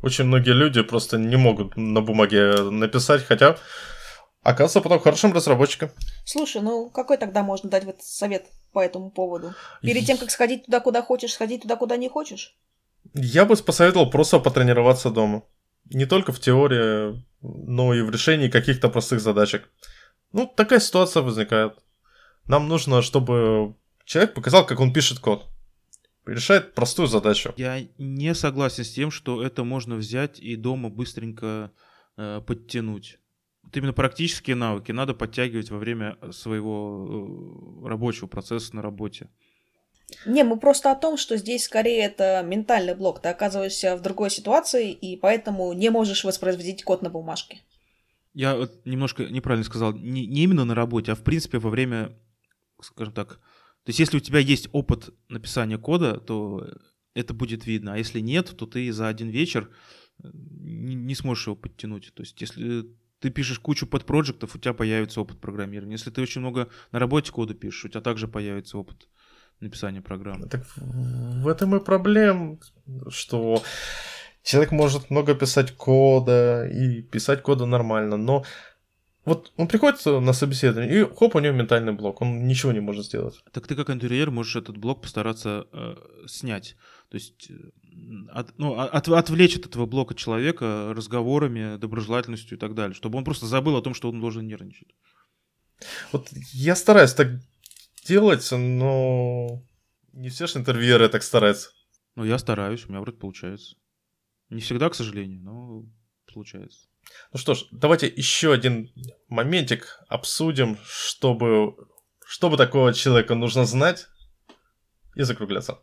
Очень 0.02 0.26
многие 0.26 0.54
люди 0.54 0.82
просто 0.82 1.18
не 1.18 1.36
могут 1.36 1.76
на 1.76 2.00
бумаге 2.00 2.54
написать, 2.70 3.26
хотя 3.26 3.58
оказывается 4.42 4.80
потом 4.80 5.02
хорошим 5.02 5.34
разработчиком. 5.34 5.90
Слушай, 6.24 6.62
ну 6.62 6.90
какой 6.90 7.18
тогда 7.18 7.44
можно 7.44 7.70
дать 7.70 7.84
вот 7.84 8.02
совет 8.02 8.46
по 8.72 8.80
этому 8.80 9.12
поводу? 9.12 9.54
Перед 9.82 10.06
тем, 10.06 10.18
как 10.18 10.32
сходить 10.32 10.68
туда, 10.68 10.80
куда 10.80 11.02
хочешь, 11.02 11.34
сходить 11.34 11.64
туда, 11.64 11.76
куда 11.76 11.98
не 11.98 12.08
хочешь? 12.08 12.56
Я 13.14 13.44
бы 13.44 13.58
посоветовал 13.58 14.10
просто 14.10 14.40
потренироваться 14.40 15.10
дома. 15.10 15.44
Не 15.90 16.06
только 16.06 16.32
в 16.32 16.40
теории, 16.40 17.26
но 17.42 17.94
и 17.94 18.02
в 18.02 18.10
решении 18.10 18.48
каких-то 18.48 18.88
простых 18.88 19.20
задачек. 19.20 19.70
Ну, 20.32 20.46
такая 20.48 20.80
ситуация 20.80 21.24
возникает. 21.24 21.74
Нам 22.48 22.68
нужно, 22.68 23.02
чтобы 23.02 23.76
человек 24.06 24.34
показал, 24.34 24.66
как 24.66 24.80
он 24.80 24.94
пишет 24.94 25.20
код. 25.20 25.48
Решает 26.26 26.76
простую 26.76 27.08
задачу. 27.08 27.54
Я 27.58 27.88
не 27.98 28.36
согласен 28.36 28.84
с 28.84 28.92
тем, 28.92 29.10
что 29.10 29.44
это 29.44 29.64
можно 29.64 29.96
взять 29.96 30.40
и 30.40 30.56
дома 30.56 30.90
быстренько 30.90 31.72
э, 32.18 32.42
подтянуть. 32.46 33.20
Вот 33.64 33.76
именно 33.78 33.94
практические 33.94 34.56
навыки 34.56 34.92
надо 34.92 35.14
подтягивать 35.14 35.72
во 35.72 35.78
время 35.78 36.18
своего 36.32 37.84
э, 37.84 37.88
рабочего 37.88 38.28
процесса 38.28 38.76
на 38.76 38.82
работе. 38.82 39.30
Не, 40.26 40.44
мы 40.44 40.58
просто 40.58 40.92
о 40.92 40.96
том, 40.96 41.18
что 41.18 41.38
здесь 41.38 41.66
скорее 41.66 42.04
это 42.04 42.44
ментальный 42.44 42.96
блок. 42.96 43.22
Ты 43.22 43.30
оказываешься 43.30 43.96
в 43.96 44.02
другой 44.02 44.30
ситуации, 44.32 44.92
и 44.92 45.16
поэтому 45.18 45.72
не 45.74 45.90
можешь 45.90 46.24
воспроизводить 46.24 46.84
код 46.84 47.02
на 47.02 47.10
бумажке. 47.10 47.62
Я 48.40 48.56
вот 48.56 48.86
немножко 48.86 49.26
неправильно 49.26 49.66
сказал, 49.66 49.92
не, 49.92 50.26
не 50.26 50.44
именно 50.44 50.64
на 50.64 50.74
работе, 50.74 51.12
а 51.12 51.16
в 51.16 51.24
принципе 51.26 51.60
во 51.60 51.70
время, 51.70 52.18
скажем 52.82 53.14
так, 53.14 53.34
то 53.34 53.90
есть 53.90 54.00
если 54.00 54.16
у 54.16 54.22
тебя 54.22 54.40
есть 54.40 54.70
опыт 54.72 55.10
написания 55.28 55.78
кода, 55.78 56.22
то 56.22 56.66
это 57.14 57.34
будет 57.34 57.66
видно, 57.66 57.96
а 57.96 57.98
если 57.98 58.22
нет, 58.22 58.56
то 58.56 58.66
ты 58.66 58.94
за 58.94 59.10
один 59.10 59.28
вечер 59.28 59.70
э, 60.24 60.30
не, 60.32 60.96
не 60.96 61.16
сможешь 61.16 61.48
его 61.48 61.58
подтянуть. 61.58 62.14
То 62.14 62.24
есть 62.24 62.40
если 62.40 62.86
ты 63.20 63.30
пишешь 63.30 63.60
кучу 63.60 63.86
подпроектов, 63.86 64.56
у 64.56 64.58
тебя 64.58 64.74
появится 64.74 65.20
опыт 65.20 65.42
программирования. 65.42 65.96
Если 65.96 66.10
ты 66.10 66.22
очень 66.22 66.40
много 66.40 66.70
на 66.94 67.00
работе 67.00 67.34
кода 67.34 67.54
пишешь, 67.54 67.84
у 67.84 67.90
тебя 67.90 68.00
также 68.00 68.30
появится 68.30 68.78
опыт 68.78 69.10
написания 69.60 70.02
программы. 70.02 70.48
Так 70.48 70.66
в 70.78 71.46
этом 71.46 71.76
и 71.76 71.84
проблем, 71.84 72.62
что 73.10 73.62
человек 74.44 74.72
может 74.72 75.10
много 75.10 75.36
писать 75.36 75.72
кода 75.76 76.68
и 76.68 77.02
писать 77.02 77.42
кода 77.42 77.66
нормально, 77.66 78.18
но 78.18 78.46
вот 79.26 79.52
он 79.58 79.68
приходит 79.68 80.04
на 80.06 80.34
собеседование, 80.34 81.02
и 81.02 81.04
хоп, 81.04 81.36
у 81.36 81.40
него 81.40 81.54
ментальный 81.54 81.94
блок, 81.94 82.22
он 82.22 82.48
ничего 82.48 82.72
не 82.72 82.80
может 82.80 83.06
сделать. 83.06 83.36
Так 83.52 83.68
ты 83.68 83.76
как 83.76 83.90
интерьер 83.90 84.32
можешь 84.32 84.56
этот 84.56 84.78
блок 84.78 85.02
постараться 85.02 85.68
э, 85.72 85.96
снять. 86.28 86.76
То 87.10 87.16
есть 87.16 87.52
от, 88.32 88.58
ну, 88.58 88.80
от, 88.80 89.08
отвлечь 89.08 89.58
от 89.58 89.66
этого 89.66 89.86
блока 89.86 90.16
человека 90.16 90.94
разговорами, 90.96 91.78
доброжелательностью 91.78 92.58
и 92.58 92.60
так 92.60 92.74
далее, 92.74 92.96
чтобы 92.96 93.18
он 93.18 93.24
просто 93.24 93.46
забыл 93.46 93.76
о 93.76 93.82
том, 93.82 93.94
что 93.94 94.10
он 94.10 94.20
должен 94.20 94.48
нервничать. 94.48 94.96
Вот 96.12 96.30
я 96.54 96.76
стараюсь 96.76 97.14
так 97.14 97.28
делать, 98.06 98.48
но 98.52 99.62
не 100.14 100.30
все 100.30 100.48
же 100.48 100.60
интервьюеры 100.60 101.10
так 101.10 101.24
стараются. 101.24 101.70
Ну, 102.16 102.24
я 102.24 102.38
стараюсь, 102.38 102.86
у 102.86 102.90
меня 102.90 103.02
вроде 103.02 103.18
получается. 103.18 103.76
Не 104.50 104.62
всегда, 104.62 104.89
к 104.89 104.95
сожалению, 104.95 105.41
но 105.41 105.86
получается. 106.34 106.88
Ну 107.32 107.39
что 107.39 107.54
ж, 107.54 107.66
давайте 107.72 108.08
еще 108.08 108.54
один 108.54 108.91
моментик 109.28 110.00
обсудим, 110.08 110.78
чтобы, 110.86 111.76
чтобы 112.26 112.58
такого 112.58 112.93
человека 112.93 113.36
нужно 113.36 113.66
знать 113.66 114.08
и 115.16 115.24
закругляться. 115.24 115.80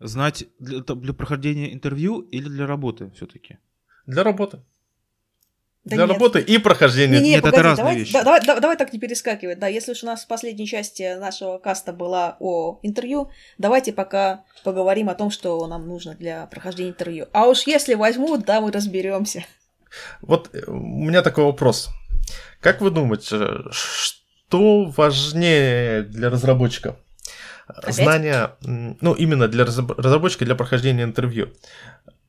Знать 0.00 0.46
для, 0.58 0.80
для 0.80 1.12
прохождения 1.12 1.72
интервью 1.72 2.20
или 2.20 2.48
для 2.48 2.66
работы 2.66 3.10
все-таки? 3.12 3.58
Для 4.06 4.22
работы. 4.22 4.62
Да 5.84 5.96
для 5.96 6.06
нет. 6.06 6.14
работы 6.14 6.40
и 6.40 6.56
прохождения. 6.58 7.18
Не, 7.18 7.22
не, 7.24 7.30
Нет, 7.30 7.38
это 7.40 7.50
погоди, 7.50 7.62
разные 7.62 7.84
давай, 7.84 7.96
вещи. 7.98 8.12
да- 8.14 8.22
давай, 8.22 8.40
да- 8.46 8.60
давай 8.60 8.76
так 8.78 8.92
не 8.94 8.98
перескакивать. 8.98 9.58
Да, 9.58 9.66
если 9.66 9.92
уж 9.92 10.02
у 10.02 10.06
нас 10.06 10.24
в 10.24 10.28
последней 10.28 10.66
части 10.66 11.14
нашего 11.18 11.58
каста 11.58 11.92
была 11.92 12.36
о 12.40 12.78
интервью, 12.82 13.30
давайте 13.58 13.92
пока 13.92 14.44
поговорим 14.64 15.10
о 15.10 15.14
том, 15.14 15.30
что 15.30 15.66
нам 15.66 15.86
нужно 15.86 16.14
для 16.14 16.46
прохождения 16.46 16.90
интервью. 16.90 17.26
А 17.32 17.46
уж 17.48 17.66
если 17.66 17.94
возьмут, 17.94 18.46
да, 18.46 18.60
мы 18.62 18.72
разберемся. 18.72 19.44
Вот 20.22 20.48
э, 20.54 20.62
у 20.66 20.72
меня 21.04 21.20
такой 21.22 21.44
вопрос. 21.44 21.90
Как 22.60 22.80
вы 22.80 22.90
думаете, 22.90 23.36
что 23.70 24.84
важнее 24.86 26.02
для 26.02 26.30
разработчика? 26.30 26.96
Опять? 27.66 27.94
Знания, 27.94 28.56
ну 28.62 29.14
именно 29.14 29.48
для 29.48 29.64
разраб- 29.64 29.94
разработчика 29.96 30.44
для 30.44 30.54
прохождения 30.54 31.02
интервью. 31.02 31.50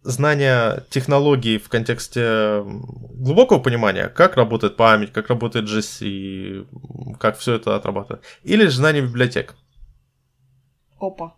Знание 0.05 0.85
технологий 0.89 1.57
в 1.57 1.67
контексте 1.67 2.61
глубокого 2.63 3.59
понимания, 3.59 4.07
как 4.07 4.37
работает 4.37 4.77
память, 4.77 5.11
как 5.11 5.29
работает 5.29 5.65
GC, 5.65 7.17
как 7.17 7.37
все 7.37 7.55
это 7.55 7.75
отрабатывает, 7.75 8.23
или 8.43 8.65
же 8.65 8.77
знание 8.77 9.01
библиотек. 9.01 9.55
Опа. 10.99 11.35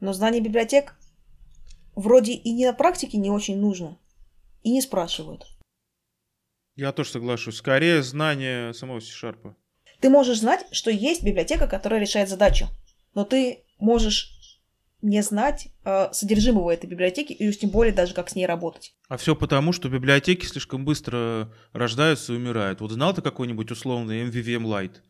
Но 0.00 0.12
знание 0.12 0.42
библиотек 0.42 0.94
вроде 1.94 2.32
и 2.32 2.52
не 2.52 2.66
на 2.66 2.72
практике 2.72 3.18
не 3.18 3.30
очень 3.30 3.58
нужно, 3.58 3.96
и 4.62 4.70
не 4.72 4.82
спрашивают. 4.82 5.46
Я 6.76 6.92
тоже 6.92 7.10
соглашусь. 7.10 7.56
Скорее 7.56 8.02
знание 8.02 8.74
самого 8.74 9.00
C-Sharp. 9.00 9.54
Ты 10.00 10.08
можешь 10.08 10.40
знать, 10.40 10.64
что 10.72 10.90
есть 10.90 11.22
библиотека, 11.22 11.66
которая 11.66 12.00
решает 12.00 12.28
задачу, 12.28 12.68
но 13.14 13.24
ты 13.24 13.64
можешь 13.78 14.39
не 15.02 15.22
знать 15.22 15.68
э, 15.84 16.08
содержимого 16.12 16.70
этой 16.70 16.86
библиотеки 16.86 17.32
и 17.32 17.48
уж 17.48 17.58
тем 17.58 17.70
более 17.70 17.92
даже 17.92 18.14
как 18.14 18.28
с 18.28 18.34
ней 18.34 18.46
работать. 18.46 18.94
А 19.08 19.16
все 19.16 19.34
потому, 19.34 19.72
что 19.72 19.88
библиотеки 19.88 20.44
слишком 20.46 20.84
быстро 20.84 21.52
рождаются 21.72 22.32
и 22.32 22.36
умирают. 22.36 22.80
Вот 22.80 22.90
знал 22.90 23.14
ты 23.14 23.22
какой-нибудь 23.22 23.70
условный 23.70 24.24
MVVM 24.24 24.64
Lite? 24.64 25.00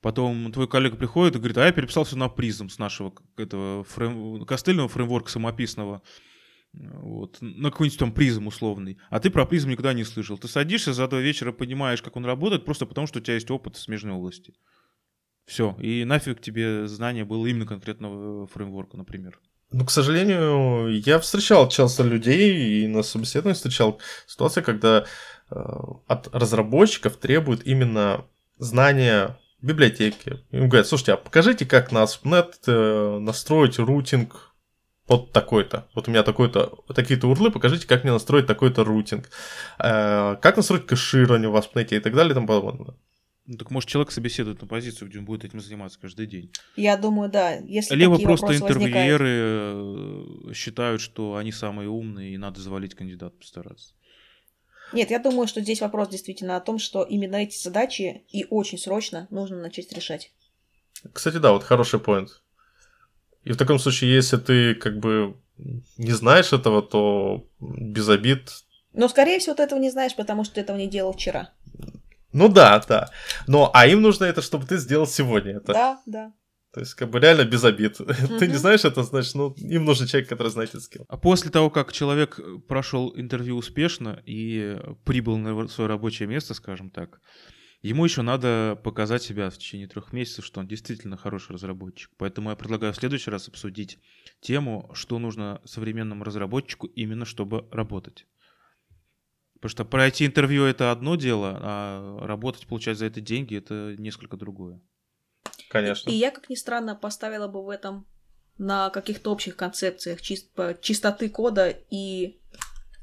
Потом 0.00 0.52
твой 0.52 0.68
коллега 0.68 0.96
приходит 0.96 1.36
и 1.36 1.38
говорит, 1.38 1.56
а 1.56 1.64
я 1.64 1.72
переписал 1.72 2.04
все 2.04 2.16
на 2.16 2.28
призм 2.28 2.68
с 2.68 2.78
нашего 2.78 3.14
этого 3.38 3.84
фрейм... 3.84 4.44
костыльного 4.44 4.88
фреймворка 4.88 5.30
самописного. 5.30 6.02
Вот, 6.74 7.38
на 7.40 7.70
какой-нибудь 7.70 7.98
там 7.98 8.12
призм 8.12 8.48
условный. 8.48 8.98
А 9.08 9.20
ты 9.20 9.30
про 9.30 9.46
призм 9.46 9.70
никогда 9.70 9.92
не 9.92 10.04
слышал. 10.04 10.36
Ты 10.36 10.48
садишься, 10.48 10.92
за 10.92 11.08
два 11.08 11.20
вечера 11.20 11.52
понимаешь, 11.52 12.02
как 12.02 12.16
он 12.16 12.24
работает, 12.26 12.64
просто 12.64 12.84
потому, 12.84 13.06
что 13.06 13.20
у 13.20 13.22
тебя 13.22 13.34
есть 13.34 13.50
опыт 13.50 13.76
в 13.76 13.80
смежной 13.80 14.14
области. 14.14 14.54
Все. 15.46 15.76
И 15.78 16.04
нафиг 16.04 16.40
тебе 16.40 16.86
знание 16.86 17.24
было 17.24 17.46
именно 17.46 17.66
конкретного 17.66 18.46
фреймворка, 18.46 18.96
например. 18.96 19.38
Ну, 19.70 19.84
к 19.84 19.90
сожалению, 19.90 21.02
я 21.04 21.18
встречал 21.18 21.68
часто 21.68 22.04
людей 22.04 22.84
и 22.84 22.86
на 22.86 23.02
собеседовании 23.02 23.54
встречал 23.54 24.00
ситуации, 24.26 24.62
когда 24.62 25.04
э, 25.50 25.56
от 26.06 26.28
разработчиков 26.32 27.16
требуют 27.16 27.62
именно 27.64 28.24
знания 28.56 29.36
библиотеки. 29.60 30.40
Им 30.52 30.68
говорят, 30.68 30.86
слушайте, 30.86 31.14
а 31.14 31.16
покажите, 31.16 31.66
как 31.66 31.90
на 31.90 32.04
ASP.NET 32.04 32.52
э, 32.66 33.18
настроить 33.18 33.78
рутинг 33.78 34.54
под 35.06 35.32
такой-то. 35.32 35.88
Вот 35.94 36.08
у 36.08 36.10
меня 36.10 36.22
такой-то, 36.22 36.78
такие-то 36.94 37.26
урлы, 37.28 37.50
покажите, 37.50 37.86
как 37.86 38.04
мне 38.04 38.12
настроить 38.12 38.46
такой-то 38.46 38.84
рутинг. 38.84 39.28
Э, 39.78 40.36
как 40.40 40.56
настроить 40.56 40.86
кэширование 40.86 41.48
в 41.48 41.56
ASP.NET 41.56 41.96
и 41.96 42.00
так 42.00 42.14
далее 42.14 42.30
и 42.30 42.34
тому 42.34 42.46
подобное. 42.46 42.94
Ну, 43.46 43.58
так 43.58 43.70
может 43.70 43.90
человек 43.90 44.10
собеседует 44.10 44.62
на 44.62 44.66
позицию, 44.66 45.08
где 45.08 45.18
он 45.18 45.26
будет 45.26 45.44
этим 45.44 45.60
заниматься 45.60 45.98
каждый 46.00 46.26
день. 46.26 46.50
Я 46.76 46.96
думаю, 46.96 47.30
да. 47.30 47.56
Если 47.56 47.94
Либо 47.94 48.18
просто 48.18 48.46
вопросы 48.46 48.62
возникают. 48.62 48.90
интервьюеры 48.90 50.50
э, 50.50 50.52
считают, 50.54 51.02
что 51.02 51.36
они 51.36 51.52
самые 51.52 51.90
умные, 51.90 52.34
и 52.34 52.38
надо 52.38 52.60
завалить 52.60 52.94
кандидата 52.94 53.36
постараться. 53.36 53.94
Нет, 54.94 55.10
я 55.10 55.18
думаю, 55.18 55.46
что 55.46 55.60
здесь 55.60 55.80
вопрос 55.80 56.08
действительно 56.08 56.56
о 56.56 56.60
том, 56.60 56.78
что 56.78 57.02
именно 57.02 57.36
эти 57.36 57.56
задачи 57.56 58.24
и 58.30 58.46
очень 58.48 58.78
срочно 58.78 59.26
нужно 59.30 59.60
начать 59.60 59.92
решать. 59.92 60.32
Кстати, 61.12 61.36
да, 61.36 61.52
вот 61.52 61.64
хороший 61.64 62.00
поинт. 62.00 62.42
И 63.42 63.52
в 63.52 63.56
таком 63.58 63.78
случае, 63.78 64.14
если 64.14 64.38
ты 64.38 64.74
как 64.74 64.98
бы 64.98 65.36
не 65.98 66.12
знаешь 66.12 66.52
этого, 66.52 66.80
то 66.80 67.46
без 67.60 68.08
обид. 68.08 68.50
Но, 68.92 69.08
скорее 69.08 69.38
всего, 69.38 69.54
ты 69.54 69.64
этого 69.64 69.78
не 69.78 69.90
знаешь, 69.90 70.16
потому 70.16 70.44
что 70.44 70.54
ты 70.54 70.60
этого 70.62 70.78
не 70.78 70.88
делал 70.88 71.12
вчера. 71.12 71.52
Ну 72.34 72.48
да, 72.48 72.84
да. 72.88 73.10
Но, 73.46 73.70
а 73.72 73.86
им 73.86 74.02
нужно 74.02 74.24
это, 74.24 74.42
чтобы 74.42 74.66
ты 74.66 74.76
сделал 74.76 75.06
сегодня 75.06 75.52
это. 75.56 75.72
Да, 75.72 76.02
да. 76.04 76.32
То 76.74 76.80
есть, 76.80 76.94
как 76.94 77.08
бы 77.10 77.20
реально 77.20 77.44
без 77.44 77.62
обид. 77.62 77.98
Ты 78.40 78.48
не 78.48 78.56
знаешь 78.56 78.84
это, 78.84 79.04
значит, 79.04 79.36
ну, 79.36 79.52
им 79.52 79.84
нужен 79.84 80.08
человек, 80.08 80.28
который 80.28 80.48
знает 80.48 80.70
этот 80.70 80.82
скилл. 80.82 81.04
А 81.08 81.16
после 81.16 81.52
того, 81.52 81.70
как 81.70 81.92
человек 81.92 82.40
прошел 82.66 83.14
интервью 83.16 83.56
успешно 83.56 84.20
и 84.26 84.76
прибыл 85.04 85.38
на 85.38 85.68
свое 85.68 85.88
рабочее 85.88 86.26
место, 86.26 86.52
скажем 86.52 86.90
так, 86.90 87.20
ему 87.82 88.04
еще 88.04 88.22
надо 88.22 88.76
показать 88.82 89.22
себя 89.22 89.50
в 89.50 89.56
течение 89.56 89.86
трех 89.86 90.12
месяцев, 90.12 90.44
что 90.44 90.58
он 90.58 90.66
действительно 90.66 91.16
хороший 91.16 91.52
разработчик. 91.52 92.10
Поэтому 92.16 92.50
я 92.50 92.56
предлагаю 92.56 92.92
в 92.92 92.96
следующий 92.96 93.30
раз 93.30 93.46
обсудить 93.46 94.00
тему, 94.40 94.90
что 94.94 95.20
нужно 95.20 95.60
современному 95.64 96.24
разработчику 96.24 96.88
именно 96.88 97.24
чтобы 97.24 97.68
работать. 97.70 98.26
Потому 99.64 99.76
что 99.76 99.86
пройти 99.86 100.26
интервью 100.26 100.66
это 100.66 100.90
одно 100.92 101.16
дело, 101.16 101.58
а 101.62 102.26
работать, 102.26 102.66
получать 102.66 102.98
за 102.98 103.06
это 103.06 103.22
деньги 103.22 103.56
это 103.56 103.94
несколько 103.96 104.36
другое. 104.36 104.78
Конечно. 105.70 106.10
И 106.10 106.12
я, 106.12 106.30
как 106.32 106.50
ни 106.50 106.54
странно, 106.54 106.94
поставила 106.94 107.48
бы 107.48 107.64
в 107.64 107.70
этом 107.70 108.06
на 108.58 108.90
каких-то 108.90 109.32
общих 109.32 109.56
концепциях 109.56 110.20
чис- 110.20 110.44
по- 110.54 110.76
чистоты 110.78 111.30
кода 111.30 111.74
и 111.90 112.36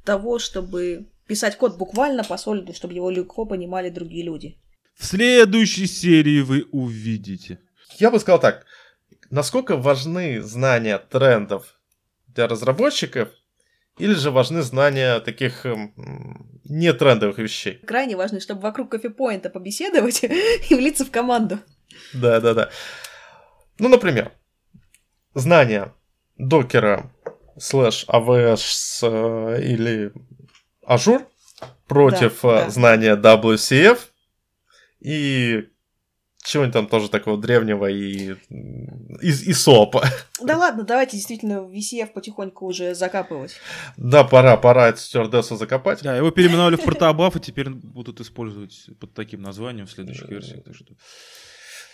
того, 0.06 0.38
чтобы 0.38 1.08
писать 1.26 1.58
код 1.58 1.80
буквально 1.80 2.24
по 2.24 2.38
солиду, 2.38 2.76
чтобы 2.76 2.94
его 2.94 3.10
легко 3.10 3.48
понимали 3.48 3.90
другие 3.90 4.24
люди. 4.24 4.60
В 4.94 5.04
следующей 5.04 5.88
серии 5.88 6.42
вы 6.42 6.68
увидите. 6.72 7.60
Я 7.98 8.12
бы 8.12 8.20
сказал 8.20 8.40
так. 8.40 8.68
Насколько 9.32 9.78
важны 9.78 10.44
знания 10.44 11.00
трендов 11.00 11.82
для 12.28 12.48
разработчиков, 12.48 13.30
или 14.02 14.14
же 14.14 14.32
важны 14.32 14.62
знания 14.64 15.20
таких 15.20 15.66
эм, 15.66 15.94
не 16.66 16.92
трендовых 16.94 17.38
вещей? 17.38 17.76
Крайне 17.86 18.16
важно, 18.16 18.40
чтобы 18.40 18.62
вокруг 18.62 18.90
кофепоинта 18.90 19.50
побеседовать 19.50 20.24
и 20.70 20.76
влиться 20.76 21.06
в 21.06 21.12
команду. 21.12 21.60
Да, 22.14 22.40
да, 22.40 22.54
да. 22.54 22.70
Ну, 23.78 23.90
например, 23.90 24.32
знания 25.36 25.94
докера 26.38 27.12
слэш 27.60 28.06
AWS 28.08 29.04
э, 29.04 29.62
или 29.62 30.12
Azure 30.88 31.26
против 31.88 32.40
Да, 32.42 32.62
э, 32.62 32.66
да. 32.66 32.70
знания 32.70 33.16
WCF 33.16 34.00
и 35.00 35.70
чего-нибудь 36.44 36.74
там 36.74 36.88
тоже 36.88 37.10
такого 37.10 37.38
древнего 37.40 37.86
и 37.90 38.36
из 39.22 39.44
ИСОПа. 39.48 40.04
Да 40.44 40.58
ладно, 40.58 40.84
давайте 40.84 41.18
действительно 41.18 41.60
VCF 41.72 42.08
потихоньку 42.14 42.66
уже 42.66 42.96
закапывать. 42.96 43.56
Да, 43.96 44.24
пора, 44.24 44.58
пора 44.58 44.90
эту 44.90 45.00
стюардессу 45.00 45.56
закопать. 45.56 46.02
Да, 46.02 46.18
его 46.18 46.32
переименовали 46.32 46.76
в 46.78 46.84
протобаф, 46.84 47.36
и 47.36 47.40
теперь 47.40 47.70
будут 47.70 48.20
использовать 48.22 48.90
под 49.00 49.14
таким 49.14 49.42
названием 49.44 49.86
в 49.86 49.92
следующих 49.92 50.28
версиях. 50.30 50.64
так 50.64 50.74
что- 50.76 50.96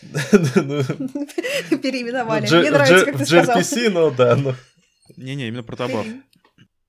Ну, 0.02 0.84
Переименовали. 1.80 2.48
Мне 2.48 2.72
нравится, 2.72 3.06
как 3.06 3.18
ты 3.18 3.26
сказал. 3.26 3.60
gRPC, 3.60 3.90
ну 3.90 4.12
да, 4.12 4.36
ну. 4.36 4.54
Не-не, 5.18 5.48
именно 5.48 5.64
протобаф. 5.64 6.06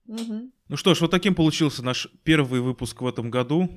Мгм. 0.06 0.52
Ну 0.68 0.76
что 0.76 0.94
ж, 0.94 1.00
вот 1.00 1.10
таким 1.10 1.34
получился 1.34 1.82
наш 1.84 2.08
первый 2.24 2.60
выпуск 2.60 3.00
в 3.00 3.06
этом 3.06 3.30
году. 3.30 3.68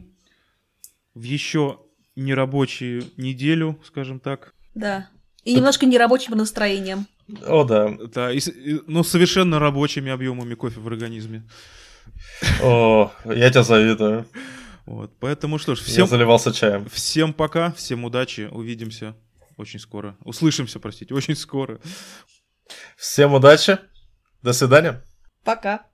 В 1.13 1.23
еще 1.23 1.79
нерабочую 2.23 3.03
неделю, 3.17 3.79
скажем 3.85 4.19
так. 4.19 4.53
Да. 4.75 5.09
И 5.43 5.55
немножко 5.55 5.85
нерабочим 5.85 6.37
настроением. 6.37 7.07
О, 7.47 7.63
да. 7.63 7.89
Да, 8.13 8.31
и 8.31 8.37
и- 8.39 8.79
но 8.87 9.03
с 9.03 9.09
совершенно 9.09 9.59
рабочими 9.59 10.11
объемами 10.11 10.53
кофе 10.55 10.79
в 10.79 10.87
организме. 10.87 11.43
О, 12.61 13.11
я 13.25 13.49
тебя 13.49 13.63
завидую. 13.63 14.25
Вот, 14.85 15.11
поэтому 15.19 15.57
что 15.59 15.75
ж, 15.75 15.79
Я 15.79 15.85
всем, 15.85 16.07
заливался 16.07 16.51
чаем. 16.51 16.89
всем 16.89 17.33
пока, 17.33 17.71
всем 17.71 18.03
удачи, 18.03 18.49
увидимся 18.51 19.15
очень 19.57 19.79
скоро. 19.79 20.17
Услышимся, 20.23 20.79
простите, 20.79 21.13
очень 21.13 21.35
скоро. 21.35 21.79
Всем 22.97 23.33
удачи. 23.33 23.77
До 24.41 24.53
свидания. 24.53 25.03
Пока. 25.43 25.85